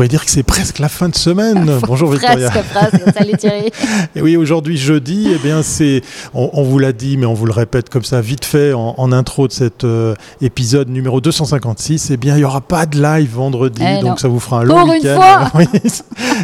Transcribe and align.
pourrait 0.00 0.08
dire 0.08 0.24
que 0.24 0.30
c'est 0.30 0.42
presque 0.42 0.78
la 0.78 0.88
fin 0.88 1.10
de 1.10 1.14
semaine. 1.14 1.70
Bonjour 1.86 2.10
Victoria. 2.10 2.48
Presque, 2.48 2.68
presque. 2.70 3.18
Salut 3.18 3.36
Thierry. 3.36 3.70
Et 4.16 4.22
oui, 4.22 4.34
aujourd'hui 4.38 4.78
jeudi, 4.78 5.28
eh 5.30 5.36
bien 5.36 5.62
c'est, 5.62 6.00
on, 6.32 6.62
vous 6.62 6.78
l'a 6.78 6.94
dit, 6.94 7.18
mais 7.18 7.26
on 7.26 7.34
vous 7.34 7.44
le 7.44 7.52
répète 7.52 7.90
comme 7.90 8.02
ça 8.02 8.22
vite 8.22 8.46
fait 8.46 8.72
en, 8.72 9.12
intro 9.12 9.46
de 9.46 9.52
cet 9.52 9.84
euh, 9.84 10.14
épisode 10.40 10.88
numéro 10.88 11.20
256. 11.20 12.12
Eh 12.12 12.16
bien, 12.16 12.38
il 12.38 12.40
y 12.40 12.44
aura 12.44 12.62
pas 12.62 12.86
de 12.86 12.98
live 12.98 13.34
vendredi, 13.34 13.82
Eh 13.84 14.00
donc 14.00 14.12
non. 14.12 14.16
ça 14.16 14.28
vous 14.28 14.40
fera 14.40 14.60
un 14.60 14.64
long 14.64 14.74
Pour 14.74 14.86
une 14.86 14.90
week-end. 14.92 15.50
Oui, 15.54 15.66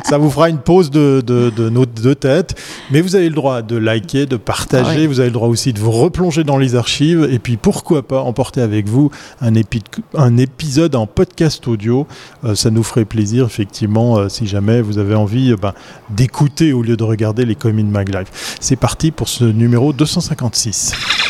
ça 0.04 0.18
vous 0.18 0.30
fera 0.30 0.50
une 0.50 0.58
pause 0.58 0.90
de, 0.90 1.22
de, 1.26 1.48
de 1.48 1.70
nos 1.70 1.86
deux 1.86 2.14
têtes. 2.14 2.56
Mais 2.90 3.00
vous 3.00 3.16
avez 3.16 3.30
le 3.30 3.34
droit 3.34 3.62
de 3.62 3.76
liker, 3.76 4.26
de 4.26 4.36
partager. 4.36 5.04
Ah. 5.04 5.08
Vous 5.08 5.20
avez 5.20 5.30
le 5.30 5.34
droit 5.34 5.48
aussi 5.48 5.72
de 5.72 5.78
vous 5.78 5.92
replonger 5.92 6.44
dans 6.44 6.58
les 6.58 6.74
archives. 6.74 7.26
Et 7.32 7.38
puis 7.38 7.56
pourquoi 7.56 8.02
pas 8.06 8.20
emporter 8.20 8.60
avec 8.60 8.86
vous 8.86 9.10
un, 9.40 9.54
épi- 9.54 9.82
un 10.14 10.36
épisode 10.36 10.94
en 10.94 11.06
podcast 11.06 11.66
audio. 11.68 12.06
Euh, 12.44 12.54
ça 12.54 12.70
nous 12.70 12.82
ferait 12.82 13.06
plaisir, 13.06 13.45
effectivement, 13.46 14.18
euh, 14.18 14.28
si 14.28 14.46
jamais 14.46 14.80
vous 14.82 14.98
avez 14.98 15.14
envie 15.14 15.52
euh, 15.52 15.56
ben, 15.56 15.72
d'écouter 16.10 16.72
au 16.72 16.82
lieu 16.82 16.96
de 16.96 17.04
regarder 17.04 17.44
les 17.44 17.54
Comin 17.54 17.84
Mag 17.84 18.12
Live. 18.12 18.28
C'est 18.60 18.76
parti 18.76 19.10
pour 19.10 19.28
ce 19.28 19.44
numéro 19.44 19.92
256. 19.92 21.25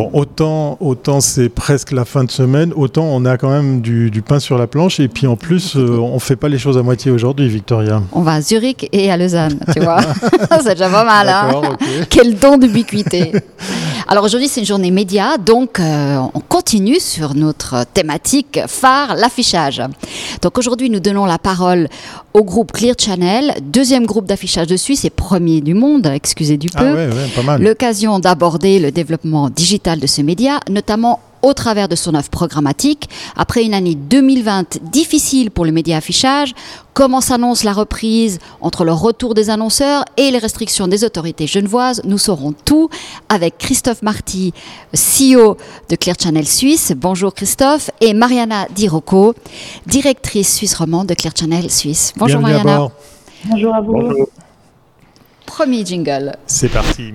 Bon, 0.00 0.08
autant, 0.14 0.78
autant 0.80 1.20
c'est 1.20 1.50
presque 1.50 1.92
la 1.92 2.06
fin 2.06 2.24
de 2.24 2.30
semaine, 2.30 2.72
autant 2.74 3.04
on 3.04 3.26
a 3.26 3.36
quand 3.36 3.50
même 3.50 3.82
du, 3.82 4.10
du 4.10 4.22
pain 4.22 4.40
sur 4.40 4.56
la 4.56 4.66
planche 4.66 4.98
et 4.98 5.08
puis 5.08 5.26
en 5.26 5.36
plus 5.36 5.76
euh, 5.76 5.98
on 5.98 6.18
fait 6.18 6.36
pas 6.36 6.48
les 6.48 6.56
choses 6.56 6.78
à 6.78 6.82
moitié 6.82 7.10
aujourd'hui, 7.10 7.48
Victoria. 7.50 8.00
On 8.12 8.22
va 8.22 8.32
à 8.32 8.40
Zurich 8.40 8.88
et 8.92 9.10
à 9.10 9.18
Lausanne, 9.18 9.60
tu 9.74 9.80
vois. 9.80 10.00
c'est 10.62 10.70
déjà 10.70 10.88
pas 10.88 11.04
mal, 11.04 11.28
hein. 11.28 11.76
Quel 12.08 12.38
don 12.38 12.56
d'ubiquité. 12.56 13.32
Alors 14.08 14.24
aujourd'hui, 14.24 14.48
c'est 14.48 14.60
une 14.60 14.66
journée 14.66 14.90
média, 14.90 15.36
donc 15.36 15.78
euh, 15.78 16.16
on 16.32 16.40
continue 16.40 16.98
sur 16.98 17.34
notre 17.34 17.84
thématique 17.92 18.58
phare, 18.66 19.14
l'affichage. 19.16 19.82
Donc 20.40 20.56
aujourd'hui, 20.56 20.88
nous 20.88 21.00
donnons 21.00 21.26
la 21.26 21.38
parole 21.38 21.88
au 22.32 22.42
groupe 22.42 22.72
Clear 22.72 22.94
Channel, 22.98 23.52
deuxième 23.62 24.06
groupe 24.06 24.26
d'affichage 24.26 24.66
de 24.66 24.76
Suisse 24.76 25.04
et 25.04 25.10
premier 25.10 25.60
du 25.60 25.74
monde, 25.74 26.06
excusez 26.06 26.56
du 26.56 26.68
Ah 26.74 26.78
peu. 26.80 26.92
ouais, 26.92 27.06
ouais, 27.08 27.28
pas 27.36 27.42
mal. 27.42 27.62
L'occasion 27.62 28.18
d'aborder 28.18 28.78
le 28.78 28.90
développement 28.90 29.50
digital 29.50 29.89
de 29.98 30.06
ce 30.06 30.22
média, 30.22 30.60
notamment 30.68 31.20
au 31.42 31.54
travers 31.54 31.88
de 31.88 31.96
son 31.96 32.14
offre 32.14 32.30
programmatique. 32.30 33.08
Après 33.36 33.64
une 33.64 33.74
année 33.74 33.94
2020 33.94 34.78
difficile 34.82 35.50
pour 35.50 35.64
le 35.64 35.72
média 35.72 35.96
affichage, 35.96 36.54
comment 36.92 37.20
s'annonce 37.20 37.64
la 37.64 37.72
reprise 37.72 38.38
entre 38.60 38.84
le 38.84 38.92
retour 38.92 39.34
des 39.34 39.50
annonceurs 39.50 40.04
et 40.16 40.30
les 40.30 40.38
restrictions 40.38 40.86
des 40.86 41.04
autorités 41.04 41.46
genevoises? 41.46 42.02
Nous 42.04 42.18
saurons 42.18 42.52
tout 42.52 42.90
avec 43.28 43.58
Christophe 43.58 44.02
Marty, 44.02 44.52
CEO 44.94 45.56
de 45.88 45.96
Clear 45.96 46.16
Channel 46.20 46.46
Suisse. 46.46 46.92
Bonjour 46.96 47.34
Christophe. 47.34 47.90
Et 48.00 48.14
Mariana 48.14 48.66
Di 48.74 48.88
Rocco, 48.88 49.34
directrice 49.86 50.54
suisse 50.56 50.74
romande 50.74 51.06
de 51.06 51.14
Clear 51.14 51.32
Channel 51.36 51.70
Suisse. 51.70 52.12
Bonjour 52.16 52.40
Bienvenue 52.40 52.64
Mariana. 52.64 52.92
Bonjour 53.46 53.74
à 53.74 53.80
vous. 53.80 54.26
Premier 55.46 55.84
jingle. 55.84 56.36
C'est 56.46 56.68
parti. 56.68 57.14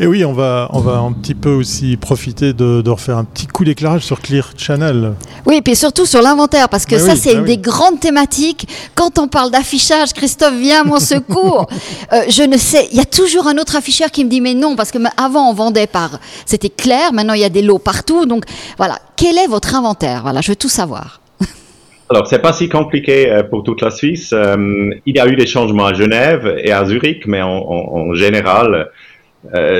Et 0.00 0.08
oui, 0.08 0.24
on 0.24 0.32
va, 0.32 0.68
on 0.72 0.80
va 0.80 0.98
un 0.98 1.12
petit 1.12 1.36
peu 1.36 1.50
aussi 1.50 1.96
profiter 1.96 2.52
de, 2.52 2.82
de 2.82 2.90
refaire 2.90 3.16
un 3.16 3.22
petit 3.22 3.46
coup 3.46 3.64
d'éclairage 3.64 4.02
sur 4.02 4.20
Clear 4.20 4.50
Channel. 4.56 5.12
Oui, 5.46 5.58
et 5.58 5.62
puis 5.62 5.76
surtout 5.76 6.04
sur 6.04 6.20
l'inventaire, 6.20 6.68
parce 6.68 6.84
que 6.84 6.98
ça, 6.98 7.12
oui, 7.12 7.16
c'est 7.16 7.30
bah 7.34 7.38
une 7.38 7.44
oui. 7.44 7.56
des 7.56 7.58
grandes 7.58 8.00
thématiques. 8.00 8.66
Quand 8.96 9.20
on 9.20 9.28
parle 9.28 9.52
d'affichage, 9.52 10.12
Christophe, 10.12 10.54
viens 10.58 10.80
à 10.80 10.84
mon 10.84 10.98
secours. 11.14 11.68
Euh, 12.12 12.22
je 12.28 12.42
ne 12.42 12.56
sais, 12.56 12.88
il 12.90 12.96
y 12.98 13.00
a 13.00 13.04
toujours 13.04 13.46
un 13.46 13.56
autre 13.56 13.76
afficheur 13.76 14.10
qui 14.10 14.24
me 14.24 14.30
dit, 14.30 14.40
mais 14.40 14.54
non, 14.54 14.74
parce 14.74 14.90
que 14.90 14.98
avant, 15.16 15.48
on 15.50 15.54
vendait 15.54 15.86
par, 15.86 16.18
c'était 16.44 16.70
clair, 16.70 17.12
maintenant, 17.12 17.34
il 17.34 17.42
y 17.42 17.44
a 17.44 17.48
des 17.48 17.62
lots 17.62 17.78
partout. 17.78 18.26
Donc, 18.26 18.46
voilà. 18.78 18.98
Quel 19.14 19.38
est 19.38 19.46
votre 19.46 19.76
inventaire? 19.76 20.22
Voilà, 20.22 20.40
je 20.40 20.50
veux 20.50 20.56
tout 20.56 20.68
savoir. 20.68 21.20
Alors, 22.10 22.26
c'est 22.26 22.40
pas 22.40 22.52
si 22.52 22.68
compliqué 22.68 23.30
euh, 23.30 23.44
pour 23.44 23.62
toute 23.62 23.80
la 23.80 23.92
Suisse. 23.92 24.30
Euh, 24.32 24.90
il 25.06 25.14
y 25.14 25.20
a 25.20 25.28
eu 25.28 25.36
des 25.36 25.46
changements 25.46 25.86
à 25.86 25.94
Genève 25.94 26.52
et 26.58 26.72
à 26.72 26.84
Zurich, 26.84 27.28
mais 27.28 27.42
en, 27.42 27.48
en- 27.58 27.96
en 28.10 28.14
général, 28.14 28.88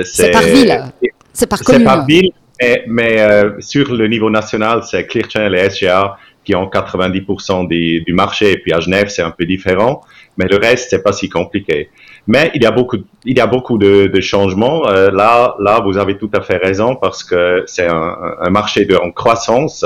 C'est 0.04 0.30
par 0.30 0.42
ville, 0.42 0.92
c'est 1.32 1.46
par 1.46 1.58
C'est 1.58 1.64
commune. 1.64 1.84
par 1.84 2.06
ville, 2.06 2.30
mais, 2.60 2.84
mais, 2.86 3.20
euh, 3.20 3.50
sur 3.60 3.92
le 3.92 4.06
niveau 4.06 4.30
national, 4.30 4.82
c'est 4.84 5.06
Clear 5.06 5.28
Channel 5.30 5.54
et 5.54 5.70
SGA 5.70 6.16
qui 6.44 6.54
ont 6.54 6.66
90% 6.66 7.66
du, 7.68 8.02
du 8.02 8.12
marché. 8.12 8.52
Et 8.52 8.58
puis 8.58 8.72
à 8.72 8.80
Genève, 8.80 9.08
c'est 9.08 9.22
un 9.22 9.30
peu 9.30 9.46
différent. 9.46 10.02
Mais 10.36 10.46
le 10.46 10.56
reste, 10.56 10.90
c'est 10.90 11.02
pas 11.02 11.12
si 11.12 11.28
compliqué. 11.28 11.88
Mais 12.26 12.50
il 12.54 12.62
y 12.62 12.66
a 12.66 12.70
beaucoup, 12.70 12.98
il 13.24 13.36
y 13.36 13.40
a 13.40 13.46
beaucoup 13.46 13.78
de, 13.78 14.06
de 14.06 14.20
changements. 14.20 14.88
Euh, 14.88 15.10
là, 15.10 15.56
là, 15.60 15.80
vous 15.80 15.96
avez 15.96 16.18
tout 16.18 16.30
à 16.34 16.40
fait 16.40 16.56
raison 16.56 16.96
parce 16.96 17.24
que 17.24 17.64
c'est 17.66 17.86
un, 17.86 18.16
un 18.40 18.50
marché 18.50 18.84
de, 18.84 18.96
en 18.96 19.10
croissance. 19.10 19.84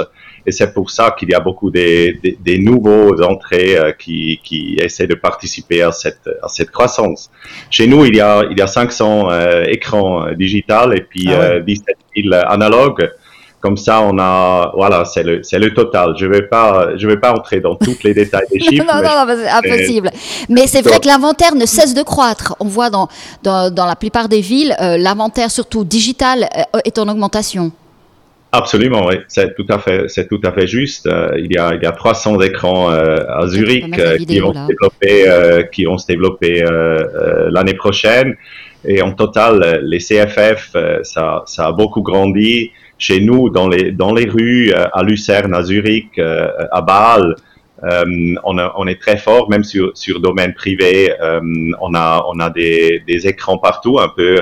Et 0.49 0.53
c'est 0.53 0.73
pour 0.73 0.91
ça 0.91 1.15
qu'il 1.17 1.29
y 1.31 1.35
a 1.35 1.41
beaucoup 1.41 1.71
des, 1.71 2.19
des, 2.23 2.39
des 2.41 2.59
nouveaux 2.59 3.21
entrées 3.23 3.77
euh, 3.77 3.93
qui, 3.93 4.41
qui 4.43 4.61
essaient 4.87 5.07
de 5.07 5.15
participer 5.15 5.83
à 5.83 5.93
cette, 5.93 6.27
à 6.43 6.49
cette 6.49 6.71
croissance. 6.71 7.31
Chez 7.71 7.87
nous, 7.87 8.07
il 8.07 8.17
y 8.17 8.21
a, 8.21 8.45
il 8.51 8.57
y 8.59 8.63
a 8.63 8.67
500 8.67 9.29
euh, 9.31 9.65
écrans 9.69 10.27
euh, 10.27 10.33
digitales 10.35 10.93
et 10.97 11.03
puis 11.03 11.27
Ah 11.29 11.39
ouais. 11.39 11.51
euh, 11.57 11.61
17 11.61 11.97
000 12.17 12.35
analogues. 12.57 13.11
Comme 13.61 13.77
ça, 13.77 14.01
on 14.03 14.17
a, 14.21 14.71
voilà, 14.75 15.05
c'est 15.05 15.25
le, 15.25 15.43
c'est 15.43 15.59
le 15.59 15.75
total. 15.75 16.15
Je 16.17 16.27
vais 16.27 16.43
pas, 16.43 16.97
je 16.97 17.07
vais 17.07 17.19
pas 17.19 17.33
entrer 17.33 17.61
dans 17.61 17.75
tous 17.75 17.99
les 18.05 18.15
détails 18.15 18.47
des 18.53 18.61
chiffres. 18.67 18.87
non, 18.87 19.03
non, 19.03 19.27
non, 19.27 19.35
c'est 19.37 19.49
impossible. 19.51 20.11
Mais 20.49 20.67
c'est 20.67 20.81
vrai 20.81 20.99
que 21.01 21.09
l'inventaire 21.09 21.55
ne 21.57 21.67
cesse 21.67 21.93
de 21.93 22.03
croître. 22.03 22.55
On 22.61 22.67
voit 22.69 22.89
dans, 22.89 23.09
dans, 23.43 23.69
dans 23.75 23.85
la 23.85 23.97
plupart 23.97 24.29
des 24.29 24.41
villes, 24.41 24.75
euh, 24.81 24.97
l'inventaire, 24.97 25.51
surtout 25.51 25.85
digital, 25.85 26.49
est 26.85 26.99
en 26.99 27.09
augmentation. 27.09 27.73
Absolument, 28.51 29.07
oui, 29.07 29.17
c'est 29.29 29.55
tout 29.57 29.67
à 29.69 29.79
fait, 29.79 30.09
c'est 30.09 30.27
tout 30.27 30.41
à 30.43 30.53
fait 30.53 30.67
juste. 30.67 31.07
Euh, 31.07 31.33
il 31.37 31.53
y 31.53 31.59
a, 31.59 31.75
il 31.75 31.83
y 31.83 31.87
a 31.87 31.93
300 31.93 32.41
écrans 32.41 32.91
euh, 32.91 33.17
à 33.29 33.47
Zurich 33.47 33.99
euh, 33.99 34.13
qui 34.17 34.19
vidéos, 34.25 34.47
vont 34.47 34.55
développer, 34.67 35.29
euh, 35.29 35.63
qui 35.65 35.85
vont 35.85 35.99
se 35.99 36.07
développer 36.07 36.63
l'année 37.51 37.75
prochaine. 37.75 38.37
Et 38.87 39.03
en 39.03 39.13
total, 39.13 39.81
les 39.83 39.99
CFF, 39.99 40.71
euh, 40.77 41.01
ça, 41.03 41.43
ça 41.47 41.67
a 41.67 41.73
beaucoup 41.73 42.01
grandi. 42.03 42.71
Chez 42.97 43.21
nous, 43.21 43.51
dans 43.51 43.69
les 43.69 43.93
dans 43.93 44.13
les 44.15 44.25
rues, 44.29 44.73
euh, 44.73 44.87
à 44.93 45.03
Lucerne, 45.03 45.55
à 45.55 45.63
Zurich, 45.63 46.19
euh, 46.19 46.49
à 46.73 46.81
Bâle, 46.81 47.37
euh, 47.85 48.05
on, 48.45 48.59
a- 48.59 48.73
on 48.77 48.87
est 48.89 49.01
très 49.01 49.19
fort, 49.19 49.49
même 49.51 49.63
sur 49.63 49.93
sur 49.95 50.21
domaine 50.21 50.55
privé. 50.55 51.13
euh, 51.21 51.41
on 51.81 51.95
a 51.95 52.25
on 52.33 52.41
a 52.41 52.51
des 52.51 53.03
des 53.07 53.27
écrans 53.29 53.59
partout, 53.59 53.99
un 54.01 54.09
peu. 54.09 54.41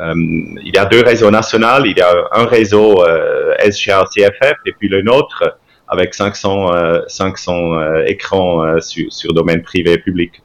Euh, 0.00 0.14
il 0.16 0.72
y 0.74 0.78
a 0.78 0.84
deux 0.86 1.02
réseaux 1.02 1.30
nationaux. 1.30 1.84
Il 1.84 1.96
y 1.96 2.00
a 2.00 2.12
un 2.32 2.46
réseau 2.46 3.02
euh, 3.02 3.54
SGA 3.70 4.04
CFF 4.14 4.56
et 4.66 4.72
puis 4.78 4.88
le 4.88 5.02
nôtre 5.02 5.44
avec 5.88 6.14
500 6.14 6.74
euh, 6.74 7.00
500 7.06 7.74
euh, 7.74 8.04
écrans 8.06 8.80
sur 8.80 9.12
sur 9.12 9.32
domaine 9.32 9.62
privé 9.62 9.92
et 9.92 9.98
public. 9.98 10.42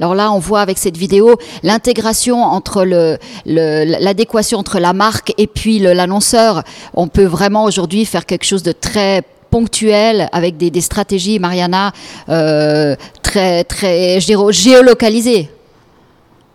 Alors 0.00 0.14
là, 0.14 0.32
on 0.32 0.38
voit 0.38 0.60
avec 0.60 0.78
cette 0.78 0.96
vidéo 0.96 1.36
l'intégration 1.62 2.42
entre 2.42 2.84
le, 2.84 3.16
l'adéquation 3.44 4.58
entre 4.58 4.80
la 4.80 4.92
marque 4.92 5.32
et 5.38 5.46
puis 5.46 5.78
l'annonceur. 5.78 6.64
On 6.94 7.08
peut 7.08 7.24
vraiment 7.24 7.64
aujourd'hui 7.64 8.04
faire 8.04 8.26
quelque 8.26 8.44
chose 8.44 8.62
de 8.62 8.72
très 8.72 9.22
ponctuel 9.54 10.28
avec 10.32 10.56
des, 10.56 10.80
stratégies, 10.80 11.38
Mariana, 11.38 11.92
euh, 12.28 12.96
très, 13.22 13.62
très 13.62 14.18
géolocalisées. 14.18 15.48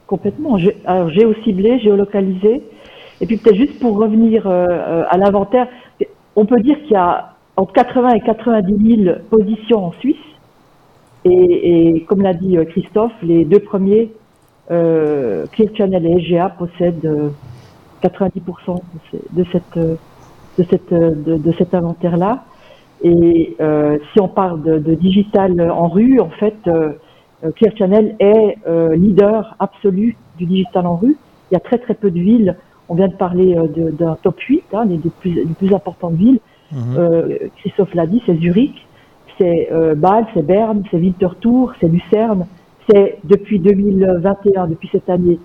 Complètement. 0.09 0.57
Alors, 0.85 1.09
géociblé, 1.09 1.79
géolocalisé. 1.79 2.63
Et 3.21 3.27
puis 3.27 3.37
peut-être 3.37 3.57
juste 3.57 3.79
pour 3.79 3.95
revenir 3.95 4.47
euh, 4.47 4.65
euh, 4.67 5.03
à 5.07 5.17
l'inventaire, 5.17 5.67
on 6.35 6.47
peut 6.47 6.59
dire 6.61 6.81
qu'il 6.81 6.93
y 6.93 6.95
a 6.95 7.35
entre 7.55 7.73
80 7.73 8.09
et 8.15 8.21
90 8.21 9.03
000 9.03 9.17
positions 9.29 9.85
en 9.85 9.91
Suisse. 9.91 10.15
Et, 11.25 12.05
comme 12.07 12.23
l'a 12.23 12.33
dit 12.33 12.57
euh, 12.57 12.65
Christophe, 12.65 13.11
les 13.21 13.45
deux 13.45 13.59
premiers, 13.59 14.11
euh, 14.71 15.45
Clear 15.51 15.69
Channel 15.77 16.03
et 16.03 16.23
SGA, 16.23 16.55
possèdent 16.57 17.05
euh, 17.05 17.29
90% 18.01 18.81
de, 19.33 19.45
cette, 19.51 19.77
de, 19.77 20.63
cette, 20.71 20.91
de, 20.91 21.51
cet 21.59 21.75
inventaire-là. 21.75 22.45
Et 23.03 23.55
si 24.11 24.19
on 24.19 24.27
parle 24.27 24.63
de, 24.63 24.95
digital 24.95 25.69
en 25.69 25.87
rue, 25.87 26.19
en 26.19 26.29
fait, 26.29 26.55
Clear 27.55 27.75
Channel 27.77 28.15
est 28.19 28.57
euh, 28.67 28.95
leader 28.95 29.55
absolu 29.59 30.17
du 30.37 30.45
digital 30.45 30.85
en 30.87 30.95
rue. 30.97 31.15
Il 31.51 31.53
y 31.53 31.57
a 31.57 31.61
très 31.61 31.77
très 31.77 31.93
peu 31.93 32.11
de 32.11 32.19
villes. 32.19 32.55
On 32.89 32.95
vient 32.95 33.07
de 33.07 33.13
parler 33.13 33.55
euh, 33.55 33.67
d'un 33.91 34.15
top 34.21 34.39
8, 34.39 34.63
hein, 34.73 34.85
des, 34.85 34.97
des 34.97 35.09
plus, 35.09 35.31
des 35.33 35.53
plus 35.57 35.73
importantes 35.73 36.13
villes. 36.13 36.39
Mhm. 36.71 36.79
Euh, 36.97 37.37
Christophe 37.57 37.93
l'a 37.95 38.05
dit, 38.07 38.21
c'est 38.25 38.35
Zurich, 38.35 38.85
c'est 39.39 39.69
euh, 39.71 39.95
Bâle, 39.95 40.25
c'est 40.33 40.45
Berne, 40.45 40.83
c'est 40.91 40.97
Winterthur, 40.97 41.73
c'est 41.79 41.87
Lucerne. 41.87 42.45
C'est 42.89 43.17
depuis 43.23 43.59
2021, 43.59 44.67
depuis 44.67 44.89
cette 44.91 45.09
année, 45.09 45.39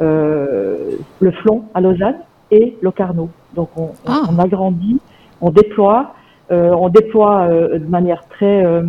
euh, 0.00 0.96
le 1.20 1.30
Flon 1.30 1.64
à 1.74 1.80
Lausanne 1.80 2.16
et 2.50 2.76
Locarno. 2.82 3.28
Donc 3.54 3.70
on, 3.76 3.82
on- 3.84 3.90
Ah. 4.06 4.22
on 4.30 4.38
agrandit, 4.38 4.98
on 5.40 5.50
déploie, 5.50 6.14
euh, 6.50 6.72
on 6.78 6.88
déploie 6.88 7.42
euh, 7.42 7.78
de 7.78 7.86
manière 7.86 8.26
très 8.28 8.64
euh, 8.64 8.82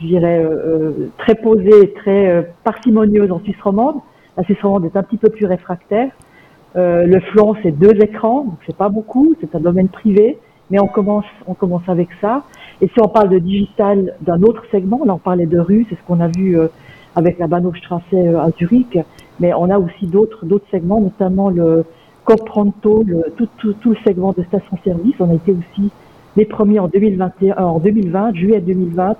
je 0.00 0.06
dirais, 0.06 0.46
très 1.18 1.34
posée, 1.34 1.92
très 1.94 2.52
parcimonieuse 2.64 3.30
en 3.32 3.40
Suisse 3.40 3.60
romande. 3.62 3.96
La 4.36 4.44
Suisse 4.44 4.60
romande 4.62 4.84
est 4.84 4.96
un 4.96 5.02
petit 5.02 5.16
peu 5.16 5.28
plus 5.28 5.46
réfractaire. 5.46 6.10
le 6.74 7.20
flanc, 7.32 7.54
c'est 7.62 7.72
deux 7.72 7.94
écrans, 8.00 8.44
donc 8.44 8.58
c'est 8.66 8.76
pas 8.76 8.88
beaucoup, 8.88 9.34
c'est 9.40 9.54
un 9.54 9.60
domaine 9.60 9.88
privé, 9.88 10.38
mais 10.70 10.78
on 10.78 10.86
commence, 10.86 11.24
on 11.46 11.54
commence 11.54 11.88
avec 11.88 12.08
ça. 12.20 12.44
Et 12.80 12.88
si 12.88 13.00
on 13.00 13.08
parle 13.08 13.28
de 13.28 13.38
digital 13.38 14.14
d'un 14.20 14.40
autre 14.42 14.62
segment, 14.70 15.00
là 15.04 15.14
on 15.14 15.18
parlait 15.18 15.46
de 15.46 15.58
rue, 15.58 15.86
c'est 15.88 15.96
ce 15.96 16.02
qu'on 16.06 16.20
a 16.20 16.28
vu 16.28 16.56
avec 17.16 17.38
la 17.38 17.48
Bahnhofstrasse 17.48 18.02
à 18.12 18.50
Zurich, 18.56 18.98
mais 19.40 19.52
on 19.54 19.68
a 19.70 19.78
aussi 19.78 20.06
d'autres 20.06 20.46
d'autres 20.46 20.66
segments, 20.70 21.00
notamment 21.00 21.50
le 21.50 21.84
Copronto, 22.28 23.04
le, 23.06 23.24
tout, 23.38 23.48
tout, 23.56 23.72
tout, 23.72 23.90
le 23.90 23.96
segment 24.06 24.34
de 24.36 24.42
station-service. 24.42 25.14
On 25.18 25.30
a 25.30 25.34
été 25.34 25.50
aussi 25.50 25.90
les 26.36 26.44
premiers 26.44 26.78
en 26.78 26.86
2021, 26.86 27.54
euh, 27.54 27.60
en 27.62 27.78
2020, 27.78 28.34
juillet 28.34 28.60
2020, 28.60 29.16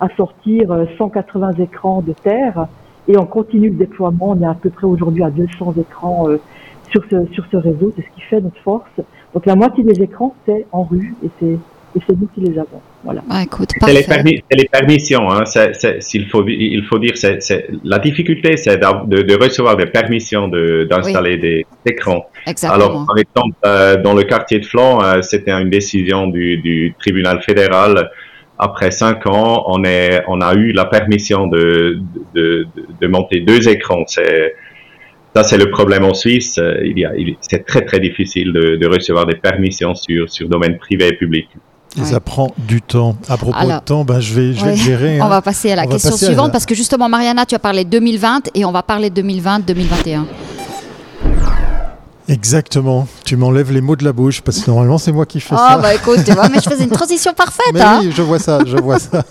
à 0.00 0.08
sortir 0.16 0.86
180 0.98 1.50
euh, 1.58 1.62
écrans 1.62 2.02
de 2.02 2.12
terre 2.12 2.66
et 3.08 3.16
on 3.16 3.26
continue 3.26 3.68
le 3.68 3.76
déploiement. 3.76 4.30
On 4.30 4.42
est 4.42 4.46
à 4.46 4.54
peu 4.54 4.70
près 4.70 4.86
aujourd'hui 4.86 5.22
à 5.22 5.30
200 5.30 5.74
écrans 5.80 6.28
euh, 6.28 6.40
sur 6.90 7.02
ce 7.10 7.26
sur 7.32 7.44
ce 7.50 7.56
réseau. 7.56 7.92
C'est 7.96 8.02
ce 8.02 8.14
qui 8.14 8.22
fait 8.22 8.40
notre 8.40 8.60
force. 8.62 8.90
Donc 9.34 9.46
la 9.46 9.56
moitié 9.56 9.84
des 9.84 10.02
écrans 10.02 10.34
c'est 10.46 10.66
en 10.72 10.82
rue 10.82 11.14
et 11.24 11.30
c'est 11.38 11.58
et 11.96 12.00
c'est 12.06 12.16
nous 12.16 12.28
qui 12.34 12.40
les 12.40 12.58
avons. 12.58 12.80
Voilà. 13.02 13.22
Ah, 13.28 13.42
écoute, 13.42 13.70
c'est 13.80 13.92
les, 13.92 14.42
les, 14.50 14.64
permissions. 14.66 15.30
Hein. 15.30 15.44
s'il 16.00 16.28
faut, 16.28 16.46
il 16.46 16.84
faut 16.84 16.98
dire, 16.98 17.16
c'est, 17.16 17.66
la 17.82 17.98
difficulté, 17.98 18.56
c'est 18.56 18.76
de, 18.76 19.22
de, 19.22 19.42
recevoir 19.42 19.76
des 19.76 19.86
permissions 19.86 20.48
de, 20.48 20.86
d'installer 20.88 21.38
des 21.38 21.66
écrans. 21.86 22.26
Exactement. 22.46 22.74
Alors, 22.74 23.06
par 23.06 23.18
exemple, 23.18 23.56
euh, 23.64 23.96
dans 24.02 24.14
le 24.14 24.22
quartier 24.22 24.60
de 24.60 24.66
Flan, 24.66 25.02
euh, 25.02 25.22
c'était 25.22 25.50
une 25.50 25.70
décision 25.70 26.26
du, 26.26 26.58
du, 26.58 26.94
tribunal 26.98 27.42
fédéral. 27.42 28.10
Après 28.62 28.90
cinq 28.90 29.26
ans, 29.26 29.64
on, 29.68 29.84
est, 29.84 30.22
on 30.28 30.40
a 30.40 30.54
eu 30.54 30.72
la 30.72 30.84
permission 30.84 31.46
de, 31.46 31.98
de, 32.34 32.66
de 33.00 33.06
monter 33.06 33.40
deux 33.40 33.68
écrans. 33.68 34.04
C'est, 34.06 34.54
ça, 35.34 35.44
c'est 35.44 35.58
le 35.58 35.70
problème 35.70 36.04
en 36.04 36.14
Suisse. 36.14 36.60
Il 36.84 36.98
y 36.98 37.04
a, 37.04 37.12
c'est 37.40 37.64
très, 37.64 37.82
très 37.84 38.00
difficile 38.00 38.52
de, 38.52 38.76
de, 38.76 38.86
recevoir 38.86 39.26
des 39.26 39.36
permissions 39.36 39.94
sur, 39.94 40.28
sur 40.28 40.48
domaine 40.48 40.76
privé 40.78 41.08
et 41.08 41.16
public. 41.16 41.48
Et 41.98 42.04
ça 42.04 42.20
prend 42.20 42.52
du 42.56 42.82
temps. 42.82 43.16
À 43.28 43.36
propos 43.36 43.58
de 43.58 43.84
temps, 43.84 44.04
ben, 44.04 44.20
je 44.20 44.34
vais, 44.34 44.52
je 44.52 44.64
vais 44.64 44.76
gérer. 44.76 45.20
On 45.20 45.24
hein. 45.24 45.28
va 45.28 45.42
passer 45.42 45.72
à 45.72 45.76
la 45.76 45.86
question 45.86 46.16
suivante 46.16 46.52
parce 46.52 46.66
que 46.66 46.74
justement, 46.74 47.08
Mariana, 47.08 47.46
tu 47.46 47.54
as 47.54 47.58
parlé 47.58 47.84
2020 47.84 48.50
et 48.54 48.64
on 48.64 48.72
va 48.72 48.82
parler 48.82 49.10
2020-2021. 49.10 50.24
Exactement. 52.30 53.08
Tu 53.24 53.36
m'enlèves 53.36 53.72
les 53.72 53.80
mots 53.80 53.96
de 53.96 54.04
la 54.04 54.12
bouche 54.12 54.40
parce 54.40 54.60
que 54.60 54.70
normalement 54.70 54.98
c'est 54.98 55.10
moi 55.10 55.26
qui 55.26 55.40
fais 55.40 55.56
oh, 55.58 55.58
ça. 55.58 55.78
bah 55.78 55.92
écoute, 55.92 56.20
tu 56.24 56.30
vois, 56.32 56.48
mais 56.48 56.58
je 56.62 56.70
faisais 56.70 56.84
une 56.84 56.90
transition 57.00 57.34
parfaite. 57.34 57.72
Mais 57.74 57.80
hein. 57.80 58.00
oui, 58.04 58.12
je 58.14 58.22
vois 58.22 58.38
ça, 58.38 58.60
je 58.64 58.76
vois 58.76 59.00
ça. 59.00 59.24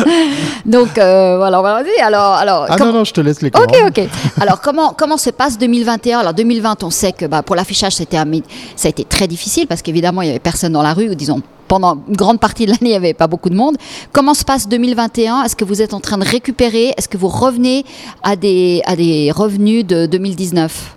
Donc 0.66 0.98
euh, 0.98 1.38
voilà, 1.38 1.62
vas-y. 1.62 2.00
Alors, 2.02 2.34
alors. 2.34 2.66
Ah 2.68 2.76
non 2.76 2.92
non, 2.92 3.04
je 3.04 3.14
te 3.14 3.22
laisse 3.22 3.40
les. 3.40 3.48
Ok 3.48 3.74
ok. 3.86 4.08
Alors 4.40 4.60
comment 4.60 4.92
comment 4.92 5.16
se 5.16 5.30
passe 5.30 5.56
2021 5.56 6.18
Alors 6.18 6.34
2020, 6.34 6.84
on 6.84 6.90
sait 6.90 7.12
que 7.12 7.24
bah, 7.24 7.42
pour 7.42 7.56
l'affichage 7.56 7.94
c'était 7.94 8.18
un, 8.18 8.30
ça 8.76 8.88
a 8.88 8.90
été 8.90 9.04
très 9.04 9.26
difficile 9.26 9.66
parce 9.66 9.80
qu'évidemment 9.80 10.20
il 10.20 10.26
y 10.26 10.30
avait 10.30 10.38
personne 10.38 10.72
dans 10.72 10.82
la 10.82 10.92
rue 10.92 11.08
ou 11.08 11.14
disons 11.14 11.40
pendant 11.66 11.96
une 12.06 12.16
grande 12.16 12.38
partie 12.40 12.66
de 12.66 12.72
l'année, 12.72 12.80
il 12.82 12.88
n'y 12.90 12.94
avait 12.96 13.14
pas 13.14 13.28
beaucoup 13.28 13.48
de 13.48 13.54
monde. 13.54 13.78
Comment 14.12 14.34
se 14.34 14.44
passe 14.44 14.68
2021 14.68 15.44
Est-ce 15.44 15.56
que 15.56 15.64
vous 15.64 15.80
êtes 15.80 15.94
en 15.94 16.00
train 16.00 16.18
de 16.18 16.28
récupérer? 16.28 16.92
Est-ce 16.98 17.08
que 17.08 17.16
vous 17.16 17.28
revenez 17.28 17.86
à 18.22 18.36
des, 18.36 18.82
à 18.84 18.96
des 18.96 19.30
revenus 19.30 19.86
de 19.86 20.04
2019 20.04 20.96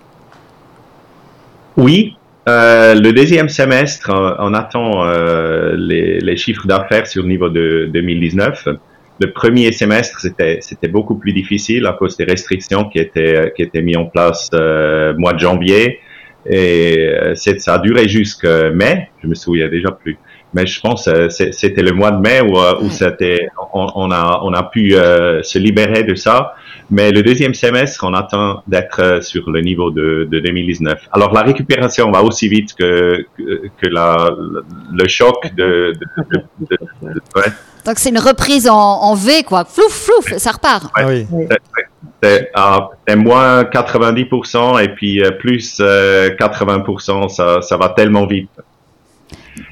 oui, 1.77 2.15
euh, 2.47 2.93
le 2.93 3.11
deuxième 3.11 3.49
semestre, 3.49 4.11
on, 4.39 4.53
attend 4.53 5.05
euh, 5.05 5.75
les, 5.77 6.19
les, 6.19 6.37
chiffres 6.37 6.67
d'affaires 6.67 7.07
sur 7.07 7.23
le 7.23 7.29
niveau 7.29 7.49
de 7.49 7.89
2019. 7.91 8.67
Le 9.19 9.31
premier 9.31 9.71
semestre, 9.71 10.19
c'était 10.19 10.59
c'était 10.61 10.87
beaucoup 10.87 11.15
plus 11.15 11.33
difficile 11.33 11.87
à 11.87 11.93
cause 11.93 12.17
des 12.17 12.25
restrictions 12.25 12.85
qui 12.85 12.99
étaient 12.99 13.51
qui 13.55 13.63
étaient 13.63 13.81
mises 13.81 13.97
en 13.97 14.05
place 14.05 14.49
euh, 14.53 15.15
mois 15.17 15.33
de 15.33 15.39
janvier 15.39 15.99
et 16.45 17.09
euh, 17.09 17.33
ça 17.35 17.73
a 17.73 17.79
duré 17.79 18.07
jusqu'à 18.07 18.69
mai. 18.69 19.09
Je 19.23 19.27
me 19.27 19.35
souviens 19.35 19.67
déjà 19.67 19.91
plus. 19.91 20.17
Mais 20.53 20.67
je 20.67 20.79
pense 20.79 21.05
que 21.05 21.29
c'était 21.29 21.81
le 21.81 21.91
mois 21.91 22.11
de 22.11 22.19
mai 22.19 22.41
où, 22.41 22.57
où 22.57 22.89
c'était 22.89 23.47
on, 23.73 23.87
on, 23.95 24.11
a 24.11 24.41
on 24.43 24.53
a 24.53 24.63
pu 24.63 24.91
se 24.91 25.57
libérer 25.57 26.03
de 26.03 26.15
ça. 26.15 26.53
Mais 26.89 27.11
le 27.11 27.23
deuxième 27.23 27.53
semestre, 27.53 28.03
on 28.03 28.13
attend 28.13 28.61
d'être 28.67 29.01
euh, 29.01 29.21
sur 29.21 29.49
le 29.49 29.61
niveau 29.61 29.89
de, 29.89 30.27
de, 30.29 30.39
2019. 30.39 31.09
Alors 31.11 31.33
la 31.33 31.41
récupération 31.41 32.11
va 32.11 32.23
aussi 32.23 32.47
vite 32.47 32.75
que, 32.75 33.25
que, 33.37 33.87
la, 33.87 34.29
le 34.93 35.07
choc 35.07 35.53
de... 35.55 35.93
de, 36.17 36.37
de 36.69 36.77
ouais. 37.35 37.51
Donc 37.85 37.97
c'est 37.97 38.09
une 38.09 38.19
reprise 38.19 38.67
en, 38.67 38.75
en, 38.75 39.15
V, 39.15 39.43
quoi. 39.43 39.65
Flouf, 39.65 39.91
flouf, 39.91 40.37
ça 40.37 40.51
repart. 40.51 40.91
Ouais. 40.97 41.25
oui. 41.31 41.47
C'est 42.21 42.51
ah, 42.53 42.89
moins 43.15 43.63
90% 43.63 44.83
et 44.83 44.89
puis 44.89 45.23
euh, 45.23 45.31
plus 45.31 45.79
80%, 45.79 47.25
euh, 47.25 47.27
ça, 47.27 47.61
ça 47.61 47.77
va 47.77 47.89
tellement 47.89 48.25
vite. 48.25 48.49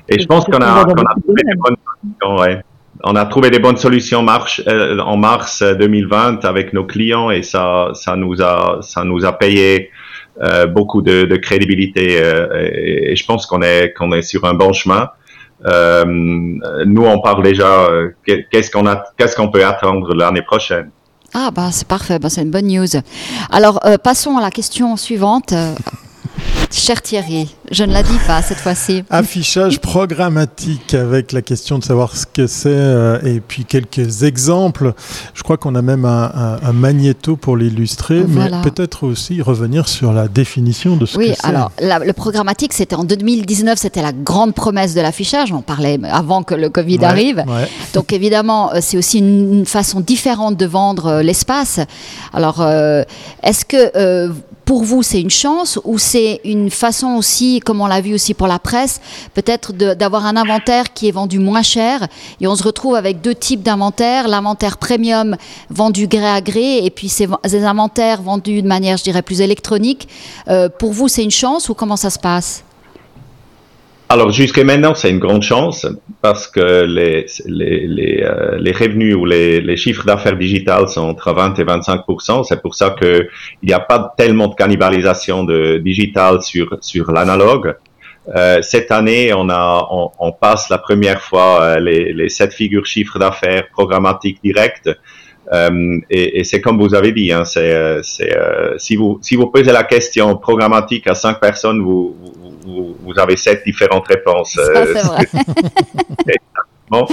Et 0.09 0.19
je 0.19 0.25
pense 0.25 0.45
qu'on 0.45 0.61
a, 0.61 0.85
qu 0.85 0.91
a 0.91 1.35
fait 1.35 1.43
des 1.43 1.55
bonnes 1.55 2.37
ouais 2.39 2.63
on 3.03 3.15
a 3.15 3.25
trouvé 3.25 3.49
des 3.49 3.59
bonnes 3.59 3.77
solutions 3.77 4.21
marche, 4.21 4.61
euh, 4.67 4.97
en 4.99 5.17
mars 5.17 5.61
2020 5.61 6.45
avec 6.45 6.73
nos 6.73 6.85
clients 6.85 7.31
et 7.31 7.43
ça, 7.43 7.91
ça 7.93 8.15
nous 8.15 8.41
a, 8.41 8.79
ça 8.81 9.03
nous 9.03 9.25
a 9.25 9.33
payé 9.33 9.91
euh, 10.41 10.65
beaucoup 10.65 11.01
de, 11.01 11.35
crédibilité 11.35 12.17
euh, 12.19 12.47
et, 12.63 13.15
je 13.15 13.25
pense 13.25 13.45
qu'on 13.45 13.61
est, 13.61 13.93
qu'on 13.95 14.11
est 14.13 14.21
sur 14.21 14.45
un 14.45 14.53
bon 14.53 14.73
chemin. 14.73 15.09
Euh, 15.65 16.05
nous, 16.05 17.05
on 17.05 17.19
parle 17.19 17.43
déjà 17.43 17.87
qu'est-ce 18.25 18.71
qu'on 18.71 18.87
a, 18.87 19.03
qu'est-ce 19.17 19.35
qu'on 19.35 19.49
peut 19.49 19.65
attendre 19.65 20.15
l'année 20.15 20.41
prochaine? 20.41 20.89
Ah 21.35 21.49
bah 21.51 21.69
c'est 21.71 21.87
parfait, 21.87 22.19
bah, 22.19 22.29
c'est 22.29 22.41
une 22.41 22.51
bonne 22.51 22.67
news. 22.67 22.87
Alors 23.51 23.79
passons 24.03 24.37
à 24.37 24.41
la 24.41 24.51
question 24.51 24.97
suivante. 24.97 25.53
Cher 26.75 27.03
Thierry, 27.03 27.53
je 27.71 27.83
ne 27.83 27.93
la 27.93 28.01
dis 28.01 28.17
pas 28.25 28.41
cette 28.41 28.57
fois-ci. 28.57 29.03
Affichage 29.11 29.79
programmatique 29.79 30.95
avec 30.95 31.31
la 31.31 31.43
question 31.43 31.77
de 31.77 31.83
savoir 31.83 32.17
ce 32.17 32.25
que 32.25 32.47
c'est 32.47 32.69
euh, 32.71 33.21
et 33.23 33.41
puis 33.41 33.63
quelques 33.63 34.23
exemples. 34.23 34.93
Je 35.35 35.43
crois 35.43 35.57
qu'on 35.57 35.75
a 35.75 35.83
même 35.83 36.03
un, 36.03 36.73
magnéto 36.73 37.37
pour 37.37 37.57
l'illustrer, 37.57 38.23
mais 38.27 38.49
peut-être 38.63 39.03
aussi 39.03 39.39
revenir 39.43 39.87
sur 39.87 40.13
la 40.13 40.27
définition 40.27 40.97
de 40.97 41.05
ce 41.05 41.15
que 41.15 41.23
c'est. 41.23 41.29
Oui, 41.29 41.35
alors 41.43 41.71
le 41.79 42.11
programmatique, 42.11 42.73
c'était 42.73 42.95
en 42.95 43.03
2019, 43.03 43.77
c'était 43.77 44.01
la 44.01 44.11
grande 44.11 44.55
promesse 44.55 44.95
de 44.95 45.01
l'affichage. 45.01 45.53
On 45.53 45.61
parlait 45.61 45.99
avant 46.09 46.41
que 46.41 46.55
le 46.55 46.69
Covid 46.69 47.05
arrive. 47.05 47.45
Donc 47.93 48.11
évidemment, 48.11 48.73
euh, 48.73 48.79
c'est 48.81 48.97
aussi 48.97 49.19
une, 49.19 49.67
façon 49.67 49.99
différente 49.99 50.57
de 50.57 50.65
vendre 50.65 51.05
euh, 51.05 51.21
l'espace. 51.21 51.79
Alors, 52.33 52.65
est-ce 53.43 53.63
que 53.63 54.33
pour 54.65 54.83
vous, 54.83 55.03
c'est 55.03 55.19
une 55.19 55.29
chance 55.29 55.79
ou 55.83 55.97
c'est 55.97 56.41
une 56.43 56.69
façon 56.69 57.15
aussi, 57.15 57.59
comme 57.59 57.81
on 57.81 57.87
l'a 57.87 58.01
vu 58.01 58.13
aussi 58.13 58.33
pour 58.33 58.47
la 58.47 58.59
presse, 58.59 59.01
peut-être 59.33 59.73
d'avoir 59.73 60.25
un 60.25 60.37
inventaire 60.37 60.93
qui 60.93 61.07
est 61.07 61.11
vendu 61.11 61.39
moins 61.39 61.63
cher 61.63 62.07
et 62.39 62.47
on 62.47 62.55
se 62.55 62.63
retrouve 62.63 62.95
avec 62.95 63.21
deux 63.21 63.35
types 63.35 63.61
d'inventaire, 63.61 64.27
l'inventaire 64.27 64.77
premium 64.77 65.35
vendu 65.69 66.07
gré 66.07 66.27
à 66.27 66.41
gré 66.41 66.85
et 66.85 66.89
puis 66.89 67.09
ces, 67.09 67.27
inventaires 67.65 68.21
vendus 68.21 68.61
de 68.61 68.67
manière, 68.67 68.97
je 68.97 69.03
dirais, 69.03 69.21
plus 69.21 69.41
électronique. 69.41 70.07
Euh, 70.47 70.69
pour 70.69 70.93
vous, 70.93 71.07
c'est 71.07 71.23
une 71.23 71.31
chance 71.31 71.69
ou 71.69 71.73
comment 71.73 71.97
ça 71.97 72.09
se 72.09 72.19
passe? 72.19 72.63
Alors 74.13 74.29
jusqu'à 74.29 74.63
maintenant, 74.63 74.93
c'est 74.93 75.09
une 75.09 75.17
grande 75.17 75.41
chance 75.41 75.87
parce 76.21 76.47
que 76.47 76.83
les, 76.83 77.25
les, 77.47 77.87
les, 77.87 78.21
euh, 78.23 78.57
les 78.59 78.71
revenus 78.71 79.15
ou 79.15 79.25
les, 79.25 79.59
les 79.59 79.75
chiffres 79.75 80.05
d'affaires 80.05 80.37
digitales 80.37 80.87
sont 80.87 81.01
entre 81.01 81.33
20 81.33 81.57
et 81.57 81.63
25 81.63 82.01
C'est 82.47 82.61
pour 82.61 82.75
ça 82.75 82.95
qu'il 82.99 83.27
n'y 83.63 83.73
a 83.73 83.79
pas 83.79 84.13
tellement 84.15 84.49
de 84.49 84.55
cannibalisation 84.55 85.43
de 85.43 85.77
digital 85.77 86.43
sur, 86.43 86.77
sur 86.81 87.11
l'analogue. 87.11 87.75
Euh, 88.35 88.61
cette 88.61 88.91
année, 88.91 89.33
on, 89.33 89.49
a, 89.49 89.87
on, 89.89 90.11
on, 90.19 90.31
passe 90.31 90.69
la 90.69 90.77
première 90.77 91.19
fois 91.19 91.61
euh, 91.61 91.79
les, 91.79 92.13
les 92.13 92.29
sept 92.29 92.53
figures 92.53 92.85
chiffres 92.85 93.17
d'affaires 93.17 93.67
programmatiques 93.71 94.39
directes. 94.43 94.91
Euh, 95.51 95.99
et, 96.09 96.39
et 96.39 96.43
c'est 96.43 96.61
comme 96.61 96.79
vous 96.79 96.95
avez 96.95 97.11
dit, 97.11 97.31
hein, 97.31 97.43
c'est, 97.45 97.73
euh, 97.73 98.01
si, 98.77 98.95
vous, 98.95 99.19
si 99.21 99.35
vous 99.35 99.47
posez 99.47 99.71
la 99.71 99.83
question 99.83 100.37
programmatique 100.37 101.07
à 101.07 101.15
cinq 101.15 101.39
personnes, 101.39 101.81
vous, 101.81 102.15
vous, 102.19 102.32
vous 103.03 103.19
avez 103.19 103.37
sept 103.37 103.63
différentes 103.65 104.07
réponses. 104.07 104.53
Ça, 104.53 104.85
c'est 104.85 105.01
vrai. 105.03 105.25
Bon. 106.89 107.07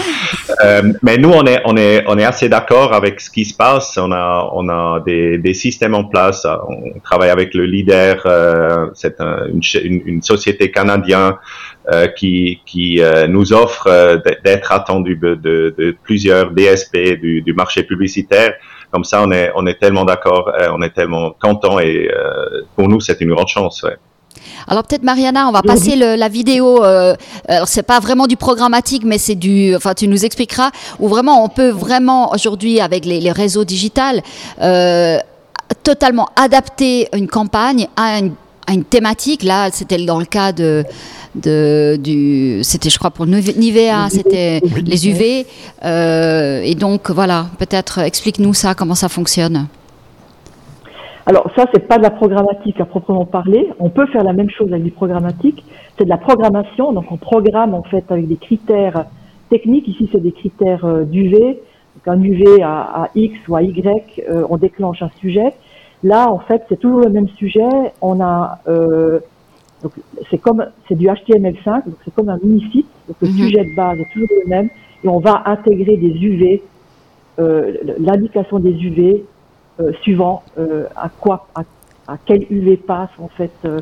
Euh, 0.63 0.93
mais 1.01 1.17
nous, 1.17 1.31
on 1.31 1.47
est, 1.47 1.63
on 1.65 1.75
est, 1.77 2.05
on 2.07 2.19
est 2.19 2.25
assez 2.25 2.51
d'accord 2.51 2.93
avec 2.93 3.19
ce 3.19 3.31
qui 3.31 3.47
se 3.47 3.55
passe. 3.55 3.97
On 3.97 4.13
a, 4.13 4.51
on 4.53 4.69
a 4.69 5.01
des, 5.01 5.39
des 5.39 5.55
systèmes 5.55 5.95
en 5.95 6.05
place. 6.05 6.45
On 6.45 6.99
travaille 7.03 7.31
avec 7.31 7.55
le 7.55 7.65
leader. 7.65 8.21
Euh, 8.27 8.89
c'est 8.95 9.21
un, 9.21 9.47
une, 9.47 9.63
une, 10.05 10.23
société 10.23 10.71
canadienne 10.71 11.35
euh, 11.91 12.09
qui, 12.09 12.61
qui 12.67 13.01
euh, 13.01 13.27
nous 13.27 13.55
offre 13.55 13.87
euh, 13.87 14.19
d'être 14.45 14.71
attendu 14.71 15.17
de, 15.17 15.35
de, 15.35 15.75
de, 15.79 15.97
plusieurs 16.03 16.51
DSP 16.51 17.19
du, 17.19 17.41
du, 17.41 17.55
marché 17.55 17.83
publicitaire. 17.83 18.53
Comme 18.91 19.05
ça, 19.05 19.23
on 19.23 19.31
est, 19.31 19.51
on 19.55 19.67
est 19.67 19.79
tellement 19.79 20.05
d'accord, 20.05 20.53
on 20.73 20.83
est 20.83 20.91
tellement 20.91 21.31
content 21.41 21.79
et 21.79 22.11
pour 22.75 22.89
nous, 22.89 23.01
c'est 23.01 23.21
une 23.21 23.33
grande 23.33 23.47
chance. 23.47 23.85
Ouais. 23.85 23.97
Alors 24.69 24.85
peut-être 24.85 25.03
Mariana, 25.03 25.49
on 25.49 25.53
va 25.53 25.63
passer 25.63 25.97
la 25.97 26.29
vidéo. 26.29 26.85
Euh, 26.85 27.15
alors 27.49 27.69
c'est 27.69 27.83
pas 27.83 28.01
vraiment 28.01 28.27
du 28.27 28.37
programmatique, 28.37 29.03
mais 29.05 29.19
c'est 29.19 29.35
du. 29.35 29.75
Enfin, 29.75 29.95
tu 29.95 30.09
nous 30.09 30.25
expliqueras 30.25 30.71
où 30.99 31.09
vraiment 31.09 31.45
on 31.45 31.49
peut 31.49 31.71
vraiment 31.71 32.33
aujourd'hui 32.33 32.81
avec 32.81 33.05
les, 33.05 33.31
réseaux 33.33 33.65
digitales 33.65 34.23
euh, 34.61 35.19
totalement 35.85 36.29
adapter 36.37 37.09
une 37.15 37.29
campagne 37.29 37.87
à 37.97 38.19
une, 38.19 38.33
à 38.67 38.73
une 38.73 38.85
thématique. 38.85 39.43
Là, 39.43 39.71
c'était 39.73 40.05
dans 40.05 40.19
le 40.19 40.25
cas 40.25 40.53
de 40.53 40.85
de, 41.35 41.97
du, 42.03 42.61
c'était 42.65 42.91
je 42.91 42.99
crois 42.99 43.11
pour 43.11 43.27
Nivea, 43.27 44.09
c'était 44.11 44.61
les 44.85 45.09
UV. 45.09 45.47
Euh, 45.85 46.61
et 46.63 46.75
donc 46.75 47.11
voilà, 47.11 47.47
peut-être 47.59 47.99
explique-nous 47.99 48.55
ça, 48.55 48.75
comment 48.75 48.95
ça 48.95 49.09
fonctionne. 49.09 49.69
Alors 51.27 51.51
ça, 51.55 51.67
c'est 51.73 51.87
pas 51.87 51.99
de 51.99 52.03
la 52.03 52.11
programmatique 52.11 52.81
à 52.81 52.85
proprement 52.85 53.25
parler. 53.25 53.69
On 53.79 53.91
peut 53.91 54.07
faire 54.07 54.25
la 54.25 54.33
même 54.33 54.51
chose 54.51 54.73
avec 54.73 54.85
du 54.85 54.91
programmatique. 54.91 55.65
C'est 55.99 56.05
de 56.05 56.09
la 56.09 56.17
programmation, 56.17 56.93
donc 56.93 57.11
on 57.11 57.17
programme 57.17 57.75
en 57.75 57.83
fait 57.83 58.05
avec 58.11 58.27
des 58.27 58.37
critères 58.37 59.07
techniques. 59.49 59.87
Ici, 59.89 60.09
c'est 60.13 60.23
des 60.23 60.33
critères 60.33 60.85
euh, 60.85 61.05
d'UV. 61.05 61.61
Donc 61.97 62.07
un 62.07 62.23
UV 62.23 62.63
à, 62.63 63.09
X 63.15 63.37
ou 63.49 63.57
à 63.57 63.63
Y, 63.63 64.23
euh, 64.29 64.45
on 64.49 64.57
déclenche 64.57 65.03
un 65.03 65.11
sujet. 65.21 65.53
Là, 66.03 66.31
en 66.31 66.39
fait, 66.39 66.65
c'est 66.69 66.79
toujours 66.79 67.01
le 67.01 67.11
même 67.11 67.29
sujet. 67.29 67.69
On 68.01 68.21
a 68.21 68.59
euh, 68.69 69.21
donc 69.83 69.93
c'est 70.31 70.39
comme 70.39 70.65
c'est 70.89 70.95
du 70.95 71.07
HTML5, 71.07 71.85
donc 71.87 71.97
c'est 72.05 72.15
comme 72.15 72.29
un 72.29 72.39
mini 72.43 72.63
site. 72.71 72.87
Donc 73.09 73.17
le 73.21 73.29
mhm. 73.29 73.35
sujet 73.35 73.65
de 73.65 73.75
base 73.75 73.99
est 73.99 74.13
toujours 74.13 74.29
le 74.45 74.49
même 74.49 74.69
et 75.03 75.09
on 75.09 75.19
va 75.19 75.43
intégrer 75.47 75.97
des 75.97 76.09
UV, 76.09 76.63
euh, 77.39 77.77
l'indication 77.99 78.59
des 78.59 78.73
UV 78.73 79.25
suivant 80.03 80.43
euh, 80.59 80.85
à 80.97 81.09
quoi, 81.09 81.47
à, 81.55 81.63
à, 82.07 82.17
quel 82.25 82.47
UV 82.51 82.77
passe 82.77 83.11
en 83.19 83.29
fait 83.29 83.53
euh, 83.65 83.81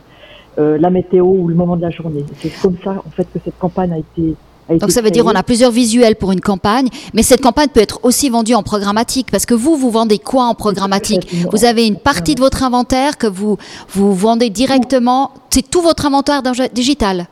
euh, 0.58 0.78
la 0.78 0.90
météo 0.90 1.24
ou 1.24 1.48
le 1.48 1.54
moment 1.54 1.76
de 1.76 1.82
la 1.82 1.90
journée. 1.90 2.24
C'est 2.40 2.52
comme 2.60 2.76
ça 2.82 3.02
en 3.06 3.10
fait 3.10 3.26
que 3.32 3.38
cette 3.44 3.58
campagne 3.58 3.92
a 3.92 3.98
été 3.98 4.34
donc 4.80 4.90
ça 4.90 5.00
veut 5.00 5.10
dire 5.10 5.24
on 5.24 5.30
a 5.30 5.42
plusieurs 5.42 5.70
visuels 5.70 6.16
pour 6.16 6.30
une 6.30 6.42
campagne, 6.42 6.88
mais 7.14 7.22
cette 7.22 7.40
campagne 7.40 7.68
peut 7.68 7.80
être 7.80 8.00
aussi 8.02 8.28
vendue 8.28 8.54
en 8.54 8.62
programmatique 8.62 9.30
parce 9.30 9.46
que 9.46 9.54
vous 9.54 9.76
vous 9.76 9.90
vendez 9.90 10.18
quoi 10.18 10.44
en 10.44 10.54
programmatique? 10.54 11.26
Vous 11.50 11.64
avez 11.64 11.86
une 11.86 11.96
partie 11.96 12.34
de 12.34 12.40
votre 12.40 12.62
inventaire 12.62 13.16
que 13.16 13.26
vous 13.26 13.56
vous 13.88 14.12
vendez 14.12 14.50
directement, 14.50 15.30
c'est 15.48 15.68
tout 15.70 15.80
votre 15.80 16.04
inventaire 16.04 16.42
digital? 16.74 17.28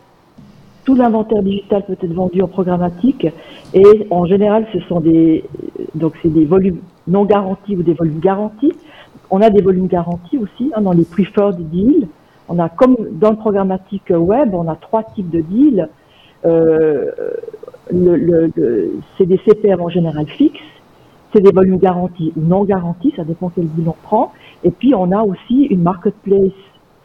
Tout 0.86 0.94
l'inventaire 0.94 1.42
digital 1.42 1.84
peut 1.84 1.96
être 2.00 2.12
vendu 2.12 2.40
en 2.42 2.46
programmatique 2.46 3.26
et 3.74 4.06
en 4.10 4.24
général 4.24 4.66
ce 4.72 4.78
sont 4.88 5.00
des 5.00 5.44
donc 5.96 6.14
c'est 6.22 6.32
des 6.32 6.44
volumes 6.44 6.78
non 7.08 7.24
garantis 7.24 7.74
ou 7.74 7.82
des 7.82 7.92
volumes 7.92 8.20
garantis. 8.20 8.72
On 9.30 9.42
a 9.42 9.50
des 9.50 9.62
volumes 9.62 9.88
garantis 9.88 10.38
aussi 10.38 10.70
hein, 10.74 10.82
dans 10.82 10.92
les 10.92 11.04
preferred 11.04 11.58
deals. 11.58 12.06
On 12.48 12.60
a 12.60 12.68
comme 12.68 12.96
dans 13.10 13.30
le 13.30 13.36
programmatique 13.36 14.10
web, 14.10 14.54
on 14.54 14.68
a 14.68 14.76
trois 14.76 15.02
types 15.02 15.28
de 15.28 15.40
deals 15.40 15.88
euh, 16.44 17.10
c'est 19.18 19.26
des 19.26 19.40
CPM 19.44 19.80
en 19.80 19.88
général 19.88 20.26
fixes, 20.26 20.60
c'est 21.32 21.40
des 21.40 21.52
volumes 21.52 21.78
garantis 21.78 22.32
ou 22.36 22.40
non 22.42 22.62
garantis, 22.62 23.12
ça 23.16 23.24
dépend 23.24 23.50
quel 23.52 23.66
deal 23.66 23.88
on 23.88 23.96
prend. 24.04 24.32
Et 24.62 24.70
puis 24.70 24.94
on 24.94 25.10
a 25.10 25.22
aussi 25.22 25.64
une 25.64 25.82
marketplace 25.82 26.52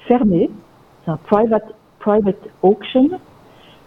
fermée, 0.08 0.52
c'est 1.04 1.12
un 1.12 1.20
private 2.00 2.38
auction, 2.62 3.10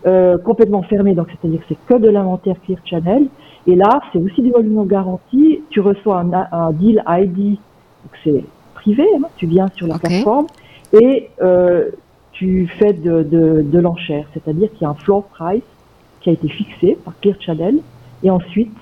euh, 0.06 0.37
complètement 0.38 0.82
fermé, 0.82 1.14
donc 1.14 1.28
c'est-à-dire 1.30 1.61
que 1.61 1.66
c'est 1.68 1.78
que 1.87 1.99
de 1.99 2.11
l'inventaire 2.11 2.56
Clear 2.64 2.78
Channel. 2.84 3.26
Et 3.66 3.75
là, 3.75 4.02
c'est 4.12 4.18
aussi 4.18 4.42
des 4.42 4.50
volumes 4.50 4.75
non 4.75 4.84
garantis. 4.84 5.62
Tu 5.70 5.80
reçois 5.80 6.20
un, 6.20 6.30
un 6.52 6.73
deal 6.73 7.02
ID, 7.08 7.52
donc 7.56 8.12
c'est 8.23 8.44
privé, 8.75 9.06
hein, 9.16 9.28
tu 9.37 9.46
viens 9.46 9.68
sur 9.75 9.87
la 9.87 9.99
plateforme, 9.99 10.46
et 10.92 11.30
euh, 11.40 11.88
tu 12.32 12.68
fais 12.78 12.92
de, 12.92 13.23
de, 13.23 13.62
de 13.62 13.78
l'enchère, 13.78 14.26
c'est-à-dire 14.34 14.70
qu'il 14.73 14.82
y 14.82 14.84
a 14.84 14.90
un 14.90 14.94
floor 14.94 15.25
price 15.25 15.62
qui 16.20 16.28
a 16.28 16.32
été 16.32 16.49
fixé 16.49 16.99
par 17.02 17.18
Clear 17.20 17.37
Channel, 17.40 17.78
et 18.23 18.30
ensuite, 18.30 18.76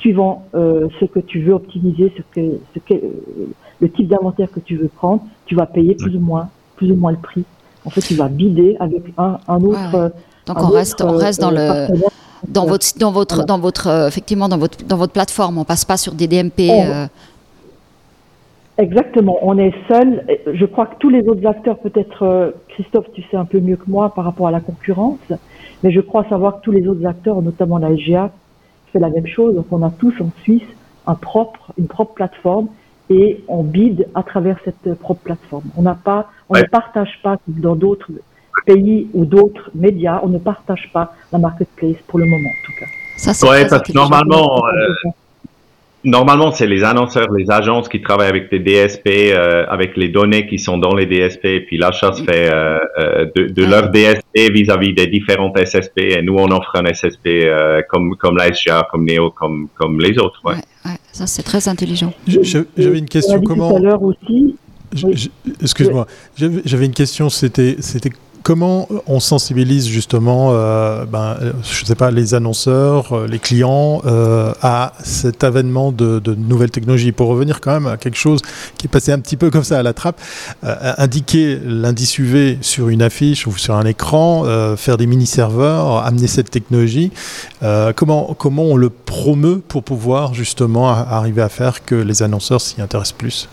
suivant 0.00 0.44
euh, 0.54 0.88
ce 1.00 1.06
que 1.06 1.20
tu 1.20 1.40
veux 1.40 1.54
optimiser, 1.54 2.12
ce 2.16 2.22
que, 2.30 2.58
ce 2.74 2.78
que, 2.80 2.94
le 3.80 3.90
type 3.90 4.08
d'inventaire 4.08 4.50
que 4.50 4.60
tu 4.60 4.76
veux 4.76 4.88
prendre, 4.88 5.22
tu 5.46 5.54
vas 5.54 5.66
payer 5.66 5.94
plus 5.94 6.14
ou 6.14 6.20
moins, 6.20 6.50
plus 6.76 6.92
ou 6.92 6.96
moins 6.96 7.12
le 7.12 7.18
prix. 7.18 7.44
En 7.86 7.90
fait, 7.90 8.02
tu 8.02 8.14
vas 8.14 8.28
bider 8.28 8.76
avec 8.80 9.02
un, 9.16 9.38
un 9.48 9.62
autre. 9.62 10.12
Donc 10.48 10.62
on 10.62 10.68
reste, 10.68 11.02
on 11.02 11.16
reste 11.16 11.40
dans 11.40 11.54
euh, 11.54 11.88
le 11.88 11.94
dans 12.48 12.66
votre 12.66 12.98
dans 12.98 13.12
votre 13.12 13.44
dans 13.44 13.58
votre 13.58 13.86
euh, 13.86 14.08
effectivement 14.08 14.48
dans 14.48 14.58
votre 14.58 14.84
dans 14.84 14.96
votre 14.96 15.12
plateforme. 15.12 15.58
On 15.58 15.64
passe 15.64 15.84
pas 15.84 15.96
sur 15.96 16.14
des 16.14 16.26
DMP. 16.26 16.70
Exactement, 18.78 19.38
on 19.42 19.58
est 19.58 19.74
seul. 19.88 20.24
Je 20.54 20.64
crois 20.64 20.86
que 20.86 20.94
tous 21.00 21.10
les 21.10 21.26
autres 21.26 21.44
acteurs, 21.44 21.78
peut-être 21.78 22.22
euh, 22.22 22.50
Christophe, 22.68 23.06
tu 23.12 23.24
sais 23.28 23.36
un 23.36 23.44
peu 23.44 23.58
mieux 23.58 23.74
que 23.74 23.90
moi 23.90 24.14
par 24.14 24.24
rapport 24.24 24.46
à 24.46 24.52
la 24.52 24.60
concurrence, 24.60 25.18
mais 25.82 25.90
je 25.90 26.00
crois 26.00 26.24
savoir 26.28 26.58
que 26.60 26.64
tous 26.64 26.70
les 26.70 26.86
autres 26.86 27.04
acteurs, 27.04 27.42
notamment 27.42 27.78
la 27.78 27.96
SGA, 27.96 28.30
fait 28.92 29.00
la 29.00 29.10
même 29.10 29.26
chose. 29.26 29.56
Donc 29.56 29.66
on 29.72 29.82
a 29.82 29.90
tous 29.90 30.14
en 30.20 30.30
Suisse 30.42 30.62
un 31.08 31.16
propre, 31.16 31.72
une 31.76 31.88
propre 31.88 32.14
plateforme 32.14 32.68
et 33.10 33.42
on 33.48 33.64
bide 33.64 34.06
à 34.14 34.22
travers 34.22 34.58
cette 34.64 34.94
propre 35.00 35.22
plateforme. 35.22 35.64
On 35.76 35.82
n'a 35.82 35.96
pas, 35.96 36.30
on 36.48 36.56
ne 36.56 36.62
partage 36.62 37.18
pas 37.24 37.38
dans 37.48 37.74
d'autres 37.74 38.12
pays 38.64 39.08
ou 39.14 39.24
d'autres 39.24 39.70
médias, 39.74 40.20
on 40.22 40.28
ne 40.28 40.38
partage 40.38 40.90
pas 40.92 41.14
la 41.32 41.38
marketplace 41.38 41.96
pour 42.06 42.18
le 42.18 42.26
moment 42.26 42.48
en 42.48 42.66
tout 42.66 42.72
cas. 42.78 42.86
Ça, 43.16 43.34
c'est 43.34 43.48
ouais, 43.48 43.66
parce 43.66 43.82
que 43.82 43.92
normalement, 43.92 44.64
euh, 44.66 45.10
Normalement, 46.04 46.52
c'est 46.52 46.68
les 46.68 46.84
annonceurs, 46.84 47.30
les 47.32 47.50
agences 47.50 47.88
qui 47.88 48.00
travaillent 48.00 48.28
avec 48.28 48.50
des 48.50 48.60
DSP, 48.60 49.08
euh, 49.08 49.66
avec 49.68 49.96
les 49.96 50.08
données 50.08 50.46
qui 50.46 50.58
sont 50.58 50.78
dans 50.78 50.94
les 50.94 51.06
DSP, 51.06 51.44
et 51.44 51.60
puis 51.60 51.76
l'achat 51.76 52.12
se 52.12 52.22
fait 52.22 52.48
euh, 52.52 52.78
euh 52.98 53.26
de, 53.34 53.48
de 53.48 53.64
leur 53.64 53.90
DSP 53.90 54.52
vis-à-vis 54.52 54.94
des 54.94 55.08
différentes 55.08 55.58
SSP, 55.58 55.98
et 55.98 56.22
nous, 56.22 56.36
on 56.36 56.52
offre 56.52 56.76
un 56.76 56.86
SSP 56.86 57.26
euh, 57.26 57.82
comme, 57.90 58.14
comme 58.16 58.36
la 58.36 58.54
SGA, 58.54 58.86
comme 58.90 59.06
Neo, 59.06 59.30
comme, 59.30 59.68
comme 59.74 60.00
les 60.00 60.16
autres. 60.18 60.40
Ouais. 60.44 60.54
ouais, 60.86 60.98
ça, 61.10 61.26
c'est 61.26 61.42
très 61.42 61.68
intelligent. 61.68 62.12
J'avais 62.28 62.98
une 62.98 63.08
question, 63.08 63.40
comment... 63.42 63.70
Tout 63.70 63.76
à 63.76 63.80
l'heure 63.80 64.02
aussi. 64.02 64.56
Excuse-moi, 65.60 66.06
j'avais 66.36 66.86
une 66.86 66.94
question, 66.94 67.28
c'était 67.28 67.76
comment 68.48 68.88
on 69.06 69.20
sensibilise 69.20 69.86
justement, 69.88 70.52
euh, 70.52 71.04
ben, 71.04 71.36
je 71.62 71.84
sais 71.84 71.94
pas, 71.94 72.10
les 72.10 72.32
annonceurs, 72.32 73.12
euh, 73.12 73.26
les 73.26 73.38
clients 73.38 74.00
euh, 74.06 74.54
à 74.62 74.94
cet 75.04 75.44
avènement 75.44 75.92
de, 75.92 76.22
nouvelles 76.34 76.70
technologies? 76.70 77.12
Pour 77.12 77.28
revenir 77.28 77.60
quand 77.60 77.72
même 77.72 77.86
à 77.86 77.98
quelque 77.98 78.16
chose 78.16 78.40
qui 78.78 78.86
est 78.86 78.88
passé 78.88 79.12
un 79.12 79.18
petit 79.18 79.36
peu 79.36 79.50
comme 79.50 79.64
ça 79.64 79.78
à 79.78 79.82
la 79.82 79.92
trappe, 79.92 80.18
indiquer 80.62 81.58
l'indice 81.62 82.16
UV 82.16 82.56
sur 82.62 82.88
une 82.88 83.02
affiche 83.02 83.46
ou 83.46 83.54
sur 83.58 83.74
un 83.74 83.84
écran, 83.84 84.44
faire 84.78 84.96
des 84.96 85.06
mini-serveurs, 85.06 85.98
amener 86.06 86.26
cette 86.26 86.50
technologie, 86.50 87.12
comment, 87.96 88.34
comment 88.38 88.62
on 88.62 88.76
le 88.76 88.88
promeut 88.88 89.60
pour 89.66 89.82
pouvoir 89.82 90.32
justement 90.32 90.88
arriver 90.88 91.42
à 91.42 91.50
faire 91.50 91.84
que 91.84 91.96
les 91.96 92.22
annonceurs 92.22 92.62
s'y 92.62 92.80
intéressent 92.80 93.18
plus? 93.18 93.48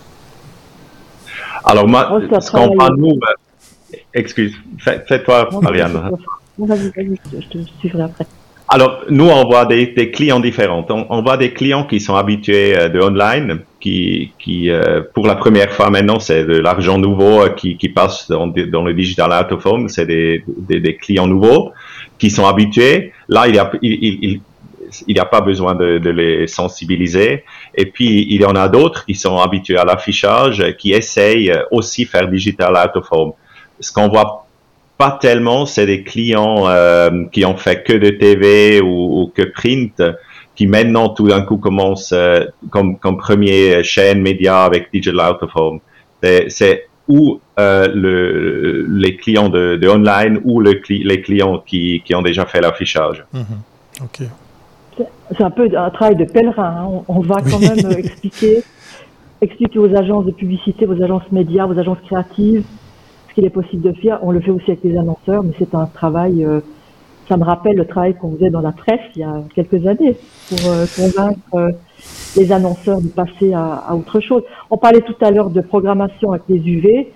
Alors 1.64 1.86
moi, 1.86 2.08
ce 2.40 2.50
qu'on 2.50 2.76
parle 2.76 2.96
nous, 2.96 3.18
Excuse, 4.14 4.54
fais-toi, 4.78 5.48
Marianne. 5.62 6.10
je 6.58 7.48
te 7.48 7.58
suivrai 7.78 8.02
après. 8.02 8.26
Alors, 8.68 9.04
nous, 9.08 9.28
on 9.28 9.44
voit 9.44 9.64
des, 9.64 10.10
clients 10.10 10.40
différents. 10.40 10.84
On, 10.88 11.22
voit 11.22 11.36
des 11.36 11.52
clients 11.52 11.84
qui 11.84 12.00
sont 12.00 12.16
habitués 12.16 12.76
euh, 12.76 12.88
de 12.88 13.00
online, 13.00 13.60
qui, 13.78 14.32
qui 14.40 14.70
euh, 14.70 15.02
pour 15.14 15.26
la 15.26 15.36
première 15.36 15.72
fois 15.72 15.88
maintenant, 15.88 16.18
c'est 16.18 16.44
de 16.44 16.58
l'argent 16.58 16.98
nouveau 16.98 17.42
euh, 17.42 17.48
qui, 17.50 17.76
qui 17.76 17.88
passe 17.88 18.28
dans, 18.28 18.48
dans, 18.48 18.82
le 18.82 18.92
digital 18.92 19.30
out 19.32 19.52
of 19.52 19.64
home. 19.64 19.88
C'est 19.88 20.06
des, 20.06 20.42
des, 20.48 20.80
des, 20.80 20.96
clients 20.96 21.28
nouveaux 21.28 21.72
qui 22.18 22.28
sont 22.28 22.44
habitués. 22.44 23.12
Là, 23.28 23.46
il 23.46 23.54
y 23.54 23.58
a, 23.58 23.70
il, 23.82 24.40
il 25.06 25.14
n'y 25.14 25.20
a 25.20 25.26
pas 25.26 25.42
besoin 25.42 25.76
de, 25.76 25.98
de, 25.98 26.10
les 26.10 26.48
sensibiliser. 26.48 27.44
Et 27.76 27.86
puis, 27.86 28.26
il 28.28 28.40
y 28.40 28.44
en 28.44 28.56
a 28.56 28.68
d'autres 28.68 29.04
qui 29.04 29.14
sont 29.14 29.38
habitués 29.38 29.78
à 29.78 29.84
l'affichage, 29.84 30.74
qui 30.76 30.92
essayent 30.92 31.52
aussi 31.70 32.04
faire 32.04 32.26
digital 32.26 32.72
out 32.72 32.96
of 32.96 33.06
home 33.12 33.32
ce 33.80 33.92
qu'on 33.92 34.08
voit 34.08 34.46
pas 34.98 35.18
tellement, 35.20 35.66
c'est 35.66 35.86
des 35.86 36.02
clients 36.02 36.68
euh, 36.68 37.24
qui 37.32 37.44
ont 37.44 37.56
fait 37.56 37.82
que 37.82 37.92
de 37.92 38.10
TV 38.10 38.80
ou, 38.80 39.30
que 39.34 39.42
print, 39.42 40.02
qui 40.54 40.66
maintenant 40.66 41.10
tout 41.10 41.28
d'un 41.28 41.42
coup 41.42 41.58
commencent 41.58 42.12
euh, 42.12 42.44
comme, 42.70 42.96
comme 42.98 43.18
premier 43.18 43.82
chaîne 43.84 44.22
média 44.22 44.64
avec 44.64 44.90
Digital 44.92 45.30
Out 45.30 45.42
of 45.42 45.50
Home. 45.54 45.80
C'est 46.48 46.88
ou 47.08 47.40
euh, 47.60 47.86
le, 47.94 48.84
les 48.88 49.16
clients 49.16 49.48
de, 49.48 49.76
de, 49.76 49.88
online 49.88 50.40
ou 50.44 50.60
le, 50.60 50.80
les 50.88 51.20
clients 51.20 51.62
qui, 51.64 52.02
qui 52.04 52.14
ont 52.14 52.22
déjà 52.22 52.46
fait 52.46 52.60
l'affichage. 52.60 53.24
Mm-hmm. 53.32 54.26
C'est 55.36 55.42
un 55.42 55.50
peu 55.50 55.68
un 55.76 55.90
travail 55.90 56.16
de 56.16 56.24
pèlerin. 56.24 56.64
Hein. 56.64 57.02
On, 57.06 57.20
va 57.20 57.42
quand 57.42 57.60
même 57.60 57.92
expliquer, 57.92 58.64
expliquer 59.40 59.78
aux 59.78 59.94
agences 59.94 60.26
de 60.26 60.32
publicité, 60.32 60.86
aux 60.86 61.00
agences 61.00 61.30
médias, 61.30 61.66
aux 61.66 61.78
agences 61.78 61.98
créatives, 62.06 62.64
qu'il 63.36 63.44
est 63.44 63.50
possible 63.50 63.82
de 63.82 63.92
faire. 63.92 64.18
On 64.22 64.30
le 64.30 64.40
fait 64.40 64.50
aussi 64.50 64.70
avec 64.70 64.82
les 64.82 64.96
annonceurs, 64.96 65.44
mais 65.44 65.52
c'est 65.58 65.74
un 65.74 65.86
travail. 65.86 66.42
Euh, 66.42 66.60
ça 67.28 67.36
me 67.36 67.44
rappelle 67.44 67.76
le 67.76 67.84
travail 67.84 68.14
qu'on 68.14 68.32
faisait 68.32 68.50
dans 68.50 68.62
la 68.62 68.72
presse 68.72 69.00
il 69.14 69.20
y 69.20 69.24
a 69.24 69.42
quelques 69.54 69.86
années 69.86 70.16
pour 70.48 70.70
euh, 70.70 70.86
convaincre 70.96 71.38
euh, 71.54 71.70
les 72.36 72.50
annonceurs 72.50 73.02
de 73.02 73.08
passer 73.08 73.52
à, 73.52 73.94
autre 73.94 74.20
chose. 74.20 74.42
On 74.70 74.78
parlait 74.78 75.02
tout 75.02 75.16
à 75.20 75.30
l'heure 75.30 75.50
de 75.50 75.60
programmation 75.60 76.32
avec 76.32 76.44
les 76.48 76.66
UV. 76.66 77.12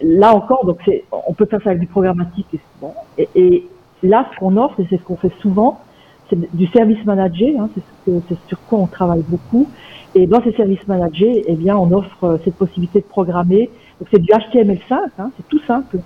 là 0.00 0.34
encore, 0.34 0.64
donc 0.66 0.78
on 1.10 1.32
peut 1.32 1.46
faire 1.46 1.60
ça 1.62 1.70
avec 1.70 1.80
du 1.80 1.86
programmatique. 1.86 2.46
Et, 3.34 3.64
là, 4.04 4.28
ce 4.32 4.38
qu'on 4.38 4.56
offre, 4.56 4.78
et 4.80 4.86
c'est 4.90 4.98
ce 4.98 5.02
qu'on 5.02 5.16
fait 5.16 5.32
souvent, 5.40 5.80
c'est 6.28 6.38
du 6.54 6.66
service 6.68 7.04
managé. 7.04 7.56
Hein, 7.58 7.70
c'est, 8.04 8.38
sur 8.48 8.60
quoi 8.68 8.78
on 8.80 8.86
travaille 8.86 9.24
beaucoup. 9.26 9.68
Et 10.14 10.26
dans 10.26 10.42
ces 10.42 10.52
services 10.52 10.86
managés, 10.86 11.44
eh 11.46 11.54
bien, 11.54 11.76
on 11.76 11.90
offre 11.92 12.38
cette 12.44 12.56
possibilité 12.56 13.00
de 13.00 13.06
programmer. 13.06 13.70
Donc 14.02 14.08
c'est 14.10 14.18
du 14.18 14.32
HTML5, 14.32 15.10
hein, 15.16 15.30
c'est 15.36 15.48
tout 15.48 15.60
simple. 15.64 15.98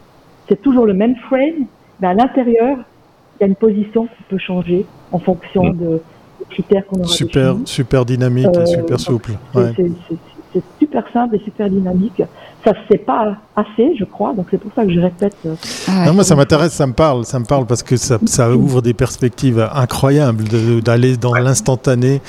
C'est 0.51 0.61
toujours 0.61 0.85
le 0.85 0.93
même 0.93 1.17
frame, 1.17 1.65
mais 1.99 2.09
à 2.09 2.13
l'intérieur, 2.13 2.77
il 2.77 3.41
y 3.41 3.45
a 3.45 3.47
une 3.47 3.55
position 3.55 4.05
qui 4.05 4.23
peut 4.29 4.37
changer 4.37 4.85
en 5.13 5.19
fonction 5.19 5.65
mm. 5.65 5.79
de, 5.79 6.03
des 6.41 6.45
critères 6.51 6.87
qu'on 6.87 6.99
aura 6.99 7.09
Super, 7.09 7.57
super 7.65 8.05
dynamique 8.05 8.49
et 8.53 8.59
euh, 8.59 8.67
super 8.67 9.01
souple. 9.01 9.33
Ouais 9.55 9.73
c'est 10.57 10.85
super 10.87 11.05
simple 11.13 11.37
et 11.37 11.41
super 11.45 11.69
dynamique. 11.69 12.23
Ça 12.65 12.73
se 12.73 12.79
fait 12.89 12.99
pas 12.99 13.37
assez, 13.55 13.95
je 13.99 14.05
crois, 14.05 14.33
donc 14.33 14.47
c'est 14.51 14.59
pour 14.59 14.73
ça 14.75 14.85
que 14.85 14.93
je 14.93 15.01
répète. 15.01 15.37
Euh, 15.45 15.55
ah 15.89 16.13
moi, 16.13 16.25
ça 16.25 16.35
m'intéresse, 16.35 16.73
ça 16.73 16.87
me 16.87 16.93
parle, 16.93 17.25
ça 17.25 17.39
me 17.39 17.45
parle 17.45 17.67
parce 17.67 17.83
que 17.83 17.97
ça, 17.97 18.19
ça 18.25 18.51
ouvre 18.57 18.83
des 18.83 18.95
perspectives 18.95 19.69
incroyables 19.73 20.45
d'aller 20.83 21.17
dans 21.17 21.35
l'instantané. 21.35 22.21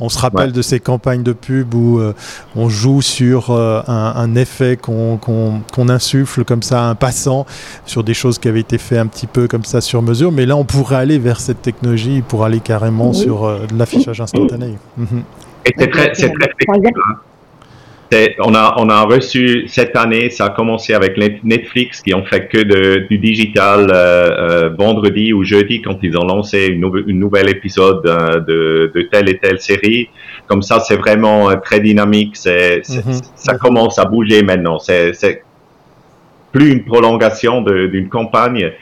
On 0.00 0.08
se 0.08 0.18
rappelle 0.18 0.52
de 0.52 0.62
ces 0.62 0.80
campagnes 0.80 1.22
de 1.22 1.32
pub 1.32 1.74
où 1.74 1.98
euh, 1.98 2.12
on 2.56 2.68
joue 2.68 3.00
sur 3.00 3.50
euh, 3.50 3.80
un, 3.86 4.34
effet 4.34 4.76
qu'on 4.76 5.88
insuffle 5.88 6.44
comme 6.44 6.62
ça 6.62 6.86
à 6.86 6.90
un 6.90 6.94
passant 6.94 7.46
sur 7.86 8.04
des 8.04 8.14
choses 8.14 8.38
qui 8.38 8.48
avaient 8.48 8.60
été 8.60 8.78
faites 8.78 8.98
un 8.98 9.06
petit 9.06 9.26
peu 9.26 9.48
comme 9.48 9.64
ça 9.64 9.80
sur 9.80 10.02
mesure. 10.02 10.32
Mais 10.32 10.44
là, 10.44 10.56
on 10.56 10.64
pourrait 10.64 10.96
aller 10.96 11.18
vers 11.18 11.40
cette 11.40 11.62
technologie 11.62 12.22
pour 12.26 12.44
aller 12.44 12.60
carrément 12.60 13.12
sur 13.12 13.50
l'affichage 13.74 14.20
instantané. 14.20 14.74
c'est 15.64 15.90
très, 15.90 16.12
très 16.12 16.32
on 18.40 18.54
a, 18.54 18.74
on 18.78 18.88
a 18.88 19.02
reçu 19.02 19.66
cette 19.68 19.96
année, 19.96 20.30
ça 20.30 20.46
a 20.46 20.50
commencé 20.50 20.94
avec 20.94 21.16
Netflix 21.42 22.00
qui 22.00 22.14
ont 22.14 22.24
fait 22.24 22.48
que 22.48 22.58
de, 22.58 23.06
du 23.08 23.18
digital 23.18 23.90
euh, 23.90 23.94
euh, 23.94 24.68
vendredi 24.78 25.32
ou 25.32 25.44
jeudi 25.44 25.82
quand 25.82 25.98
ils 26.02 26.16
ont 26.16 26.24
lancé 26.24 26.66
une, 26.66 26.90
une 27.06 27.18
nouvel 27.18 27.48
épisode 27.48 28.06
euh, 28.06 28.40
de, 28.40 28.92
de, 28.94 29.02
telle 29.02 29.28
et 29.28 29.38
telle 29.38 29.60
série. 29.60 30.08
Comme 30.46 30.62
ça, 30.62 30.78
c'est 30.80 30.96
vraiment 30.96 31.56
très 31.56 31.80
dynamique. 31.80 32.36
C'est, 32.36 32.80
mm-hmm. 32.80 33.22
Ça 33.34 33.58
commence 33.58 33.98
à 33.98 34.04
bouger 34.04 34.42
maintenant. 34.42 34.78
C'est, 34.78 35.42
plus 36.52 36.72
une 36.72 36.84
prolongation 36.84 37.60
d'une 37.60 38.08
campagne. 38.08 38.72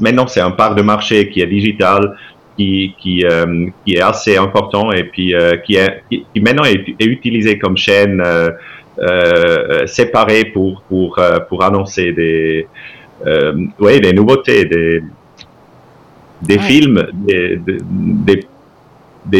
maintenant, 0.00 0.28
c'est 0.28 0.40
un 0.40 0.52
part 0.52 0.76
de 0.76 0.82
marché 0.82 1.30
qui 1.30 1.40
est 1.40 1.46
digital 1.46 2.16
qui, 2.56 2.94
qui, 2.98 3.24
euh, 3.24 3.68
qui, 3.84 3.94
est 3.94 4.02
assez 4.02 4.36
important 4.36 4.92
et 4.92 5.04
puis 5.04 5.34
euh, 5.34 5.56
qui, 5.56 5.76
est, 5.76 6.02
qui, 6.10 6.24
maintenant 6.40 6.64
est, 6.64 6.84
utilisé 7.00 7.58
comme 7.58 7.76
chaîne 7.76 8.22
euh, 8.22 9.86
séparée 9.86 10.46
pour, 10.46 10.82
pour, 10.88 11.18
pour 11.48 11.64
annoncer 11.64 12.12
des, 12.12 12.66
ouais, 13.78 14.00
des 14.00 14.12
nouveautés, 14.12 14.64
des, 14.64 15.02
des 16.42 16.58
films, 16.58 17.06
des, 17.12 17.56
des, 17.56 17.78
des 17.80 18.46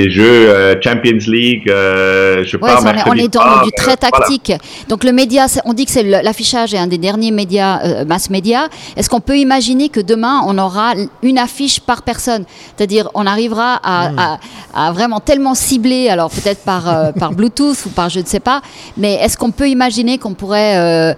jeux 0.08 0.48
euh, 0.48 0.74
Champions 0.82 1.18
League, 1.26 1.68
euh, 1.68 2.44
je 2.44 2.56
ouais, 2.56 2.70
on, 3.06 3.14
est, 3.14 3.28
dans 3.28 3.62
du 3.64 3.70
très 3.72 3.96
tactique. 3.96 4.52
Donc 4.88 5.04
le 5.04 5.12
média, 5.12 5.46
on 5.64 5.72
dit 5.72 5.84
que 5.84 5.90
c'est 5.90 6.02
l'affichage 6.02 6.74
est 6.74 6.78
un 6.78 6.86
des 6.86 6.98
derniers 6.98 7.30
médias, 7.30 7.80
euh, 7.84 8.04
mass 8.04 8.30
média. 8.30 8.68
Est-ce 8.96 9.08
qu'on 9.08 9.20
peut 9.20 9.38
imaginer 9.38 9.88
que 9.88 10.00
demain 10.00 10.42
on 10.46 10.58
aura 10.58 10.94
une 11.22 11.38
affiche 11.38 11.80
par 11.80 12.02
personne? 12.02 12.44
C'est-à-dire 12.76 13.10
on 13.14 13.26
arrivera 13.26 13.80
à, 13.82 14.10
hmm. 14.10 14.18
à, 14.18 14.38
à, 14.74 14.92
vraiment 14.92 15.20
tellement 15.20 15.54
cibler, 15.54 16.08
alors 16.08 16.30
peut-être 16.30 16.64
par, 16.64 16.88
euh, 16.88 17.12
par 17.12 17.32
Bluetooth 17.36 17.86
ou 17.86 17.90
par 17.90 18.08
je 18.08 18.20
ne 18.20 18.26
sais 18.26 18.40
pas, 18.40 18.62
mais 18.96 19.14
est-ce 19.14 19.36
qu'on 19.36 19.50
peut 19.50 19.68
imaginer 19.68 20.18
qu'on 20.18 20.34
pourrait, 20.34 21.16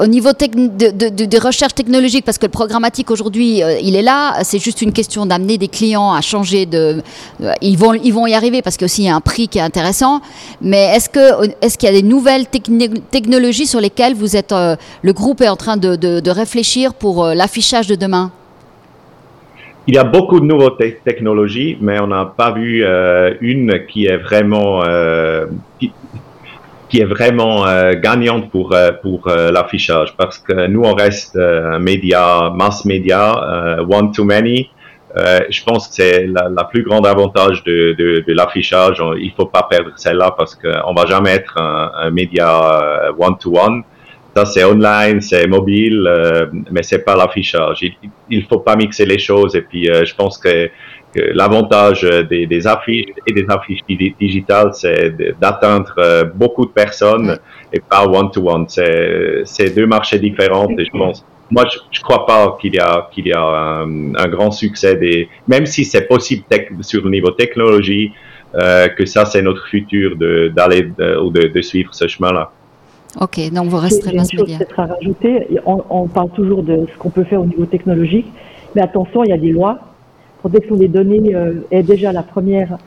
au 0.00 0.06
niveau 0.06 0.30
de, 0.32 0.90
de, 0.90 1.08
de, 1.08 1.24
de, 1.24 1.38
recherche 1.38 1.74
technologique, 1.74 2.24
parce 2.24 2.38
que 2.38 2.46
le 2.46 2.50
programmatique 2.50 3.10
aujourd'hui, 3.10 3.62
il 3.82 3.96
est 3.96 4.02
là, 4.02 4.42
c'est 4.42 4.58
juste 4.58 4.82
une 4.82 4.92
question 4.92 5.26
d'amener 5.26 5.58
des 5.58 5.68
clients 5.68 6.12
à 6.12 6.20
changer 6.20 6.66
de 6.66 6.82
euh, 6.82 7.00
ils 7.60 7.76
vont, 7.76 7.94
ils 7.94 8.12
vont 8.12 8.26
y 8.26 8.34
arriver 8.34 8.62
parce 8.62 8.76
qu'il 8.76 9.04
y 9.04 9.08
a 9.08 9.14
un 9.14 9.20
prix 9.20 9.48
qui 9.48 9.58
est 9.58 9.62
intéressant. 9.62 10.20
Mais 10.60 10.94
est-ce 10.94 11.08
que 11.08 11.50
est-ce 11.60 11.78
qu'il 11.78 11.88
y 11.88 11.92
a 11.92 12.00
des 12.00 12.06
nouvelles 12.06 12.46
technologies 12.46 13.66
sur 13.66 13.80
lesquelles 13.80 14.14
vous 14.14 14.36
êtes, 14.36 14.52
euh, 14.52 14.76
le 15.02 15.12
groupe 15.12 15.40
est 15.40 15.48
en 15.48 15.56
train 15.56 15.76
de, 15.76 16.30
réfléchir 16.30 16.94
pour 16.94 17.24
euh, 17.24 17.34
l'affichage 17.34 17.86
de 17.86 17.94
demain? 17.94 18.30
Il 19.86 19.94
y 19.94 19.98
a 19.98 20.04
beaucoup 20.04 20.38
de 20.38 20.46
nouvelles 20.46 20.98
technologies, 21.04 21.76
mais 21.80 22.00
on 22.00 22.06
n'a 22.06 22.24
pas 22.24 22.52
vu 22.52 22.84
une 23.40 23.84
qui 23.88 24.06
est 24.06 24.16
vraiment 24.16 24.80
qui, 25.80 27.00
est 27.00 27.04
vraiment 27.04 27.64
gagnante 27.94 28.48
pour 28.50 28.72
pour 29.02 29.28
l'affichage. 29.28 30.14
Parce 30.16 30.38
que 30.38 30.68
nous 30.68 30.82
on 30.84 30.94
reste 30.94 31.36
média 31.80 32.52
mass 32.54 32.84
média 32.84 33.82
one 33.88 34.12
to 34.12 34.22
many 34.22 34.70
euh, 35.16 35.40
je 35.50 35.62
pense 35.62 35.88
que 35.88 35.94
c'est 35.94 36.26
la, 36.26 36.48
la, 36.48 36.64
plus 36.64 36.82
grande 36.82 37.06
avantage 37.06 37.62
de, 37.64 37.94
de, 37.98 38.24
de 38.26 38.32
l'affichage. 38.32 39.02
Il 39.18 39.32
faut 39.36 39.46
pas 39.46 39.64
perdre 39.64 39.90
celle-là 39.96 40.34
parce 40.36 40.54
qu'on 40.54 40.94
va 40.94 41.06
jamais 41.06 41.30
être 41.32 41.58
un, 41.58 41.92
un 41.94 42.10
média 42.10 43.10
one-to-one. 43.18 43.80
Euh, 43.80 44.34
Ça, 44.34 44.46
c'est 44.46 44.64
online, 44.64 45.20
c'est 45.20 45.46
mobile, 45.46 46.06
euh, 46.06 46.46
mais 46.70 46.82
c'est 46.82 47.04
pas 47.04 47.14
l'affichage. 47.14 47.82
Il, 47.82 47.92
il 48.30 48.44
faut 48.44 48.60
pas 48.60 48.74
mixer 48.76 49.04
les 49.04 49.18
choses. 49.18 49.54
Et 49.54 49.60
puis, 49.60 49.90
euh, 49.90 50.06
je 50.06 50.14
pense 50.14 50.38
que, 50.38 50.70
que 51.14 51.20
l'avantage 51.34 52.02
des, 52.30 52.46
des, 52.46 52.66
affiches 52.66 53.10
et 53.26 53.32
des 53.34 53.44
affiches 53.50 53.82
digitales, 54.18 54.70
c'est 54.72 55.14
d'atteindre 55.38 55.94
beaucoup 56.34 56.64
de 56.64 56.70
personnes 56.70 57.38
et 57.70 57.80
pas 57.80 58.06
one-to-one. 58.06 58.64
C'est 58.68 59.74
deux 59.74 59.86
marchés 59.86 60.18
différents 60.18 60.70
et 60.78 60.86
je 60.86 60.90
pense 60.90 61.26
moi, 61.52 61.64
je, 61.70 61.78
ne 61.98 62.02
crois 62.02 62.24
pas 62.24 62.56
qu'il 62.60 62.74
y 62.74 62.78
a 62.78 63.08
qu'il 63.12 63.26
y 63.26 63.32
a 63.32 63.44
un, 63.44 64.28
grand 64.28 64.50
succès 64.50 64.96
des, 64.96 65.28
même 65.46 65.66
si 65.66 65.84
c'est 65.84 66.08
possible 66.08 66.44
sur 66.80 67.04
le 67.04 67.10
niveau 67.10 67.30
technologie, 67.30 68.12
euh, 68.54 68.88
que 68.88 69.04
ça 69.04 69.26
c'est 69.26 69.42
notre 69.42 69.66
futur 69.66 70.16
de 70.16 70.48
d'aller 70.48 70.82
ou 71.22 71.30
de, 71.30 71.48
de, 71.48 71.60
suivre 71.62 71.94
ce 71.94 72.08
chemin-là. 72.08 72.50
Ok, 73.20 73.38
donc 73.52 73.66
vous 73.68 73.76
resterez 73.76 74.16
mass 74.16 74.32
média. 74.32 74.56
Peut-être 74.56 74.80
à 74.80 74.86
rajouter, 74.86 75.34
on, 75.66 75.82
on, 75.90 76.08
parle 76.08 76.30
toujours 76.30 76.62
de 76.62 76.86
ce 76.90 76.98
qu'on 76.98 77.10
peut 77.10 77.24
faire 77.24 77.42
au 77.42 77.46
niveau 77.46 77.66
technologique, 77.66 78.26
mais 78.74 78.80
attention, 78.80 79.22
il 79.24 79.30
y 79.30 79.34
a 79.34 79.38
des 79.38 79.52
lois. 79.52 79.78
Protection 80.40 80.76
des 80.76 80.88
données 80.88 81.34
euh, 81.34 81.66
est 81.70 81.82
déjà 81.82 82.12
la 82.12 82.22
première 82.22 82.78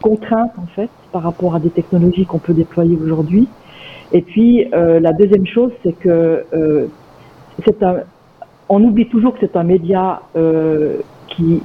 contrainte 0.00 0.52
en 0.58 0.66
fait 0.76 0.90
par 1.12 1.22
rapport 1.22 1.54
à 1.56 1.60
des 1.60 1.70
technologies 1.70 2.24
qu'on 2.24 2.38
peut 2.38 2.54
déployer 2.54 2.96
aujourd'hui. 2.96 3.48
Et 4.12 4.22
puis 4.22 4.68
euh, 4.72 5.00
la 5.00 5.12
deuxième 5.12 5.46
chose, 5.46 5.72
c'est 5.82 5.92
que 5.92 6.44
euh, 6.54 6.86
c'est 7.64 7.82
un, 7.82 8.00
on 8.74 8.82
oublie 8.84 9.06
toujours 9.06 9.34
que 9.34 9.40
c'est 9.42 9.54
un 9.54 9.64
média 9.64 10.22
euh, 10.34 10.96
qui 11.28 11.60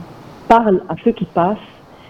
parle 0.50 0.82
à 0.90 0.96
ceux 1.06 1.14
qui 1.14 1.24
passent. 1.24 1.58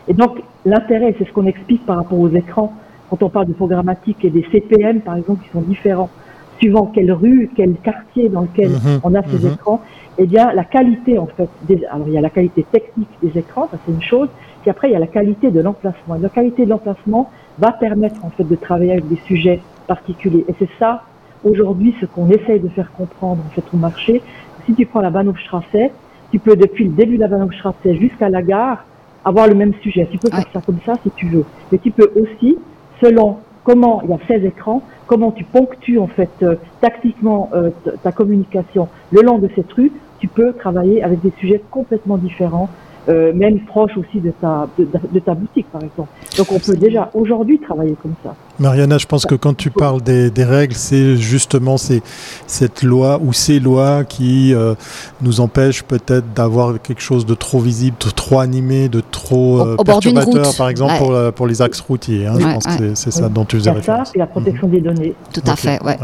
Et 0.07 0.13
donc, 0.15 0.41
l'intérêt, 0.65 1.13
c'est 1.19 1.27
ce 1.27 1.31
qu'on 1.31 1.45
explique 1.45 1.85
par 1.85 1.97
rapport 1.97 2.19
aux 2.19 2.29
écrans. 2.29 2.73
Quand 3.07 3.21
on 3.21 3.29
parle 3.29 3.45
de 3.45 3.53
programmatique 3.53 4.25
et 4.25 4.31
des 4.31 4.43
CPM, 4.51 5.01
par 5.01 5.15
exemple, 5.15 5.43
qui 5.43 5.51
sont 5.51 5.61
différents, 5.61 6.09
suivant 6.57 6.87
quelle 6.87 7.11
rue, 7.11 7.51
quel 7.55 7.75
quartier 7.75 8.27
dans 8.29 8.41
lequel 8.41 8.71
mhm, 8.71 9.01
on 9.03 9.13
a 9.13 9.21
ces 9.21 9.45
mhm. 9.45 9.53
écrans, 9.53 9.81
eh 10.17 10.25
bien, 10.25 10.51
la 10.51 10.63
qualité, 10.63 11.19
en 11.19 11.27
fait, 11.27 11.49
des, 11.67 11.85
alors 11.91 12.07
il 12.07 12.13
y 12.13 12.17
a 12.17 12.21
la 12.21 12.31
qualité 12.31 12.63
technique 12.63 13.09
des 13.21 13.37
écrans, 13.37 13.67
ça 13.69 13.77
c'est 13.85 13.91
une 13.91 14.01
chose, 14.01 14.29
puis 14.63 14.71
après, 14.71 14.89
il 14.89 14.93
y 14.93 14.95
a 14.95 14.99
la 14.99 15.05
qualité 15.05 15.51
de 15.51 15.59
l'emplacement. 15.59 16.15
Et 16.15 16.19
la 16.19 16.29
qualité 16.29 16.65
de 16.65 16.71
l'emplacement 16.71 17.29
va 17.59 17.71
permettre, 17.71 18.25
en 18.25 18.31
fait, 18.31 18.45
de 18.45 18.55
travailler 18.55 18.93
avec 18.93 19.07
des 19.07 19.19
sujets 19.27 19.61
particuliers. 19.85 20.43
Et 20.47 20.55
c'est 20.57 20.69
ça, 20.79 21.03
aujourd'hui, 21.43 21.93
ce 22.01 22.07
qu'on 22.07 22.29
essaye 22.29 22.59
de 22.59 22.69
faire 22.69 22.91
comprendre, 22.93 23.43
en 23.45 23.49
fait, 23.51 23.63
au 23.71 23.77
marché, 23.77 24.23
si 24.67 24.75
tu 24.75 24.85
prends 24.85 25.01
la 25.01 25.09
Bahnhofstrasse, 25.09 25.89
tu 26.31 26.39
peux 26.39 26.55
depuis 26.55 26.83
le 26.83 26.91
début 26.91 27.15
de 27.15 27.21
la 27.21 27.27
Bahnhofstrasse 27.27 27.75
jusqu'à 27.99 28.29
la 28.29 28.43
gare 28.43 28.85
avoir 29.25 29.47
le 29.47 29.55
même 29.55 29.73
sujet. 29.81 30.07
Tu 30.11 30.17
peux 30.17 30.29
faire 30.29 30.45
ça 30.53 30.61
comme 30.65 30.79
ça 30.85 30.93
si 31.03 31.11
tu 31.11 31.27
veux. 31.27 31.45
Mais 31.71 31.79
tu 31.79 31.91
peux 31.91 32.11
aussi, 32.15 32.57
selon 33.01 33.37
comment 33.63 34.01
il 34.03 34.09
y 34.11 34.13
a 34.13 34.19
16 34.27 34.45
écrans, 34.45 34.81
comment 35.07 35.31
tu 35.31 35.43
ponctues 35.43 35.99
en 35.99 36.07
fait 36.07 36.29
euh, 36.43 36.55
tactiquement 36.81 37.49
euh, 37.53 37.71
ta 38.03 38.11
communication 38.11 38.87
le 39.11 39.21
long 39.21 39.39
de 39.39 39.49
cette 39.55 39.71
rue, 39.73 39.91
tu 40.19 40.27
peux 40.27 40.53
travailler 40.53 41.03
avec 41.03 41.21
des 41.21 41.33
sujets 41.39 41.61
complètement 41.71 42.17
différents 42.17 42.69
euh, 43.09 43.31
même 43.33 43.61
proche 43.61 43.91
aussi 43.97 44.19
de 44.19 44.31
ta, 44.31 44.67
de, 44.77 45.19
ta 45.19 45.33
boutique, 45.33 45.67
par 45.71 45.81
exemple. 45.81 46.09
Donc 46.37 46.51
on 46.51 46.59
peut 46.59 46.75
déjà 46.75 47.09
aujourd'hui 47.13 47.57
travailler 47.59 47.95
comme 48.01 48.15
ça. 48.23 48.35
Mariana, 48.59 48.97
je 48.97 49.05
pense 49.05 49.25
que 49.25 49.35
quand 49.35 49.55
tu 49.55 49.69
parles 49.69 50.01
des, 50.01 50.29
des 50.29 50.43
règles, 50.43 50.73
c'est 50.73 51.15
justement 51.15 51.77
ces, 51.77 52.01
cette 52.47 52.83
loi 52.83 53.19
ou 53.23 53.31
ces 53.31 53.59
lois 53.59 54.03
qui 54.03 54.53
euh, 54.53 54.73
nous 55.21 55.39
empêchent 55.39 55.83
peut-être 55.83 56.33
d'avoir 56.33 56.81
quelque 56.81 57.01
chose 57.01 57.25
de 57.25 57.33
trop 57.33 57.59
visible, 57.59 57.95
de 58.03 58.09
trop 58.09 58.39
animé, 58.39 58.89
de 58.89 59.01
trop 59.01 59.61
euh, 59.61 59.75
perturbateur, 59.85 60.55
par 60.57 60.69
exemple 60.69 60.95
pour, 60.97 61.33
pour, 61.33 61.47
les 61.47 61.61
axes 61.61 61.79
routiers. 61.79 62.27
Hein, 62.27 62.35
je 62.39 62.45
pense 62.45 62.77
que 62.77 62.95
c'est 62.95 63.11
ça 63.11 63.29
dont 63.29 63.45
tu 63.45 63.57
faisais 63.57 63.71
référence. 63.71 64.09
Ça, 64.09 64.13
et 64.15 64.19
la 64.19 64.27
protection 64.27 64.67
des 64.67 64.81
données. 64.81 65.13
Tout 65.33 65.41
à 65.45 65.55
fait, 65.55 65.81
ouais. 65.83 65.97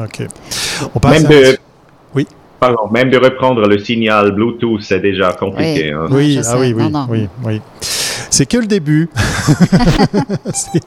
On 0.96 1.00
passe 1.00 1.22
même 1.22 1.32
de... 1.32 1.58
Oui 2.16 2.28
même 2.92 3.10
de 3.10 3.18
reprendre 3.18 3.68
le 3.68 3.78
signal 3.80 4.32
Bluetooth, 4.32 4.82
c'est 4.82 5.00
déjà 5.00 5.34
compliqué. 5.34 5.94
Oui, 5.94 6.00
hein. 6.00 6.08
oui, 6.12 6.40
ah 6.46 6.56
oui, 6.58 6.74
oui, 7.10 7.28
oui, 7.46 7.62
C'est 8.34 8.48
que 8.48 8.58
le 8.58 8.66
début. 8.66 9.12
c'est 10.56 10.80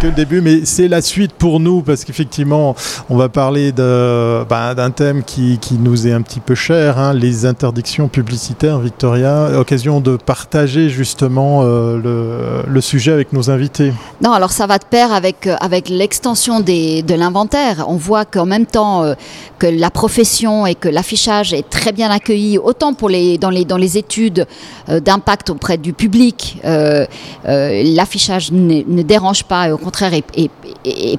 que 0.00 0.06
le 0.06 0.12
début, 0.12 0.40
mais 0.40 0.64
c'est 0.64 0.88
la 0.88 1.02
suite 1.02 1.32
pour 1.34 1.60
nous 1.60 1.82
parce 1.82 2.02
qu'effectivement, 2.02 2.74
on 3.10 3.16
va 3.18 3.28
parler 3.28 3.72
bah, 3.72 4.74
d'un 4.74 4.90
thème 4.90 5.22
qui, 5.22 5.58
qui, 5.58 5.74
nous 5.74 6.06
est 6.06 6.12
un 6.12 6.22
petit 6.22 6.40
peu 6.40 6.54
cher, 6.54 6.98
hein, 6.98 7.12
les 7.12 7.44
interdictions 7.44 8.08
publicitaires, 8.08 8.78
Victoria. 8.78 9.50
Occasion 9.60 10.00
de 10.00 10.16
partager 10.16 10.88
justement 10.88 11.60
euh, 11.62 12.62
le, 12.66 12.80
sujet 12.80 13.12
avec 13.12 13.34
nos 13.34 13.50
invités. 13.50 13.92
Non, 14.22 14.32
alors 14.32 14.50
ça 14.50 14.66
va 14.66 14.78
de 14.78 14.86
pair 14.86 15.12
avec, 15.12 15.46
euh, 15.46 15.56
avec 15.60 15.90
l'extension 15.90 16.60
de 16.60 17.14
l'inventaire. 17.14 17.84
On 17.86 17.96
voit 17.96 18.24
qu'en 18.24 18.46
même 18.46 18.64
temps 18.64 19.04
euh, 19.04 19.12
que 19.58 19.66
la 19.66 19.90
profession 19.90 20.64
et 20.66 20.74
que 20.74 20.88
l'affichage 20.88 21.52
est 21.52 21.68
très 21.68 21.92
bien 21.92 22.10
accueilli, 22.10 22.56
autant 22.56 22.94
pour 22.94 23.10
les, 23.10 23.36
dans, 23.36 23.50
les, 23.50 23.66
dans 23.66 23.76
les 23.76 23.98
études 23.98 24.46
d'impact 24.88 25.50
auprès 25.50 25.76
du 25.76 25.92
public, 25.92 26.61
euh, 26.64 27.06
euh, 27.48 27.82
l'affichage 27.94 28.52
ne, 28.52 29.02
dérange 29.02 29.44
pas 29.44 29.68
et 29.68 29.72
au 29.72 29.78
contraire 29.78 30.12
est, 30.14 30.48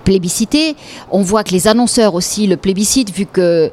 plébiscité. 0.03 0.75
On 1.11 1.21
voit 1.21 1.43
que 1.43 1.51
les 1.51 1.67
annonceurs 1.67 2.15
aussi 2.15 2.47
le 2.47 2.57
plébiscitent 2.57 3.13
vu 3.13 3.25
que 3.25 3.71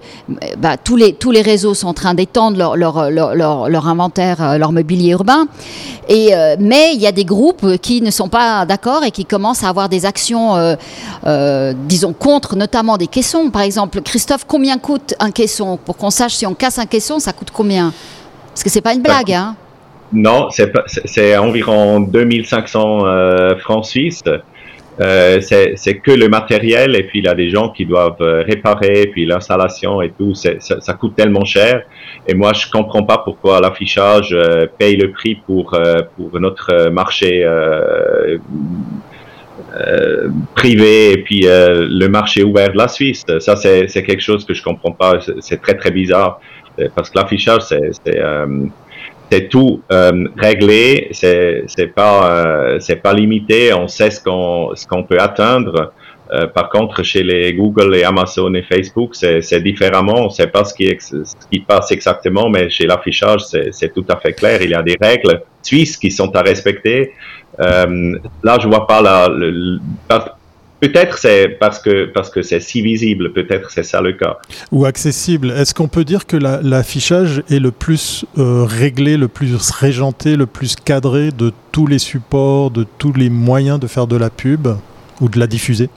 bah, 0.58 0.76
tous, 0.76 0.96
les, 0.96 1.12
tous 1.14 1.30
les 1.30 1.42
réseaux 1.42 1.74
sont 1.74 1.88
en 1.88 1.94
train 1.94 2.14
d'étendre 2.14 2.56
leur, 2.56 2.76
leur, 2.76 3.10
leur, 3.10 3.68
leur, 3.68 3.88
inventaire, 3.88 4.42
euh, 4.42 4.58
leur 4.58 4.72
mobilier 4.72 5.10
urbain. 5.10 5.46
Et, 6.08 6.32
mais 6.58 6.92
il 6.94 7.00
y 7.00 7.06
a 7.06 7.12
des 7.12 7.24
groupes 7.24 7.76
qui 7.78 8.02
ne 8.02 8.10
sont 8.10 8.28
pas 8.28 8.66
d'accord 8.66 9.04
et 9.04 9.12
qui 9.12 9.24
commencent 9.24 9.62
à 9.62 9.68
avoir 9.68 9.88
des 9.88 10.06
actions, 10.06 10.76
disons, 11.86 12.12
contre 12.12 12.56
notamment 12.56 12.96
des 12.96 13.06
caissons. 13.06 13.50
Par 13.50 13.62
exemple, 13.62 14.00
Christophe, 14.00 14.44
combien 14.44 14.78
coûte 14.78 15.14
un 15.20 15.30
caisson? 15.30 15.78
Pour 15.84 15.96
qu'on 15.96 16.10
sache 16.10 16.34
si 16.34 16.46
on 16.46 16.54
casse 16.54 16.80
un 16.80 16.86
caisson, 16.86 17.20
ça 17.20 17.32
coûte 17.32 17.50
combien? 17.52 17.92
Parce 18.48 18.64
que 18.64 18.70
c'est 18.70 18.80
pas 18.80 18.92
une 18.92 19.02
blague, 19.02 19.32
hein 19.32 19.54
non, 20.12 20.48
c'est 20.50 21.36
environ 21.36 22.00
2500 22.00 23.06
euh, 23.06 23.56
francs 23.56 23.86
suisses. 23.86 24.22
Euh, 25.00 25.40
c'est 25.40 25.96
que 25.98 26.10
le 26.10 26.28
matériel 26.28 26.94
et 26.94 27.04
puis 27.04 27.20
il 27.20 27.24
y 27.24 27.28
a 27.28 27.34
des 27.34 27.48
gens 27.48 27.70
qui 27.70 27.86
doivent 27.86 28.20
euh, 28.20 28.42
réparer 28.42 29.06
puis 29.06 29.24
l'installation 29.24 30.02
et 30.02 30.10
tout 30.10 30.34
ça, 30.34 30.50
ça, 30.58 30.92
coûte 30.92 31.14
tellement 31.16 31.44
cher. 31.44 31.84
Et 32.28 32.34
moi 32.34 32.52
je 32.52 32.68
comprends 32.70 33.04
pas 33.04 33.18
pourquoi 33.18 33.60
l'affichage 33.60 34.32
euh, 34.32 34.66
paye 34.78 34.96
le 34.96 35.10
prix 35.10 35.36
pour 35.36 35.72
euh, 35.72 36.02
pour 36.16 36.38
notre 36.38 36.90
marché 36.90 37.46
privé 40.54 41.12
et 41.12 41.18
puis 41.22 41.46
le 41.46 42.06
marché 42.08 42.42
ouvert 42.42 42.72
de 42.72 42.76
la 42.76 42.88
Suisse. 42.88 43.24
Ça 43.38 43.56
c'est 43.56 43.86
quelque 44.04 44.20
chose 44.22 44.44
que 44.44 44.52
je 44.52 44.62
comprends 44.62 44.92
pas. 44.92 45.20
C'est 45.38 45.62
très 45.62 45.74
très 45.74 45.92
bizarre. 45.92 46.40
Parce 46.94 47.10
que 47.10 47.18
l'affichage 47.18 47.62
c'est 47.62 48.20
c'est 49.30 49.48
tout 49.48 49.82
euh, 49.92 50.26
réglé, 50.36 51.08
c'est 51.12 51.94
pas 51.94 52.30
euh, 52.30 52.80
c'est 52.80 52.96
pas 52.96 53.14
limité, 53.14 53.72
on 53.72 53.88
sait 53.88 54.10
ce 54.10 54.22
qu'on 54.22 54.74
ce 54.74 54.86
qu'on 54.86 55.04
peut 55.04 55.18
atteindre. 55.18 55.92
Euh, 56.32 56.46
par 56.46 56.68
contre, 56.68 57.02
chez 57.02 57.24
les 57.24 57.52
Google 57.54 57.96
et 57.96 58.04
Amazon 58.04 58.54
et 58.54 58.62
Facebook, 58.62 59.16
c'est 59.16 59.62
différemment. 59.62 60.26
On 60.26 60.30
sait 60.30 60.46
pas 60.46 60.64
ce 60.64 60.72
qui, 60.74 60.86
ce 61.00 61.24
qui 61.50 61.58
passe 61.58 61.90
exactement, 61.90 62.48
mais 62.48 62.70
chez 62.70 62.86
l'affichage, 62.86 63.40
c'est 63.72 63.92
tout 63.92 64.04
à 64.08 64.16
fait 64.16 64.32
clair. 64.32 64.62
Il 64.62 64.70
y 64.70 64.74
a 64.74 64.82
des 64.82 64.96
règles 65.00 65.42
suisses 65.62 65.96
qui 65.96 66.10
sont 66.12 66.34
à 66.36 66.42
respecter. 66.42 67.12
Euh, 67.58 68.16
là, 68.44 68.58
je 68.60 68.68
vois 68.68 68.86
pas 68.86 69.02
la, 69.02 69.28
le, 69.28 69.80
Peut-être 70.80 71.18
c'est 71.18 71.48
parce 71.48 71.78
que 71.78 72.06
parce 72.06 72.30
que 72.30 72.42
c'est 72.42 72.60
si 72.60 72.80
visible, 72.80 73.32
peut-être 73.32 73.70
c'est 73.70 73.82
ça 73.82 74.00
le 74.00 74.12
cas. 74.12 74.38
Ou 74.72 74.86
accessible. 74.86 75.50
Est-ce 75.50 75.74
qu'on 75.74 75.88
peut 75.88 76.04
dire 76.04 76.26
que 76.26 76.36
l'affichage 76.36 77.42
est 77.50 77.58
le 77.58 77.70
plus 77.70 78.24
euh, 78.38 78.64
réglé, 78.64 79.16
le 79.16 79.28
plus 79.28 79.54
régenté, 79.70 80.36
le 80.36 80.46
plus 80.46 80.76
cadré 80.76 81.30
de 81.30 81.52
tous 81.70 81.86
les 81.86 81.98
supports, 81.98 82.70
de 82.70 82.86
tous 82.98 83.12
les 83.12 83.28
moyens 83.28 83.78
de 83.78 83.86
faire 83.86 84.06
de 84.06 84.16
la 84.16 84.30
pub 84.30 84.68
ou 85.20 85.28
de 85.28 85.38
la 85.38 85.46
diffuser? 85.46 85.90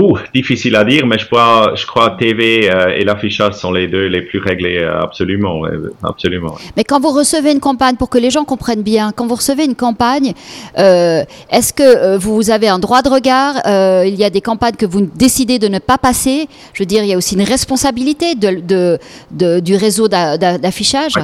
Ouh, 0.00 0.16
difficile 0.32 0.76
à 0.76 0.84
dire, 0.84 1.06
mais 1.06 1.18
je 1.18 1.26
crois, 1.26 1.72
je 1.74 1.84
crois 1.84 2.16
TV 2.18 2.70
euh, 2.70 2.96
et 2.96 3.04
l'affichage 3.04 3.52
sont 3.54 3.70
les 3.70 3.86
deux 3.86 4.06
les 4.06 4.22
plus 4.22 4.38
réglés, 4.38 4.78
euh, 4.78 5.02
absolument, 5.02 5.62
absolument. 6.02 6.56
Mais 6.76 6.84
quand 6.84 7.00
vous 7.00 7.10
recevez 7.10 7.52
une 7.52 7.60
campagne, 7.60 7.96
pour 7.96 8.08
que 8.08 8.16
les 8.16 8.30
gens 8.30 8.44
comprennent 8.44 8.82
bien, 8.82 9.12
quand 9.14 9.26
vous 9.26 9.34
recevez 9.34 9.64
une 9.64 9.74
campagne, 9.74 10.32
euh, 10.78 11.22
est-ce 11.50 11.74
que 11.74 12.16
vous 12.16 12.50
avez 12.50 12.68
un 12.68 12.78
droit 12.78 13.02
de 13.02 13.10
regard 13.10 13.56
Il 14.06 14.14
y 14.14 14.24
a 14.24 14.30
des 14.30 14.40
campagnes 14.40 14.76
que 14.76 14.86
vous 14.86 15.02
décidez 15.02 15.58
de 15.58 15.68
ne 15.68 15.78
pas 15.78 15.98
passer? 15.98 16.48
Je 16.72 16.82
veux 16.82 16.86
dire, 16.86 17.02
il 17.02 17.10
y 17.10 17.14
a 17.14 17.18
aussi 17.18 17.34
une 17.34 17.42
responsabilité 17.42 18.34
de, 18.34 18.98
de, 19.30 19.60
du 19.60 19.76
réseau 19.76 20.08
d'affichage? 20.08 21.14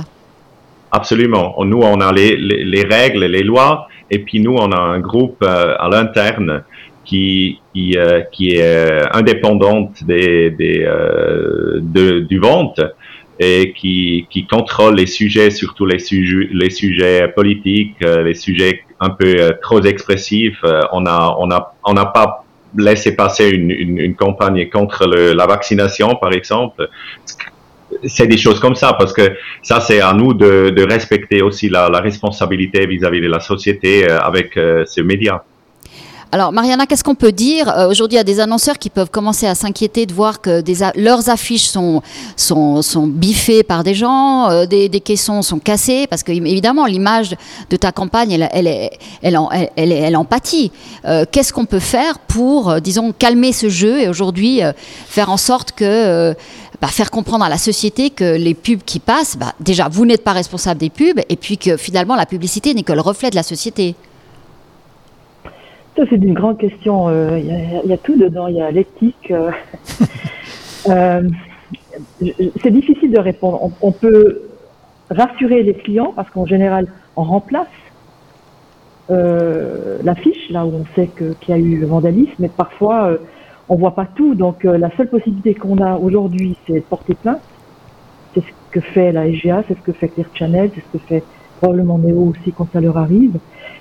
Absolument. 0.93 1.55
Nous, 1.65 1.81
on 1.81 2.01
a 2.01 2.13
les, 2.13 2.37
les, 2.37 2.65
les, 2.65 2.83
règles, 2.83 3.25
les 3.25 3.43
lois, 3.43 3.89
et 4.11 4.19
puis 4.19 4.41
nous, 4.41 4.55
on 4.55 4.71
a 4.71 4.79
un 4.79 5.01
groupe 5.01 5.43
à 5.43 5.89
l'interne 5.91 6.63
qui, 7.07 7.61
qui, 7.73 7.97
euh, 7.97 8.21
qui 8.33 8.51
est 8.51 8.63
euh, 8.63 9.05
indépendante 9.13 10.05
des, 10.05 10.51
des, 10.51 10.85
euh, 10.85 11.79
de, 11.81 12.21
du 12.21 12.39
vente 12.39 12.81
et 13.39 13.73
qui, 13.77 14.27
qui 14.31 14.47
contrôle 14.47 14.97
les 14.97 15.07
sujets, 15.07 15.51
surtout 15.51 15.87
les 15.87 15.99
sujets, 15.99 16.49
les 16.53 16.71
sujets 16.71 17.29
politiques, 17.29 18.01
les 18.01 18.33
sujets 18.35 18.83
un 18.99 19.11
peu 19.11 19.53
trop 19.61 19.83
expressifs. 19.83 20.65
on 20.65 21.05
a, 21.05 21.37
on 21.39 21.51
a, 21.51 21.75
on 21.85 21.93
n'a 21.93 22.07
pas 22.07 22.47
laissé 22.79 23.15
passer 23.15 23.51
une, 23.51 23.71
une, 23.71 23.99
une 23.99 24.15
campagne 24.17 24.71
contre 24.71 25.07
le, 25.07 25.35
la 25.35 25.47
vaccination, 25.47 26.15
par 26.17 26.33
exemple. 26.33 26.89
C'est 28.05 28.27
des 28.27 28.39
choses 28.39 28.59
comme 28.59 28.75
ça, 28.75 28.95
parce 28.95 29.13
que 29.13 29.37
ça, 29.63 29.81
c'est 29.81 30.01
à 30.01 30.15
nous 30.15 30.33
de, 30.33 30.71
de 30.71 30.83
respecter 30.91 31.43
aussi 31.43 31.69
la, 31.69 31.91
la 31.91 32.01
responsabilité 32.01 32.87
vis-à-vis 32.87 33.21
-vis 33.21 33.25
de 33.25 33.31
la 33.31 33.41
société 33.41 34.09
avec 34.09 34.55
ce 34.55 35.03
média. 35.03 35.45
Alors, 36.33 36.51
Mariana, 36.51 36.87
qu'est-ce 36.87 37.05
qu'on 37.05 37.15
peut 37.15 37.31
dire? 37.31 37.69
Euh, 37.69 37.89
Aujourd'hui, 37.89 38.17
il 38.17 38.19
y 38.19 38.21
a 38.21 38.25
des 38.25 38.41
annonceurs 38.41 38.81
qui 38.81 38.91
peuvent 38.91 39.11
commencer 39.11 39.47
à 39.47 39.55
s'inquiéter 39.55 40.07
de 40.07 40.13
voir 40.13 40.41
que 40.41 40.61
leurs 40.99 41.31
affiches 41.31 41.67
sont, 41.67 42.03
sont, 42.37 43.07
biffées 43.07 43.63
par 43.63 43.85
des 43.85 43.95
gens, 43.95 44.51
euh, 44.51 44.67
des, 44.67 44.89
caissons 45.01 45.43
sont 45.43 45.61
cassés, 45.61 46.09
parce 46.09 46.25
que 46.25 46.33
évidemment, 46.33 46.87
l'image 46.87 47.37
de 47.71 47.77
ta 47.77 47.93
campagne, 47.93 48.33
elle, 48.33 48.49
elle, 48.53 48.67
elle, 48.67 48.91
elle, 49.23 49.71
elle, 49.77 49.93
elle 49.93 50.17
empathie. 50.17 50.73
Euh, 51.05 51.25
qu'est-ce 51.31 51.53
qu'on 51.53 51.65
peut 51.65 51.79
faire 51.79 52.19
pour, 52.19 52.81
disons, 52.81 53.13
calmer 53.13 53.53
ce 53.53 53.69
jeu 53.69 54.01
et 54.01 54.09
aujourd'hui 54.09 54.61
faire 55.09 55.31
en 55.31 55.37
sorte 55.37 55.73
que... 55.73 56.35
Bah, 56.83 56.89
faire 56.89 57.11
comprendre 57.11 57.43
à 57.43 57.49
la 57.49 57.57
société 57.57 58.11
que 58.11 58.37
les 58.37 58.53
pubs 58.53 58.83
qui 58.85 58.99
passent, 58.99 59.39
bah, 59.39 59.55
déjà, 59.61 59.89
vous 59.89 60.05
n'êtes 60.05 60.23
pas 60.23 60.33
responsable 60.33 60.79
des 60.79 60.91
pubs, 60.91 61.21
et 61.27 61.37
puis 61.37 61.57
que 61.57 61.79
finalement, 61.79 62.17
la 62.17 62.27
publicité 62.27 62.75
n'est 62.75 62.83
que 62.83 62.93
le 62.93 63.01
reflet 63.01 63.31
de 63.31 63.35
la 63.35 63.43
société? 63.43 63.95
C'est 65.97 66.17
une 66.17 66.35
grande 66.35 66.59
question. 66.59 67.09
Euh, 67.09 67.39
il 67.39 67.89
y, 67.89 67.93
a 67.93 67.97
tout 67.97 68.17
dedans. 68.17 68.49
Il 68.49 68.57
y 68.57 68.61
a 68.61 68.71
l'éthique. 68.71 69.31
Euh, 69.31 69.51
euh, 70.89 71.23
c'est 72.63 72.71
difficile 72.71 73.11
de 73.11 73.19
répondre. 73.19 73.71
On, 73.81 73.93
peut 73.93 74.43
rassurer 75.11 75.63
les 75.63 75.73
clients 75.73 76.13
parce 76.15 76.29
qu'en 76.31 76.45
général, 76.45 76.87
on 77.17 77.23
remplace 77.23 77.67
l'affiche 79.09 80.51
là 80.51 80.67
où 80.67 80.73
on 80.75 80.85
sait 80.95 81.09
qu'il 81.17 81.49
y 81.49 81.53
a 81.53 81.59
eu 81.59 81.77
le 81.77 81.87
vandalisme, 81.87 82.35
mais 82.41 82.49
parfois 82.49 83.17
on 83.69 83.77
voit 83.77 83.95
pas 83.95 84.05
tout. 84.05 84.35
Donc 84.35 84.65
la 84.65 84.95
seule 84.97 85.09
possibilité 85.09 85.55
qu'on 85.55 85.79
a 85.79 85.97
aujourd'hui, 85.97 86.57
c'est 86.67 86.75
de 86.75 86.81
porter 86.81 87.15
plainte. 87.15 87.41
C'est 88.35 88.41
ce 88.41 88.47
que 88.73 88.81
fait 88.81 89.13
la 89.13 89.33
SGA, 89.33 89.63
c'est 89.69 89.75
ce 89.75 89.83
que 89.83 89.93
fait 89.93 90.09
Clear 90.09 90.29
Channel, 90.35 90.71
c'est 90.75 90.81
ce 90.81 90.99
que 90.99 91.07
fait 91.07 91.23
probablement 91.61 91.99
Néo 91.99 92.33
aussi 92.35 92.53
quand 92.53 92.69
ça 92.73 92.81
leur 92.81 92.99
arrive 92.99 93.39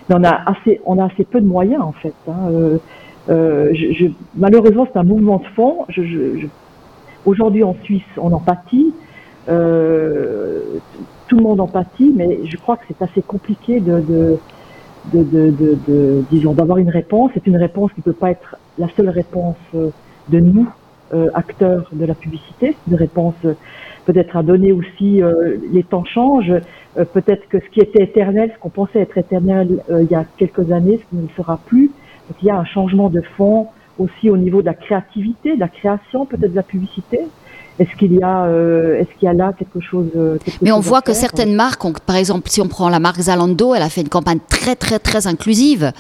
mais 0.10 0.16
on 0.16 0.24
a 0.24 0.42
assez, 0.50 0.82
on 0.86 1.00
a 1.00 1.06
assez 1.06 1.24
peu 1.24 1.42
de 1.42 1.48
moyens 1.48 1.82
en 1.82 1.92
fait. 1.92 2.14
Hein. 2.28 2.50
Euh, 2.52 2.78
euh, 3.30 3.74
malheureusement, 4.36 4.88
c'est 4.92 5.00
un 5.00 5.04
mouvement 5.04 5.38
de 5.38 5.48
fond. 5.56 5.86
Je, 5.90 6.48
Aujourd'hui, 7.26 7.64
en 7.64 7.76
Suisse, 7.84 8.04
on 8.18 8.32
en 8.34 8.40
pâtit. 8.40 8.94
Euh, 9.50 10.62
tout 11.28 11.38
le 11.38 11.44
monde 11.44 11.60
en 11.60 11.68
pâtit, 11.68 12.14
mais 12.16 12.42
je 12.46 12.56
crois 12.58 12.78
que 12.78 12.84
c'est 12.88 13.02
assez 13.02 13.24
compliqué 13.24 13.80
de, 13.80 14.38
disons, 16.32 16.54
d'avoir 16.54 16.78
une 16.78 16.90
réponse. 16.90 17.32
C'est 17.34 17.48
une 17.48 17.58
réponse 17.58 17.92
qui 17.94 18.02
ne 18.02 18.04
peut 18.04 18.14
pas 18.14 18.30
être 18.30 18.58
la 18.78 18.88
seule 18.96 19.10
réponse 19.10 19.58
de 19.74 20.40
nous, 20.40 20.68
acteurs 21.34 21.90
de 21.92 22.06
la 22.06 22.16
publicité. 22.16 22.76
Une 22.88 22.96
réponse 22.96 23.36
peut-être 24.06 24.38
à 24.38 24.44
donner 24.44 24.72
aussi. 24.72 25.22
Euh, 25.22 25.58
les 25.72 25.84
temps 25.84 26.06
changent. 26.06 26.54
Euh, 26.98 27.06
peut-être 27.06 27.48
que 27.50 27.60
ce 27.60 27.70
qui 27.70 27.80
était 27.80 28.04
éternel, 28.04 28.52
ce 28.56 28.60
qu'on 28.60 28.70
pensait 28.70 29.00
être 29.00 29.18
éternel 29.18 29.84
euh, 29.90 30.04
il 30.04 30.10
y 30.10 30.16
a 30.16 30.26
quelques 30.38 30.72
années, 30.72 31.00
ce 31.12 31.16
ne 31.16 31.28
sera 31.36 31.60
plus. 31.66 31.88
Donc 32.28 32.38
il 32.42 32.46
y 32.46 32.52
a 32.52 32.58
un 32.58 32.66
changement 32.66 33.10
de 33.10 33.22
fond 33.36 33.68
aussi 33.98 34.30
au 34.30 34.38
niveau 34.38 34.62
de 34.62 34.68
la 34.68 34.74
créativité, 34.74 35.56
de 35.56 35.60
la 35.60 35.68
création, 35.68 36.26
peut-être 36.26 36.52
de 36.52 36.56
la 36.56 36.64
publicité. 36.64 37.20
Est-ce 37.78 37.94
qu'il 37.98 38.14
y 38.14 38.24
a, 38.24 38.46
euh, 38.46 39.02
est-ce 39.02 39.10
qu'il 39.20 39.26
y 39.26 39.28
a 39.28 39.34
là 39.34 39.52
quelque 39.58 39.82
chose 39.82 40.08
euh, 40.16 40.38
Mais 40.62 40.72
on 40.72 40.80
voit 40.80 41.02
que 41.02 41.12
certaines 41.14 41.54
marques, 41.54 41.84
par 42.06 42.16
exemple, 42.16 42.50
si 42.50 42.62
on 42.62 42.70
prend 42.70 42.88
la 42.88 43.00
marque 43.00 43.20
Zalando, 43.20 43.76
elle 43.76 43.82
a 43.82 43.90
fait 43.90 44.00
une 44.00 44.10
campagne 44.10 44.40
très 44.50 44.76
très 44.76 44.98
très 44.98 45.28
inclusive. 45.28 45.92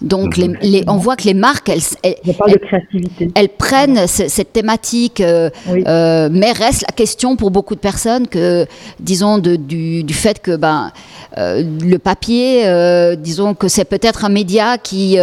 Donc 0.00 0.36
mhm. 0.36 0.56
les, 0.62 0.84
on 0.86 0.96
voit 0.96 1.16
que 1.16 1.24
les 1.24 1.34
marques, 1.34 1.70
elles, 1.70 3.48
prennent 3.58 4.06
cette 4.06 4.52
thématique, 4.52 5.20
euh, 5.20 5.50
mais 6.30 6.52
reste 6.52 6.84
la 6.88 6.94
question 6.94 7.34
pour 7.34 7.50
beaucoup 7.50 7.74
de 7.74 7.80
personnes 7.80 8.28
que, 8.28 8.66
disons, 9.00 9.38
de, 9.38 9.56
du, 9.56 10.04
du, 10.04 10.14
fait 10.14 10.40
que 10.40 10.54
ben 10.54 10.92
le 11.36 11.96
papier, 11.96 12.64
disons 13.18 13.54
que 13.54 13.66
c'est 13.66 13.84
peut-être 13.84 14.24
un 14.24 14.28
média 14.28 14.78
qui 14.78 15.18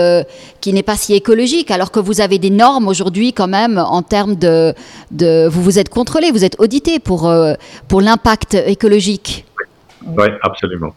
qui 0.60 0.74
n'est 0.74 0.84
pas 0.84 0.98
si 0.98 1.14
écologique, 1.14 1.72
alors 1.72 1.90
que 1.90 2.02
vous 2.02 2.20
avez 2.20 2.38
des 2.38 2.50
normes 2.50 2.90
aujourd'hui 2.90 3.32
quand 3.32 3.48
même 3.48 3.78
en 3.78 4.02
termes 4.02 4.36
de, 4.36 4.74
de 5.12 5.48
vous 5.48 5.62
vous 5.62 5.80
êtes 5.80 5.90
contrôlé, 6.02 6.32
vous 6.32 6.44
êtes 6.44 6.58
audité 6.60 6.98
pour, 7.00 7.30
euh, 7.30 7.54
pour 7.88 8.02
l'impact 8.02 8.56
écologique. 8.56 9.46
Oui, 10.04 10.30
absolument. 10.42 10.96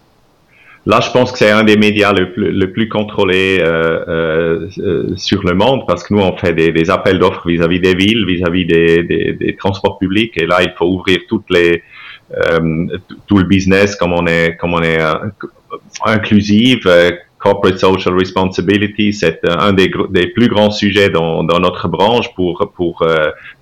Là, 0.86 1.00
je 1.06 1.10
pense 1.10 1.30
que 1.32 1.36
c'est 1.36 1.50
un 1.50 1.64
des 1.64 1.76
médias 1.76 2.12
le 2.12 2.32
plus, 2.32 2.50
le 2.52 2.86
contrôlé 2.86 3.58
euh, 3.60 4.68
euh, 4.78 5.16
sur 5.16 5.44
le 5.44 5.54
monde 5.54 5.82
parce 5.86 6.02
que 6.04 6.14
nous, 6.14 6.22
on 6.22 6.34
fait 6.38 6.54
des, 6.54 6.90
appels 6.90 7.18
d'offres 7.18 7.46
vis-à-vis 7.46 7.80
des 7.80 7.94
villes, 7.94 8.24
vis-à-vis 8.26 8.64
des, 8.64 9.56
transports 9.58 9.98
publics. 9.98 10.32
Et 10.36 10.46
là, 10.46 10.62
il 10.62 10.72
faut 10.78 10.86
ouvrir 10.86 11.18
tout 11.28 11.42
le 11.50 13.44
business 13.44 13.94
comme 13.96 14.14
on 14.14 14.26
est, 14.26 14.56
comme 14.56 14.72
on 14.72 14.82
est 14.82 15.00
inclusive, 16.06 16.88
corporate 17.38 17.78
social 17.78 18.14
responsibility, 18.14 19.12
c'est 19.12 19.40
un 19.48 19.72
des, 19.74 19.90
plus 20.36 20.48
grands 20.48 20.70
sujets 20.70 21.10
dans, 21.10 21.44
dans 21.44 21.60
notre 21.60 21.88
branche 21.88 22.28
pour, 22.34 22.72
pour 22.74 23.06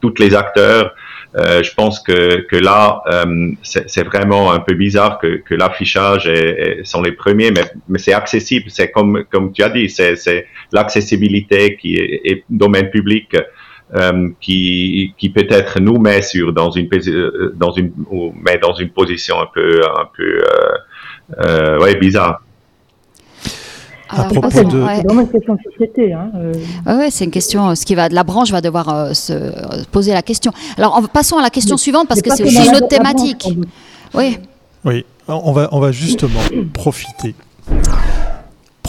tous 0.01 0.15
les 0.19 0.35
acteurs. 0.35 0.93
Euh, 1.35 1.63
je 1.63 1.73
pense 1.75 2.01
que, 2.01 2.43
que 2.43 2.57
là, 2.57 3.03
euh, 3.07 3.53
c'est 3.63 4.05
vraiment 4.05 4.53
un 4.53 4.61
peu 4.61 4.75
bizarre 4.75 5.19
que, 5.19 5.37
que 5.37 5.55
l'affichage 5.55 6.31
sont 6.85 7.03
les 7.03 7.13
premiers, 7.13 7.51
mais, 7.51 7.65
mais 7.89 7.99
c'est 7.99 8.13
accessible. 8.13 8.67
C'est 8.69 8.91
comme, 8.91 9.25
comme 9.31 9.53
tu 9.53 9.63
as 9.63 9.71
dit, 9.71 9.89
c'est 9.89 10.47
l'accessibilité 10.73 11.77
qui 11.77 11.97
est, 11.97 12.21
est, 12.25 12.45
domaine 12.51 12.91
public. 12.91 13.35
Euh, 13.95 14.31
qui, 14.41 15.13
qui 15.19 15.29
peut-être 15.29 15.79
nous 15.79 15.99
met 15.99 16.23
sur 16.23 16.55
dans 16.55 16.71
une 16.71 16.89
euh, 16.95 17.53
dans 17.55 17.73
une 17.73 17.93
met 18.43 18.57
dans 18.57 18.73
une 18.73 18.89
position 18.89 19.39
un 19.39 19.49
peu 19.53 19.83
un 19.85 20.09
peu 20.17 20.43
euh, 21.45 21.79
ouais 21.79 21.95
bizarre 21.97 22.41
à 24.13 24.25
propos 24.25 24.49
de... 24.49 24.85
C'est 24.95 25.03
vraiment 25.03 25.21
une 25.23 25.29
question 25.29 25.55
de 25.55 25.61
société. 25.71 26.13
Hein, 26.13 26.31
euh. 26.87 27.07
c'est 27.11 27.25
une 27.25 27.31
question. 27.31 27.75
Ce 27.75 27.85
qui 27.85 27.95
va, 27.95 28.09
la 28.09 28.25
branche 28.25 28.51
va 28.51 28.61
devoir 28.61 28.89
euh, 28.89 29.13
se 29.15 29.33
poser 29.91 30.13
la 30.13 30.23
question. 30.23 30.53
Alors, 30.77 31.01
passons 31.13 31.39
à 31.39 31.43
la 31.43 31.51
question 31.51 31.77
suivante 31.77 32.09
parce 32.09 32.23
que 32.23 32.35
c'est 32.35 32.45
aussi 32.45 32.67
une 32.67 32.77
autre 32.77 32.89
thématique. 32.89 33.49
oui. 34.15 34.39
Oui, 34.85 35.05
on 35.29 35.53
va, 35.53 35.69
on 35.71 35.79
va 35.79 35.93
justement 35.93 36.41
profiter 36.75 37.37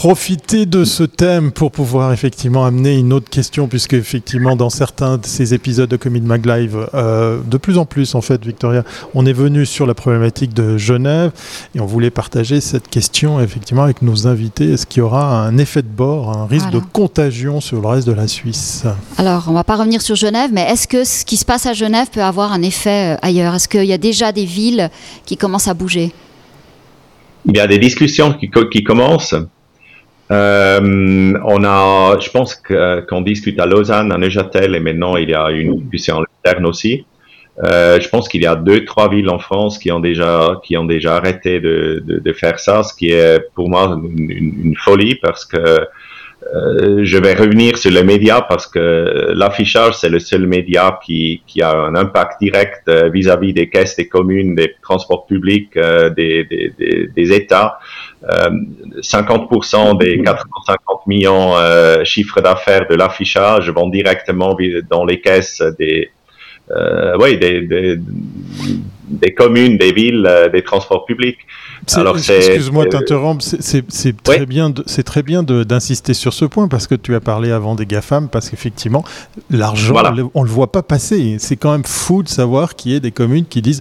profiter 0.04 0.66
de 0.66 0.84
ce 0.84 1.02
thème 1.02 1.50
pour 1.50 1.70
pouvoir 1.70 2.12
effectivement 2.12 2.66
amener 2.66 2.94
une 2.94 3.10
autre 3.14 3.30
question, 3.30 3.68
puisque 3.68 3.94
effectivement 3.94 4.54
dans 4.54 4.68
certains 4.68 5.16
de 5.16 5.24
ces 5.24 5.54
épisodes 5.54 5.88
de 5.88 5.96
Commit 5.96 6.20
Mag 6.20 6.44
Live, 6.44 6.76
euh, 6.92 7.40
de 7.46 7.56
plus 7.56 7.78
en 7.78 7.86
plus 7.86 8.14
en 8.14 8.20
fait, 8.20 8.44
Victoria, 8.44 8.84
on 9.14 9.24
est 9.24 9.32
venu 9.32 9.64
sur 9.64 9.86
la 9.86 9.94
problématique 9.94 10.52
de 10.52 10.76
Genève 10.76 11.32
et 11.74 11.80
on 11.80 11.86
voulait 11.86 12.10
partager 12.10 12.60
cette 12.60 12.88
question 12.88 13.40
effectivement 13.40 13.84
avec 13.84 14.02
nos 14.02 14.26
invités. 14.26 14.72
Est-ce 14.72 14.84
qu'il 14.84 15.00
y 15.00 15.02
aura 15.02 15.40
un 15.40 15.56
effet 15.56 15.80
de 15.80 15.88
bord, 15.88 16.36
un 16.36 16.44
risque 16.44 16.68
de 16.68 16.80
contagion 16.80 17.62
sur 17.62 17.80
le 17.80 17.88
reste 17.88 18.06
de 18.06 18.12
la 18.12 18.28
Suisse? 18.28 18.84
Alors, 19.16 19.46
on 19.48 19.54
va 19.54 19.64
pas 19.64 19.76
revenir 19.76 20.02
sur 20.02 20.16
Genève, 20.16 20.50
mais 20.52 20.70
est-ce 20.70 20.86
que 20.86 21.04
ce 21.04 21.24
qui 21.24 21.38
se 21.38 21.46
passe 21.46 21.64
à 21.64 21.72
Genève 21.72 22.08
peut 22.12 22.22
avoir 22.22 22.52
un 22.52 22.60
effet 22.60 23.14
euh, 23.14 23.18
ailleurs? 23.22 23.54
Est-ce 23.54 23.68
qu'il 23.68 23.86
y 23.86 23.94
a 23.94 23.98
déjà 23.98 24.32
des 24.32 24.44
villes 24.44 24.90
qui 25.24 25.38
commencent 25.38 25.68
à 25.68 25.72
bouger? 25.72 26.12
Il 27.46 27.56
y 27.56 27.60
a 27.60 27.66
des 27.66 27.78
discussions 27.78 28.34
qui, 28.34 28.50
qui 28.70 28.84
commencent. 28.84 29.34
Euh, 30.30 31.34
on 31.44 31.64
a, 31.64 32.18
je 32.18 32.30
pense 32.30 32.54
qu'on 32.54 33.20
discute 33.20 33.60
à 33.60 33.66
Lausanne, 33.66 34.10
à 34.12 34.18
Neuchâtel, 34.18 34.74
et 34.74 34.80
maintenant 34.80 35.16
il 35.16 35.30
y 35.30 35.34
a 35.34 35.50
une 35.50 35.80
discussion 35.80 36.18
en 36.18 36.22
interne 36.22 36.66
aussi. 36.66 37.04
Euh, 37.62 38.00
je 38.00 38.08
pense 38.08 38.28
qu'il 38.28 38.42
y 38.42 38.46
a 38.46 38.56
deux, 38.56 38.84
trois 38.84 39.08
villes 39.08 39.28
en 39.28 39.38
France 39.38 39.78
qui 39.78 39.92
ont 39.92 40.00
déjà, 40.00 40.60
qui 40.64 40.76
ont 40.76 40.84
déjà 40.84 41.16
arrêté 41.16 41.60
de, 41.60 42.02
de, 42.04 42.18
de 42.18 42.32
faire 42.32 42.58
ça, 42.58 42.82
ce 42.82 42.94
qui 42.94 43.10
est 43.10 43.40
pour 43.54 43.68
moi 43.68 44.00
une, 44.02 44.30
une 44.30 44.76
folie 44.76 45.14
parce 45.14 45.44
que 45.44 45.86
euh, 46.52 47.00
je 47.04 47.16
vais 47.18 47.34
revenir 47.34 47.78
sur 47.78 47.90
les 47.90 48.02
médias 48.02 48.42
parce 48.42 48.66
que 48.66 49.32
l'affichage, 49.34 49.94
c'est 49.94 50.08
le 50.08 50.18
seul 50.18 50.46
média 50.46 50.98
qui, 51.04 51.42
qui, 51.46 51.62
a 51.62 51.72
un 51.72 51.94
impact 51.94 52.40
direct 52.40 52.82
euh, 52.88 53.08
vis-à-vis 53.08 53.52
des 53.52 53.68
caisses 53.70 53.96
des 53.96 54.08
communes, 54.08 54.54
des 54.54 54.74
transports 54.82 55.26
publics, 55.26 55.76
euh, 55.76 56.10
des, 56.10 56.44
des, 56.44 57.08
des, 57.14 57.32
États. 57.32 57.78
50% 58.30 59.98
des 59.98 60.22
450 60.22 61.06
millions 61.06 61.56
euh, 61.56 62.04
chiffres 62.04 62.40
d'affaires 62.40 62.86
de 62.88 62.94
l'affichage 62.94 63.70
vont 63.70 63.88
directement 63.88 64.56
dans 64.90 65.04
les 65.04 65.20
caisses 65.20 65.62
des, 65.78 66.10
oui, 67.18 67.36
des, 67.38 67.60
des, 67.62 67.98
des, 69.08 69.34
communes, 69.34 69.76
des 69.76 69.92
villes, 69.92 70.48
des 70.52 70.62
transports 70.62 71.04
publics. 71.04 71.38
Excuse-moi 71.86 72.84
de 72.84 72.90
t'interrompre, 72.90 73.42
c'est 73.42 74.22
très, 74.22 74.46
bien 74.46 74.72
c'est 74.86 75.02
très 75.02 75.22
bien 75.22 75.42
d'insister 75.42 76.14
sur 76.14 76.32
ce 76.32 76.44
point 76.44 76.68
parce 76.68 76.86
que 76.86 76.94
tu 76.94 77.14
as 77.14 77.20
parlé 77.20 77.50
avant 77.50 77.74
des 77.74 77.86
GAFAM, 77.86 78.28
parce 78.28 78.50
qu'effectivement, 78.50 79.04
l'argent, 79.50 79.94
on 80.34 80.42
ne 80.42 80.46
le 80.46 80.52
voit 80.52 80.72
pas 80.72 80.82
passer. 80.82 81.36
C'est 81.38 81.56
quand 81.56 81.72
même 81.72 81.84
fou 81.84 82.22
de 82.22 82.28
savoir 82.28 82.74
qu'il 82.74 82.92
y 82.92 82.94
ait 82.94 83.00
des 83.00 83.12
communes 83.12 83.44
qui 83.46 83.60
disent 83.60 83.80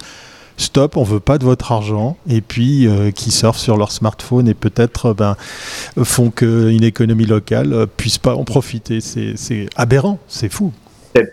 stop, 0.57 0.97
on 0.97 1.03
veut 1.03 1.19
pas 1.19 1.37
de 1.37 1.43
votre 1.43 1.71
argent, 1.71 2.17
et 2.29 2.41
puis 2.41 2.87
euh, 2.87 3.11
qui 3.11 3.31
surfent 3.31 3.59
sur 3.59 3.77
leur 3.77 3.91
smartphone 3.91 4.47
et 4.47 4.53
peut-être 4.53 5.13
ben, 5.13 5.35
font 6.03 6.29
qu'une 6.29 6.83
économie 6.83 7.25
locale 7.25 7.73
euh, 7.73 7.85
puisse 7.85 8.17
pas 8.17 8.35
en 8.35 8.43
profiter. 8.43 8.99
C'est 9.01 9.67
aberrant, 9.75 10.19
c'est 10.27 10.51
fou 10.51 10.71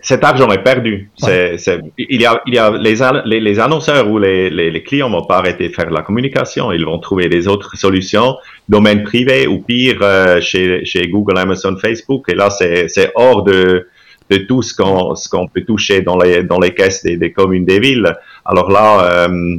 cet 0.02 0.24
argent 0.24 0.50
est 0.50 0.62
perdu. 0.62 1.10
il 1.26 2.20
y 2.20 2.26
a, 2.26 2.42
il 2.46 2.54
y 2.54 2.58
a 2.58 2.70
les, 2.70 3.40
les, 3.40 3.60
annonceurs 3.60 4.08
ou 4.10 4.18
les, 4.18 4.50
les, 4.50 4.82
clients 4.82 5.10
vont 5.10 5.24
pas 5.24 5.38
arrêter 5.38 5.68
de 5.68 5.74
faire 5.74 5.90
la 5.90 6.02
communication. 6.02 6.70
Ils 6.72 6.84
vont 6.84 6.98
trouver 6.98 7.28
des 7.28 7.48
autres 7.48 7.76
solutions, 7.76 8.36
domaine 8.68 9.04
privé 9.04 9.46
ou 9.46 9.60
pire 9.60 9.98
euh, 10.02 10.40
chez, 10.40 10.84
chez 10.84 11.08
Google, 11.08 11.38
Amazon, 11.38 11.76
Facebook. 11.76 12.26
Et 12.28 12.34
là, 12.34 12.50
c'est 12.50 13.10
hors 13.14 13.42
de, 13.42 13.88
de 14.30 14.36
tout 14.36 14.62
ce 14.62 14.74
qu'on 14.74 15.48
peut 15.48 15.62
toucher 15.62 16.02
dans 16.02 16.18
les 16.18 16.42
dans 16.42 16.60
les 16.60 16.74
caisses 16.74 17.02
des, 17.02 17.16
des 17.16 17.32
communes 17.32 17.64
des 17.64 17.80
villes. 17.80 18.14
Alors 18.50 18.70
là, 18.70 19.28
euh, 19.28 19.56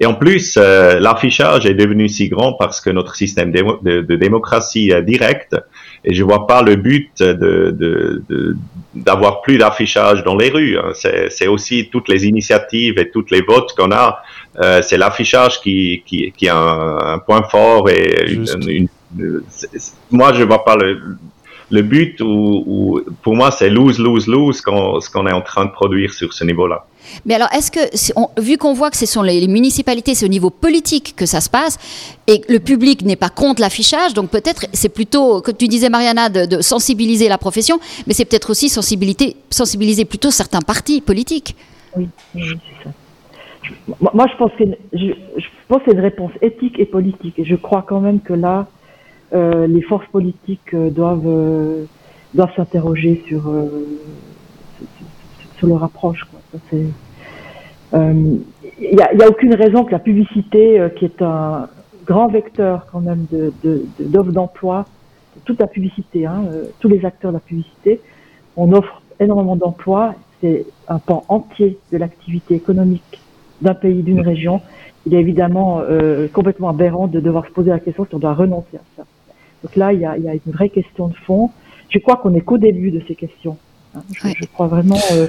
et 0.00 0.06
en 0.06 0.14
plus, 0.14 0.56
euh, 0.56 0.98
l'affichage 1.00 1.66
est 1.66 1.74
devenu 1.74 2.08
si 2.08 2.28
grand 2.28 2.52
parce 2.54 2.80
que 2.80 2.90
notre 2.90 3.14
système 3.14 3.52
de, 3.52 3.62
de, 3.82 4.02
de 4.02 4.16
démocratie 4.16 4.92
directe 5.04 5.56
et 6.04 6.14
je 6.14 6.22
vois 6.22 6.46
pas 6.46 6.62
le 6.62 6.76
but 6.76 7.22
de, 7.22 8.56
d'avoir 8.94 9.40
plus 9.40 9.56
d'affichage 9.56 10.22
dans 10.24 10.36
les 10.36 10.50
rues. 10.50 10.78
Hein. 10.78 10.92
C'est, 10.94 11.46
aussi 11.46 11.88
toutes 11.90 12.08
les 12.08 12.26
initiatives 12.26 12.98
et 12.98 13.10
toutes 13.10 13.30
les 13.30 13.40
votes 13.40 13.72
qu'on 13.76 13.90
a. 13.90 14.22
Euh, 14.60 14.82
c'est 14.82 14.98
l'affichage 14.98 15.60
qui, 15.60 16.02
qui, 16.04 16.32
qui 16.36 16.48
a 16.48 16.56
un, 16.56 17.18
point 17.18 17.42
fort 17.44 17.88
et 17.88 18.30
une, 18.30 18.88
moi 20.10 20.32
je 20.32 20.42
vois 20.42 20.64
pas 20.64 20.76
le, 20.76 21.16
le 21.70 21.82
but 21.82 22.20
ou, 22.20 23.00
pour 23.22 23.34
moi 23.34 23.50
c'est 23.50 23.70
lose 23.70 23.98
lose 23.98 24.26
lose 24.26 24.56
ce 24.58 25.10
qu'on 25.10 25.26
est 25.26 25.32
en 25.32 25.40
train 25.40 25.64
de 25.64 25.70
produire 25.70 26.12
sur 26.12 26.32
ce 26.32 26.44
niveau-là. 26.44 26.84
Mais 27.24 27.34
alors, 27.34 27.48
est-ce 27.52 27.70
que, 27.70 28.40
vu 28.40 28.58
qu'on 28.58 28.72
voit 28.72 28.90
que 28.90 28.96
ce 28.96 29.06
sont 29.06 29.22
les, 29.22 29.46
municipalités, 29.48 30.14
c'est 30.14 30.26
au 30.26 30.28
niveau 30.28 30.50
politique 30.50 31.14
que 31.16 31.26
ça 31.26 31.40
se 31.40 31.50
passe, 31.50 31.78
et 32.26 32.42
le 32.48 32.58
public 32.58 33.02
n'est 33.02 33.16
pas 33.16 33.28
contre 33.28 33.60
l'affichage, 33.60 34.14
donc 34.14 34.30
peut-être 34.30 34.66
c'est 34.72 34.88
plutôt, 34.88 35.40
comme 35.40 35.56
tu 35.56 35.68
disais 35.68 35.88
Mariana, 35.88 36.28
de, 36.28 36.60
sensibiliser 36.60 37.28
la 37.28 37.38
profession, 37.38 37.78
mais 38.06 38.14
c'est 38.14 38.24
peut-être 38.24 38.50
aussi 38.50 38.68
sensibiliser, 38.68 39.36
sensibiliser 39.50 40.04
plutôt 40.04 40.30
certains 40.30 40.60
partis 40.60 41.00
politiques. 41.00 41.56
Oui, 41.96 42.08
c'est 42.32 42.40
ça. 42.84 42.90
Moi, 43.98 44.26
je 44.30 44.36
pense 44.36 44.50
que 44.52 44.64
c'est 45.86 45.92
une 45.92 46.00
réponse 46.00 46.32
éthique 46.42 46.78
et 46.78 46.84
politique, 46.84 47.38
et 47.38 47.44
je 47.44 47.56
crois 47.56 47.84
quand 47.86 48.00
même 48.00 48.20
que 48.20 48.34
là, 48.34 48.66
euh, 49.34 49.66
les 49.66 49.82
forces 49.82 50.06
politiques 50.08 50.74
euh, 50.74 50.90
doivent 50.90 51.26
euh, 51.26 51.84
doivent 52.34 52.54
s'interroger 52.56 53.22
sur, 53.28 53.42
sur 55.58 55.68
leur 55.68 55.82
approche. 55.84 56.26
Il 56.62 56.92
n'y 58.80 59.02
a, 59.02 59.28
aucune 59.28 59.54
raison 59.54 59.84
que 59.84 59.92
la 59.92 59.98
publicité, 59.98 60.80
qui 60.96 61.04
est 61.04 61.22
un 61.22 61.68
grand 62.06 62.28
vecteur 62.28 62.86
quand 62.90 63.00
même 63.00 63.26
d'offres 63.30 64.28
de, 64.28 64.32
d'emploi, 64.32 64.86
toute 65.44 65.60
la 65.60 65.66
publicité, 65.66 66.26
hein, 66.26 66.44
tous 66.80 66.88
les 66.88 67.04
acteurs 67.04 67.30
de 67.30 67.36
la 67.36 67.40
publicité, 67.40 68.00
on 68.56 68.72
offre 68.72 69.02
énormément 69.20 69.56
d'emplois, 69.56 70.14
c'est 70.40 70.66
un 70.88 70.98
pan 70.98 71.24
entier 71.28 71.78
de 71.92 71.98
l'activité 71.98 72.54
économique 72.54 73.20
d'un 73.62 73.74
pays, 73.74 74.02
d'une 74.02 74.20
région. 74.20 74.60
Il 75.06 75.14
est 75.14 75.20
évidemment 75.20 75.82
complètement 76.32 76.70
aberrant 76.70 77.06
de 77.06 77.20
devoir 77.20 77.46
se 77.46 77.50
poser 77.50 77.70
la 77.70 77.80
question 77.80 78.06
si 78.08 78.14
on 78.14 78.18
doit 78.18 78.34
renoncer 78.34 78.76
à 78.76 78.80
ça. 78.96 79.04
Donc 79.64 79.76
là, 79.76 79.92
il 79.94 80.00
y 80.00 80.04
a, 80.04 80.16
une 80.16 80.52
vraie 80.52 80.68
question 80.68 81.08
de 81.08 81.14
fond. 81.14 81.50
Je 81.88 81.98
crois 81.98 82.16
qu'on 82.16 82.30
n'est 82.30 82.42
qu'au 82.42 82.58
début 82.58 82.90
de 82.90 83.00
ces 83.08 83.14
questions. 83.14 83.56
Hein. 83.94 84.02
Je, 84.22 84.46
crois 84.46 84.66
vraiment. 84.66 84.98
Euh, 85.12 85.28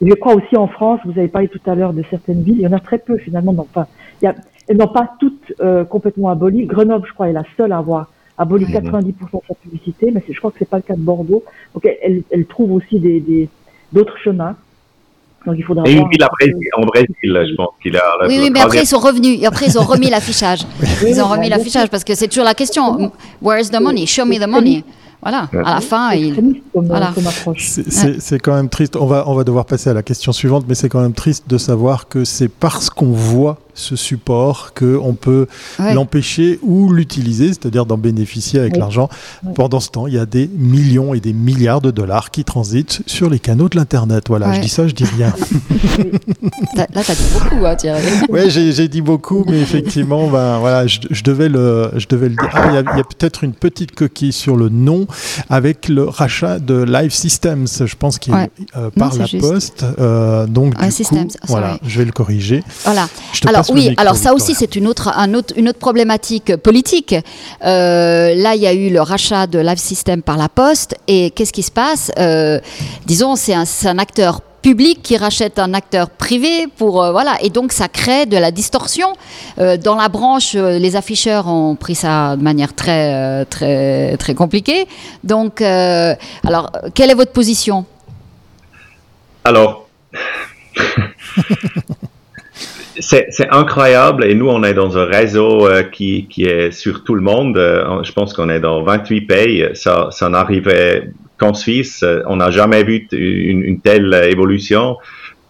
je 0.00 0.14
crois 0.14 0.34
aussi 0.34 0.56
en 0.56 0.66
France, 0.66 1.00
vous 1.04 1.18
avez 1.18 1.28
parlé 1.28 1.48
tout 1.48 1.60
à 1.66 1.74
l'heure 1.74 1.92
de 1.92 2.02
certaines 2.10 2.42
villes, 2.42 2.56
il 2.58 2.62
y 2.62 2.66
en 2.66 2.72
a 2.72 2.80
très 2.80 2.98
peu 2.98 3.16
finalement. 3.18 3.52
Non, 3.52 3.64
pas, 3.64 3.88
il 4.20 4.26
y 4.26 4.28
a, 4.28 4.34
elles 4.68 4.76
n'ont 4.76 4.88
pas 4.88 5.14
toutes 5.20 5.52
euh, 5.60 5.84
complètement 5.84 6.28
aboli. 6.30 6.66
Grenoble, 6.66 7.06
je 7.06 7.14
crois, 7.14 7.28
est 7.28 7.32
la 7.32 7.44
seule 7.56 7.72
à 7.72 7.78
avoir 7.78 8.10
aboli 8.38 8.66
90% 8.66 9.04
de 9.04 9.14
sa 9.48 9.54
publicité, 9.54 10.10
mais 10.12 10.22
je 10.28 10.38
crois 10.38 10.50
que 10.50 10.58
c'est 10.58 10.68
pas 10.68 10.76
le 10.76 10.82
cas 10.82 10.94
de 10.94 11.00
Bordeaux. 11.00 11.44
Donc 11.74 11.88
elle, 12.02 12.22
elle 12.30 12.46
trouve 12.46 12.72
aussi 12.72 12.98
des 13.00 13.48
d'autres 13.92 14.18
chemins. 14.18 14.56
Donc 15.46 15.54
il 15.56 15.64
faudra. 15.64 15.84
Et 15.86 15.92
une 15.92 16.08
ville 16.08 16.24
en 16.76 16.84
Brésil, 16.86 17.14
je 17.22 17.54
pense 17.54 17.70
qu'il 17.80 17.96
a. 17.96 18.02
Oui, 18.26 18.38
oui, 18.40 18.50
mais 18.50 18.60
après 18.60 18.80
ils 18.82 18.86
sont 18.86 18.98
revenus. 18.98 19.40
Et 19.40 19.46
après 19.46 19.66
ils 19.66 19.78
ont 19.78 19.84
remis 19.84 20.10
l'affichage. 20.10 20.66
Ils 21.06 21.20
ont 21.20 21.28
remis 21.28 21.48
l'affichage 21.48 21.88
parce 21.88 22.04
que 22.04 22.14
c'est 22.14 22.28
toujours 22.28 22.44
la 22.44 22.54
question. 22.54 23.12
Where 23.40 23.60
is 23.60 23.70
the 23.70 23.80
money? 23.80 24.06
Show 24.06 24.24
me 24.24 24.38
the 24.38 24.48
money. 24.48 24.84
Voilà, 25.22 25.48
à 25.52 25.74
la 25.74 25.80
fin, 25.80 26.12
il... 26.12 26.62
voilà. 26.74 27.12
c'est 27.56 28.38
quand 28.38 28.54
même 28.54 28.68
triste. 28.68 28.96
On 28.96 29.06
va, 29.06 29.24
on 29.28 29.34
va 29.34 29.44
devoir 29.44 29.64
passer 29.64 29.90
à 29.90 29.94
la 29.94 30.02
question 30.02 30.32
suivante, 30.32 30.64
mais 30.68 30.74
c'est 30.74 30.88
quand 30.88 31.00
même 31.00 31.14
triste 31.14 31.44
de 31.48 31.58
savoir 31.58 32.08
que 32.08 32.24
c'est 32.24 32.48
parce 32.48 32.90
qu'on 32.90 33.12
voit 33.12 33.58
ce 33.76 33.94
support 33.94 34.72
qu'on 34.74 35.14
peut 35.14 35.46
l'empêcher 35.78 36.58
ou 36.62 36.92
l'utiliser, 36.92 37.48
c'est-à-dire 37.48 37.86
d'en 37.86 37.98
bénéficier 37.98 38.58
avec 38.58 38.76
l'argent. 38.76 39.08
Pendant 39.54 39.80
ce 39.80 39.90
temps, 39.90 40.06
il 40.06 40.14
y 40.14 40.18
a 40.18 40.26
des 40.26 40.50
millions 40.56 41.14
et 41.14 41.20
des 41.20 41.32
milliards 41.34 41.82
de 41.82 41.90
dollars 41.90 42.30
qui 42.30 42.44
transitent 42.44 43.02
sur 43.06 43.30
les 43.30 43.38
canaux 43.38 43.68
de 43.68 43.76
l'Internet. 43.76 44.24
Voilà, 44.28 44.54
je 44.54 44.60
dis 44.60 44.68
ça, 44.68 44.88
je 44.88 44.94
dis 44.94 45.04
rien. 45.04 45.32
Là, 46.76 46.86
tu 47.04 47.10
as 47.10 47.14
dit 47.14 47.32
beaucoup, 47.34 47.66
hein, 47.66 47.76
Thierry. 47.76 48.02
Oui, 48.28 48.50
j'ai 48.50 48.88
dit 48.88 49.02
beaucoup, 49.02 49.44
mais 49.46 49.60
effectivement, 49.60 50.28
ben, 50.28 50.58
voilà, 50.58 50.86
je, 50.86 51.22
devais 51.22 51.48
le, 51.48 51.90
je 51.96 52.06
devais 52.08 52.28
le 52.28 52.34
dire. 52.34 52.50
Ah, 52.52 52.66
il 52.68 52.74
y 52.74 52.78
a, 52.78 52.80
a 52.80 53.04
peut-être 53.04 53.44
une 53.44 53.52
petite 53.52 53.94
coquille 53.94 54.32
sur 54.32 54.56
le 54.56 54.68
nom 54.68 55.05
avec 55.50 55.88
le 55.88 56.04
rachat 56.04 56.58
de 56.58 56.82
Live 56.82 57.12
Systems, 57.12 57.66
je 57.84 57.94
pense 57.96 58.18
qu'il 58.18 58.34
est 58.34 58.50
euh, 58.76 58.90
par 58.90 59.14
la 59.14 59.26
poste. 59.40 59.84
Euh, 59.98 60.46
donc, 60.46 60.74
du 60.76 61.04
coup, 61.04 61.28
voilà, 61.44 61.78
je 61.86 61.98
vais 61.98 62.04
le 62.04 62.12
corriger. 62.12 62.62
Voilà. 62.84 63.08
Alors, 63.46 63.64
oui, 63.70 63.94
alors 63.96 64.16
ça 64.16 64.34
aussi, 64.34 64.54
c'est 64.54 64.76
une 64.76 64.86
autre, 64.86 65.12
un 65.16 65.34
autre, 65.34 65.54
une 65.56 65.68
autre 65.68 65.78
problématique 65.78 66.56
politique. 66.56 67.14
Euh, 67.64 68.34
là, 68.34 68.54
il 68.54 68.62
y 68.62 68.66
a 68.66 68.74
eu 68.74 68.90
le 68.90 69.00
rachat 69.00 69.46
de 69.46 69.58
Live 69.58 69.78
System 69.78 70.22
par 70.22 70.36
la 70.36 70.48
Poste. 70.48 70.96
Et 71.08 71.30
qu'est-ce 71.30 71.52
qui 71.52 71.62
se 71.62 71.70
passe? 71.70 72.10
Euh, 72.18 72.60
Disons, 73.06 73.36
c'est 73.36 73.54
un, 73.54 73.64
un, 73.84 73.98
acteur 73.98 74.40
public 74.68 75.00
qui 75.02 75.16
rachète 75.16 75.58
un 75.58 75.74
acteur 75.74 76.10
privé 76.10 76.66
pour 76.76 77.02
euh, 77.02 77.12
voilà. 77.12 77.36
Et 77.42 77.50
donc 77.50 77.72
ça 77.72 77.88
crée 77.88 78.26
de 78.26 78.36
la 78.36 78.50
distorsion. 78.50 79.08
Dans 79.58 79.96
la 79.96 80.08
branche 80.08 80.54
les 80.54 80.96
afficheurs 80.96 81.46
ont 81.46 81.76
pris 81.76 81.94
ça 81.94 82.36
de 82.36 82.42
manière 82.42 82.74
très 82.74 83.44
très 83.46 84.16
très 84.18 84.34
compliquée. 84.34 84.86
Donc 85.24 85.60
alors 85.60 86.72
quelle 86.94 87.10
est 87.10 87.18
votre 87.22 87.32
position? 87.32 87.86
Alors 89.44 89.86
c'est 92.98 93.48
incroyable. 93.50 94.24
Et 94.24 94.34
nous 94.34 94.48
on 94.48 94.62
est 94.62 94.74
dans 94.74 94.96
un 94.98 95.04
réseau 95.04 95.66
euh, 95.66 95.82
qui, 95.82 96.26
qui, 96.28 96.44
est 96.44 96.70
sur 96.70 97.04
tout 97.04 97.14
le 97.14 97.22
monde. 97.22 97.56
Euh, 97.56 98.02
je 98.02 98.12
pense 98.12 98.34
qu'on 98.34 98.48
est 98.48 98.60
dans 98.60 98.82
28 98.82 99.20
pays. 99.22 99.68
Ça, 99.74 100.08
ça 100.10 100.28
n'arrivait 100.28 101.10
qu'en 101.38 101.54
Suisse. 101.54 102.04
On 102.26 102.36
n'a 102.36 102.50
jamais 102.50 102.84
vu 102.84 103.06
une, 103.12 103.80
telle 103.80 104.12
évolution 104.30 104.96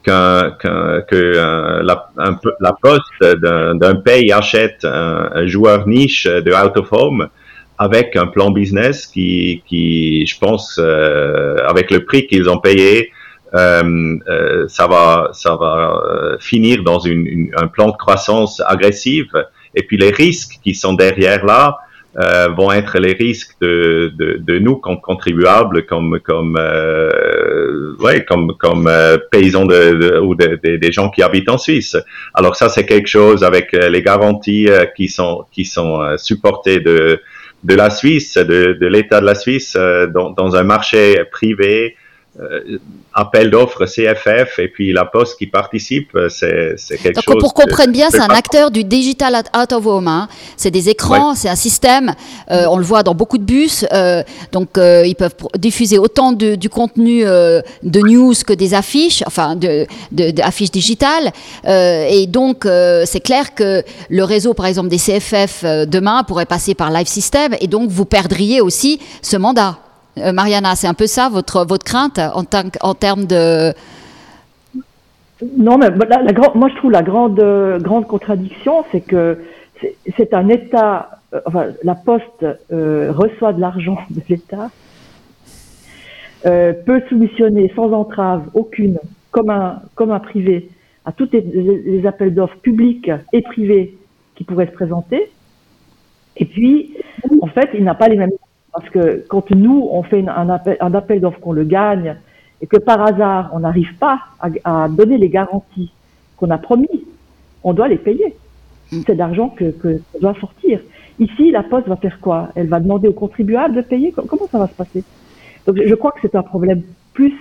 qu'un 0.03 0.53
que 0.61 1.05
euh, 1.13 1.83
la, 1.83 2.73
poste 2.81 3.23
d'un 3.23 3.95
pays 3.97 4.33
achète 4.33 4.85
un, 4.85 5.47
joueur 5.47 5.87
niche 5.89 6.27
de 6.27 6.53
out 6.53 6.77
of 6.77 6.93
home 6.93 7.29
avec 7.79 8.17
un 8.17 8.27
plan 8.27 8.51
business 8.51 9.07
qui, 9.07 9.63
je 10.27 10.39
pense, 10.39 10.79
avec 10.79 11.91
le 11.91 12.05
prix 12.05 12.27
qu'ils 12.27 12.49
ont 12.49 12.59
payé, 12.59 13.11
euh, 13.55 14.19
euh, 14.29 14.67
ça 14.69 14.87
va, 14.87 15.31
ça 15.33 15.57
va 15.57 16.03
euh, 16.05 16.37
finir 16.41 16.83
dans 16.83 17.01
un 17.07 17.67
plan 17.69 17.89
de 17.89 17.97
croissance 17.97 18.61
agressive. 18.67 19.31
Et 19.75 19.83
puis 19.83 19.97
les 19.97 20.11
risques 20.11 20.59
qui 20.63 20.75
sont 20.75 20.95
derrière 20.95 21.45
là 21.45 21.79
euh, 22.19 22.49
vont 22.49 22.73
être 22.73 22.99
les 22.99 23.13
risques 23.13 23.57
de, 23.61 24.13
de, 24.17 24.39
de 24.41 24.59
nous 24.59 24.77
comme 24.77 25.01
contribuables, 25.01 25.85
comme 25.87 26.19
comme 26.21 26.57
euh, 26.59 27.95
ouais, 28.01 28.25
comme 28.25 28.55
comme 28.59 28.91
paysans 29.31 29.67
de, 29.67 30.19
ou 30.21 30.35
des 30.35 30.93
gens 30.93 31.11
qui 31.11 31.23
habitent 31.23 31.51
en 31.51 31.59
Suisse. 31.59 31.97
Alors 32.35 32.57
ça 32.57 32.69
c'est 32.69 32.87
quelque 32.87 33.09
chose 33.09 33.45
avec 33.45 33.73
les 33.73 34.03
garanties 34.03 34.69
qui 34.97 35.09
sont 35.09 35.45
qui 35.53 35.65
sont 35.65 36.17
supportées 36.17 36.81
de 36.81 37.21
de 37.65 37.75
la 37.75 37.91
Suisse, 37.91 38.35
de, 38.37 38.77
de 38.81 38.87
l'État 38.87 39.21
de 39.21 39.27
la 39.27 39.35
Suisse 39.35 39.77
dans, 39.77 40.31
dans 40.31 40.57
un 40.57 40.63
marché 40.63 41.23
privé 41.33 41.97
euh, 41.97 42.06
appel 43.15 43.51
d'offres 43.51 43.87
CFF 43.87 44.59
et 44.59 44.69
puis 44.69 44.93
la 44.93 45.07
Poste 45.07 45.39
qui 45.39 45.47
participe, 45.47 46.15
euh, 46.15 46.29
c'est 46.29 46.99
quelque 46.99 47.15
Donc, 47.15 47.25
chose. 47.25 47.37
Pour 47.41 47.55
qu'on 47.55 47.63
comprenne 47.63 47.91
bien, 47.91 48.09
c'est 48.11 48.21
un 48.21 48.29
acteur 48.29 48.71
du 48.71 48.85
digital 48.85 49.35
out 49.57 49.73
of 49.73 49.87
home. 49.87 50.07
Hein. 50.07 50.29
C'est 50.57 50.71
des 50.71 50.91
écrans, 50.91 51.35
c'est 51.35 51.49
un 51.49 51.57
système. 51.57 52.15
Euh, 52.51 52.67
on 52.69 52.77
le 52.77 52.85
voit 52.85 53.03
dans 53.03 53.15
beaucoup 53.15 53.39
de 53.39 53.45
bus. 53.45 53.87
donc 54.53 54.71
ils 54.77 55.15
peuvent 55.17 55.35
diffuser 55.59 55.99
autant 55.99 56.33
de, 56.33 56.57
du 56.57 56.69
contenu 56.69 57.25
de 57.25 58.01
news 58.01 58.35
que 58.47 58.53
des 58.53 58.75
affiches, 58.75 59.23
enfin 59.27 59.57
de, 59.57 59.87
de, 60.13 60.43
affiches 60.43 60.71
digitales. 60.71 61.33
et 61.67 62.27
donc 62.29 62.67
c'est 63.05 63.21
clair 63.21 63.55
que 63.55 63.83
le 64.11 64.25
réseau, 64.25 64.53
par 64.53 64.67
exemple 64.67 64.89
des 64.89 64.99
CFF 64.99 65.65
demain 65.87 66.23
pourrait 66.25 66.47
passer 66.47 66.75
par 66.75 66.91
Live 66.91 67.07
System 67.07 67.55
et 67.61 67.67
donc 67.67 67.91
vous 67.91 68.05
perdriez 68.05 68.61
aussi 68.61 69.01
ce 69.23 69.37
mandat. 69.37 69.79
Euh, 70.19 70.33
Mariana, 70.33 70.75
c'est 70.75 70.87
un 70.87 70.95
peu 70.95 71.07
ça 71.07 71.29
votre, 71.29 71.65
votre 71.67 71.85
crainte 71.85 72.19
en, 72.19 72.45
en 72.81 72.95
termes 72.95 73.27
de... 73.27 73.73
Non, 75.59 75.77
mais 75.77 75.91
la, 75.91 76.33
moi 76.55 76.71
je 76.71 76.77
trouve 76.77 76.91
la 76.91 77.03
grande, 77.03 77.39
grande 77.83 78.07
contradiction, 78.07 78.85
c'est 78.91 79.03
que 79.03 79.39
c'est 80.17 80.33
un 80.33 80.49
État, 80.49 81.21
euh, 81.35 81.73
la 81.83 81.95
Poste 81.95 82.47
euh, 82.73 83.13
reçoit 83.13 83.53
de 83.53 83.61
l'argent 83.61 83.99
de 84.09 84.23
l'État, 84.29 84.71
peut 86.43 87.03
soumissionner 87.09 87.73
sans 87.75 87.93
entrave 87.93 88.45
aucune, 88.55 88.99
comme 89.33 89.51
un, 89.51 89.83
comme 89.97 90.13
un 90.13 90.21
privé, 90.21 90.71
à 91.05 91.13
tous 91.13 91.29
les, 91.33 91.41
les 91.41 92.07
appels 92.07 92.33
d'offres 92.33 92.57
publics 92.59 93.11
et 93.33 93.43
privés 93.43 93.99
qui 94.37 94.45
pourraient 94.45 94.69
se 94.69 94.73
présenter. 94.73 95.31
Et 96.37 96.45
puis, 96.45 96.95
en 97.43 97.49
fait, 97.49 97.71
il 97.75 97.83
n'a 97.83 97.95
pas 97.95 98.09
les 98.09 98.17
mêmes 98.17 98.36
parce 98.77 98.91
que 98.91 99.25
quand 99.29 99.51
nous, 99.53 99.89
on 99.91 100.03
fait 100.03 100.23
un 100.29 100.51
appel, 100.51 100.77
un 100.81 100.93
appel 100.93 101.21
d'offres 101.21 101.41
qu'on 101.41 101.53
le 101.53 101.65
gagne 101.65 102.17
et 102.61 102.67
que 102.67 102.77
par 102.77 103.01
hasard, 103.01 103.51
on 103.55 103.61
n'arrive 103.61 103.97
pas 103.97 104.21
à, 104.65 104.89
donner 104.89 105.17
les 105.17 105.31
garanties 105.31 105.91
qu'on 106.37 106.51
a 106.51 106.59
promis, 106.59 107.05
on 107.65 107.73
doit 107.73 107.89
les 107.89 107.97
payer. 107.97 108.37
Mm. 108.93 109.01
C'est 109.07 109.15
l'argent 109.15 109.49
que, 109.49 109.71
que 109.71 110.01
doit 110.21 110.35
sortir. 110.35 110.81
Ici, 111.19 111.51
la 111.51 111.63
Poste 111.63 111.89
va 111.89 111.97
faire 111.97 112.21
quoi? 112.21 112.51
Elle 112.55 112.69
va 112.69 112.79
demander 112.79 113.09
aux 113.09 113.15
contribuables 113.15 113.75
de 113.75 113.81
payer? 113.81 114.13
Comment 114.13 114.47
ça 114.53 114.59
va 114.59 114.67
se 114.67 114.75
passer? 114.75 115.03
Donc, 115.67 115.79
je 115.83 115.95
crois 115.95 116.13
que 116.13 116.19
c'est 116.21 116.35
un 116.35 116.43
problème 116.43 116.83
plus. 117.15 117.35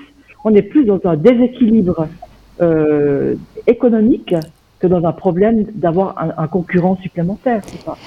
On 0.45 0.55
est 0.55 0.61
plus 0.61 0.85
dans 0.85 1.01
un 1.03 1.17
déséquilibre 1.17 2.07
euh, 2.61 3.35
économique 3.67 4.33
que 4.79 4.87
dans 4.87 5.03
un 5.05 5.11
problème 5.11 5.65
d'avoir 5.73 6.17
un, 6.17 6.31
un 6.37 6.47
concurrent 6.47 6.95
supplémentaire. 7.01 7.61
Pas. 7.85 7.97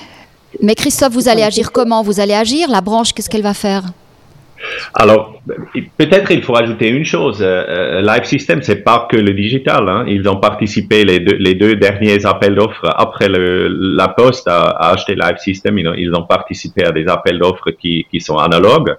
Mais 0.63 0.75
Christophe, 0.75 1.13
vous 1.13 1.29
allez 1.29 1.43
agir 1.43 1.73
comment? 1.73 2.03
Vous 2.03 2.21
allez 2.21 2.35
agir? 2.35 2.69
La 2.71 2.81
branche, 2.81 3.13
qu'est-ce 3.13 3.31
qu'elle 3.31 3.43
va 3.43 3.55
faire? 3.55 3.83
Alors, 4.95 5.41
peut-être 5.97 6.33
il 6.33 6.43
faut 6.43 6.57
ajouter 6.57 6.89
une 6.89 7.05
chose. 7.05 7.41
Euh, 7.41 7.65
euh, 7.69 8.03
Live 8.03 8.25
System, 8.25 8.61
c'est 8.63 8.83
pas 8.83 9.07
que 9.11 9.17
le 9.17 9.33
digital. 9.33 9.89
Hein. 9.89 10.05
Ils 10.09 10.29
ont 10.29 10.37
participé 10.37 11.05
les 11.05 11.21
deux, 11.21 11.77
derniers 11.77 12.27
appels 12.27 12.57
d'offres 12.57 12.93
après 12.97 13.29
la 13.29 14.09
Poste 14.09 14.49
a, 14.49 14.91
acheté 14.91 15.15
Live 15.15 15.39
System. 15.39 15.79
Ils 15.79 16.13
ont, 16.15 16.25
participé 16.25 16.85
à 16.85 16.91
des 16.91 17.07
appels 17.07 17.39
d'offres 17.39 17.71
qui, 17.71 18.07
qui 18.11 18.21
sont 18.21 18.37
analogues. 18.37 18.97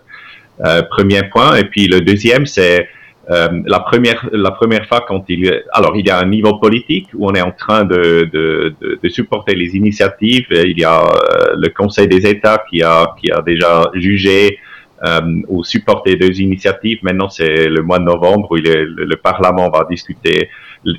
Euh, 0.66 0.82
premier 0.84 1.24
point. 1.24 1.56
Et 1.56 1.66
puis 1.66 1.88
le 1.88 2.02
deuxième, 2.02 2.46
c'est 2.46 2.88
euh, 3.30 3.62
la 3.66 3.80
première 3.80 4.28
la 4.32 4.50
première 4.50 4.88
fois 4.88 5.06
quand 5.08 5.24
il 5.30 5.64
alors 5.72 5.96
il 5.96 6.08
y 6.08 6.10
a 6.10 6.18
un 6.18 6.26
niveau 6.26 6.58
politique 6.58 7.10
où 7.14 7.30
on 7.30 7.34
est 7.36 7.42
en 7.42 7.52
train 7.52 7.84
de 7.84 8.28
de, 8.34 8.74
de, 8.82 9.00
de 9.04 9.10
supporter 9.10 9.54
les 9.56 9.76
initiatives. 9.76 10.48
Il 10.50 10.80
y 10.80 10.84
a 10.84 11.04
euh, 11.04 11.56
le 11.56 11.70
Conseil 11.70 12.08
des 12.08 12.26
États 12.26 12.64
qui 12.70 12.82
a 12.82 13.14
qui 13.22 13.32
a 13.32 13.42
déjà 13.42 13.92
jugé 13.94 14.58
euh, 15.06 15.42
ou 15.48 15.64
supporté 15.64 16.16
deux 16.16 16.42
initiatives. 16.42 17.00
Maintenant 17.04 17.30
c'est 17.30 17.68
le 17.68 17.84
mois 17.84 18.00
de 18.00 18.06
novembre 18.06 18.48
où 18.52 18.58
il 18.58 18.64
le, 18.64 19.16
Parlement 19.18 19.70
va 19.70 19.86
discuter 19.88 20.50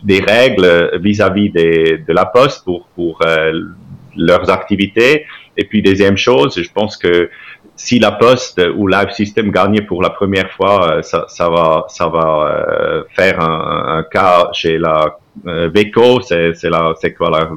des 0.05 0.21
règles 0.21 0.99
vis-à-vis 1.03 1.51
des, 1.51 1.99
de 2.07 2.13
la 2.13 2.27
Poste 2.27 2.65
pour 2.65 2.87
pour 2.95 3.19
euh, 3.27 3.53
leurs 4.17 4.49
activités. 4.51 5.27
Et 5.57 5.65
puis 5.65 5.83
deuxième 5.83 6.17
chose 6.17 6.63
je 6.63 6.73
pense 6.73 6.97
que 6.97 7.29
si 7.83 7.99
la 7.99 8.13
Poste 8.13 8.61
ou 8.77 8.87
Live 8.87 9.11
System 9.13 9.51
gagnait 9.51 9.81
pour 9.91 10.03
la 10.03 10.11
première 10.11 10.51
fois, 10.51 10.75
euh, 10.99 11.03
ça, 11.03 11.25
ça 11.29 11.49
va, 11.49 11.87
ça 11.89 12.07
va 12.09 12.27
euh, 12.29 13.03
faire 13.17 13.41
un, 13.41 13.99
un, 13.99 14.03
cas 14.03 14.49
chez 14.53 14.77
la 14.77 15.17
euh, 15.47 15.71
VECO, 15.75 16.21
c'est, 16.21 16.53
c'est, 16.55 16.69
la, 16.69 16.93
c'est 17.01 17.15
quoi 17.15 17.31
la 17.31 17.49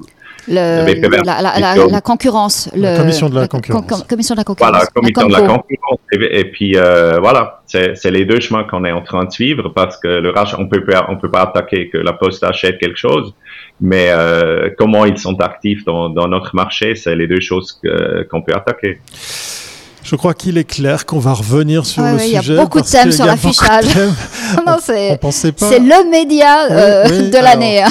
le, 0.45 0.85
la, 1.23 1.41
la- 1.41 1.87
la- 1.87 2.01
concurrence. 2.01 2.69
La 2.75 2.97
commission 2.97 3.29
de 3.29 3.35
la 3.35 3.47
con- 3.47 3.59
concurrence. 3.61 4.03
commission 4.03 4.35
de 4.35 4.39
la 4.39 4.43
concurrence. 4.43 4.71
Voilà, 4.71 4.85
commission 4.87 5.27
de 5.27 5.33
la 5.33 5.39
concurrence. 5.39 5.99
Et, 6.13 6.39
et 6.39 6.45
puis 6.53 6.71
euh, 6.75 7.17
voilà, 7.21 7.61
c'est 7.65 7.95
c'est 7.95 8.11
les 8.11 8.25
deux 8.25 8.41
chemins 8.41 8.63
qu'on 8.65 8.83
est 8.83 8.91
en 8.91 9.01
train 9.01 9.23
de 9.25 9.31
suivre 9.31 9.69
parce 9.69 9.95
que 9.97 10.07
le 10.25 10.29
rachat, 10.31 10.57
on 10.59 10.67
peut 10.67 10.83
pas, 10.85 11.05
on 11.09 11.15
peut 11.17 11.31
pas 11.31 11.43
attaquer 11.43 11.89
que 11.89 11.97
la 11.97 12.11
Poste 12.13 12.43
achète 12.43 12.77
quelque 12.77 12.97
chose, 13.07 13.33
mais 13.79 14.07
euh, 14.11 14.69
comment 14.77 15.05
ils 15.05 15.17
sont 15.17 15.39
actifs 15.41 15.83
dans, 15.85 16.09
dans 16.09 16.27
notre 16.27 16.55
marché, 16.55 16.95
c'est 16.95 17.15
les 17.15 17.27
deux 17.27 17.39
choses 17.41 17.79
que- 17.81 18.23
qu'on 18.29 18.41
peut 18.41 18.53
attaquer. 18.53 18.99
Je 20.13 20.17
crois 20.17 20.35
qu'il 20.35 20.59
est 20.59 20.63
clair 20.63 21.07
qu'on 21.07 21.17
va 21.17 21.33
revenir 21.33 21.87
sur 21.87 22.03
Ouais, 22.03 22.11
le 22.11 22.17
ouais, 22.17 22.27
il 22.27 22.33
y 22.33 22.37
a 22.37 22.41
sujet. 22.41 22.55
beaucoup 22.55 22.79
de 22.79 22.85
thèmes 22.85 23.11
sur 23.11 23.25
l'affichage. 23.25 23.85
c'est 24.85 25.79
le 25.79 26.07
média 26.11 26.67
euh, 26.69 27.31
de 27.31 27.37
l'année. 27.43 27.83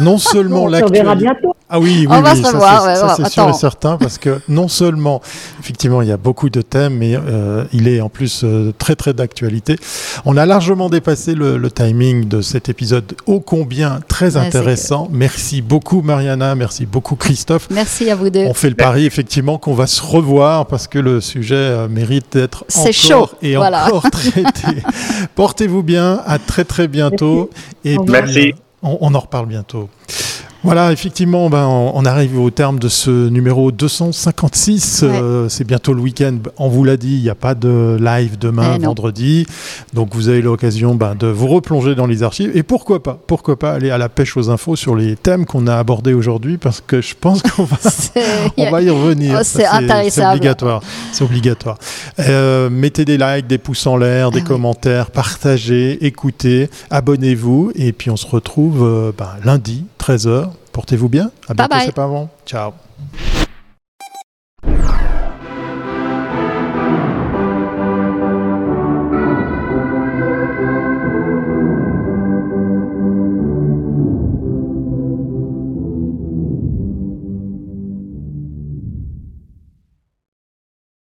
Non 0.00 0.18
seulement 0.18 0.66
l'actualité. 0.68 1.26
Ah 1.72 1.78
oui, 1.78 1.98
oui, 2.00 2.06
On 2.10 2.20
va 2.20 2.32
oui, 2.32 2.38
se 2.38 2.42
ça, 2.42 2.50
revoir, 2.50 2.82
c'est- 2.82 2.88
ouais, 2.88 2.94
ça, 2.96 3.06
ouais, 3.06 3.12
c'est 3.16 3.30
sûr 3.30 3.48
et 3.48 3.52
certain 3.52 3.96
parce 3.96 4.18
que 4.18 4.40
non 4.48 4.66
seulement, 4.66 5.20
effectivement, 5.60 6.02
il 6.02 6.08
y 6.08 6.12
a 6.12 6.16
beaucoup 6.16 6.50
de 6.50 6.62
thèmes, 6.62 6.94
mais 6.96 7.14
euh, 7.16 7.64
il 7.72 7.86
est 7.86 8.00
en 8.00 8.08
plus 8.08 8.42
euh, 8.42 8.72
très 8.76 8.96
très 8.96 9.14
d'actualité. 9.14 9.76
On 10.24 10.36
a 10.36 10.46
largement 10.46 10.88
dépassé 10.88 11.36
le, 11.36 11.58
le 11.58 11.70
timing 11.70 12.26
de 12.26 12.40
cet 12.42 12.68
épisode 12.68 13.14
ô 13.26 13.38
combien 13.38 14.00
très 14.08 14.36
Ouais, 14.36 14.46
intéressant. 14.46 15.06
Merci 15.12 15.62
beaucoup 15.62 16.02
Mariana, 16.02 16.56
merci 16.56 16.86
beaucoup 16.86 17.14
Christophe. 17.14 17.68
Merci 17.70 18.10
à 18.10 18.16
vous 18.16 18.30
deux. 18.30 18.44
On 18.46 18.54
fait 18.54 18.68
le 18.70 18.74
pari 18.76 19.06
effectivement 19.06 19.58
qu'on 19.58 19.74
va 19.74 19.86
se 19.86 20.02
revoir 20.02 20.66
parce 20.66 20.88
que 20.88 20.98
le 20.98 21.20
sujet 21.20 21.54
euh, 21.54 21.88
mérite 21.88 22.32
d'être 22.32 22.64
C'est 22.66 22.80
encore 22.80 23.28
chaud, 23.28 23.36
et 23.42 23.54
voilà. 23.54 23.86
encore 23.86 24.10
traité. 24.10 24.82
Portez-vous 25.36 25.84
bien, 25.84 26.20
à 26.26 26.38
très 26.40 26.64
très 26.64 26.88
bientôt. 26.88 27.50
Et 27.84 27.90
puis, 27.90 27.98
revoir. 27.98 28.22
Merci. 28.24 28.54
On, 28.82 29.14
en 29.14 29.20
reparle 29.20 29.46
bientôt. 29.46 29.90
Voilà, 30.62 30.92
effectivement, 30.92 31.48
ben, 31.48 31.66
on, 31.66 32.04
arrive 32.04 32.38
au 32.38 32.50
terme 32.50 32.78
de 32.78 32.88
ce 32.88 33.28
numéro 33.28 33.72
256. 33.72 35.02
Ouais. 35.02 35.08
Euh, 35.08 35.48
c'est 35.48 35.64
bientôt 35.64 35.94
le 35.94 36.02
week-end. 36.02 36.36
On 36.58 36.68
vous 36.68 36.84
l'a 36.84 36.98
dit, 36.98 37.16
il 37.16 37.22
n'y 37.22 37.30
a 37.30 37.34
pas 37.34 37.54
de 37.54 37.96
live 37.98 38.38
demain, 38.38 38.76
Eh 38.76 38.84
vendredi. 38.84 39.46
Donc 39.94 40.14
vous 40.14 40.28
avez 40.28 40.42
l'occasion 40.42 40.94
ben, 40.94 41.14
de 41.14 41.28
vous 41.28 41.48
replonger 41.48 41.94
dans 41.94 42.06
les 42.06 42.22
archives. 42.22 42.50
Et 42.54 42.62
pourquoi 42.62 43.02
pas 43.02 43.18
Pourquoi 43.26 43.58
pas 43.58 43.72
aller 43.72 43.90
à 43.90 43.96
la 43.96 44.10
pêche 44.10 44.36
aux 44.36 44.50
infos 44.50 44.76
sur 44.76 44.96
les 44.96 45.16
thèmes 45.16 45.46
qu'on 45.46 45.66
a 45.66 45.76
abordés 45.76 46.12
aujourd'hui 46.12 46.58
Parce 46.58 46.82
que 46.86 47.00
je 47.00 47.14
pense 47.18 47.42
qu'on 47.42 47.64
va 47.64 47.76
on 48.58 48.70
va 48.70 48.82
y 48.82 48.90
revenir. 48.90 49.38
Oh, 49.40 49.42
c'est 49.42 49.66
obligatoire. 50.22 50.82
C'est 51.12 51.24
obligatoire. 51.24 51.78
Euh, 52.18 52.68
mettez 52.68 53.04
des 53.04 53.16
likes, 53.16 53.46
des 53.46 53.58
pouces 53.58 53.86
en 53.86 53.96
l'air, 53.96 54.30
des 54.30 54.38
Ah 54.38 54.42
oui. 54.42 54.48
commentaires, 54.48 55.10
partagez, 55.10 56.04
écoutez, 56.04 56.68
abonnez-vous. 56.90 57.72
Et 57.74 57.92
puis 57.92 58.10
on 58.10 58.16
se 58.16 58.26
retrouve 58.26 58.82
euh, 58.82 59.12
ben, 59.16 59.30
lundi, 59.44 59.84
13h. 59.98 60.49
Portez-vous 60.72 61.08
bien. 61.08 61.30
À 61.48 61.54
Bye 61.54 61.68
bientôt, 61.68 61.84
c'est 61.86 61.94
pas 61.94 62.04
avant. 62.04 62.28
Ciao. 62.46 62.72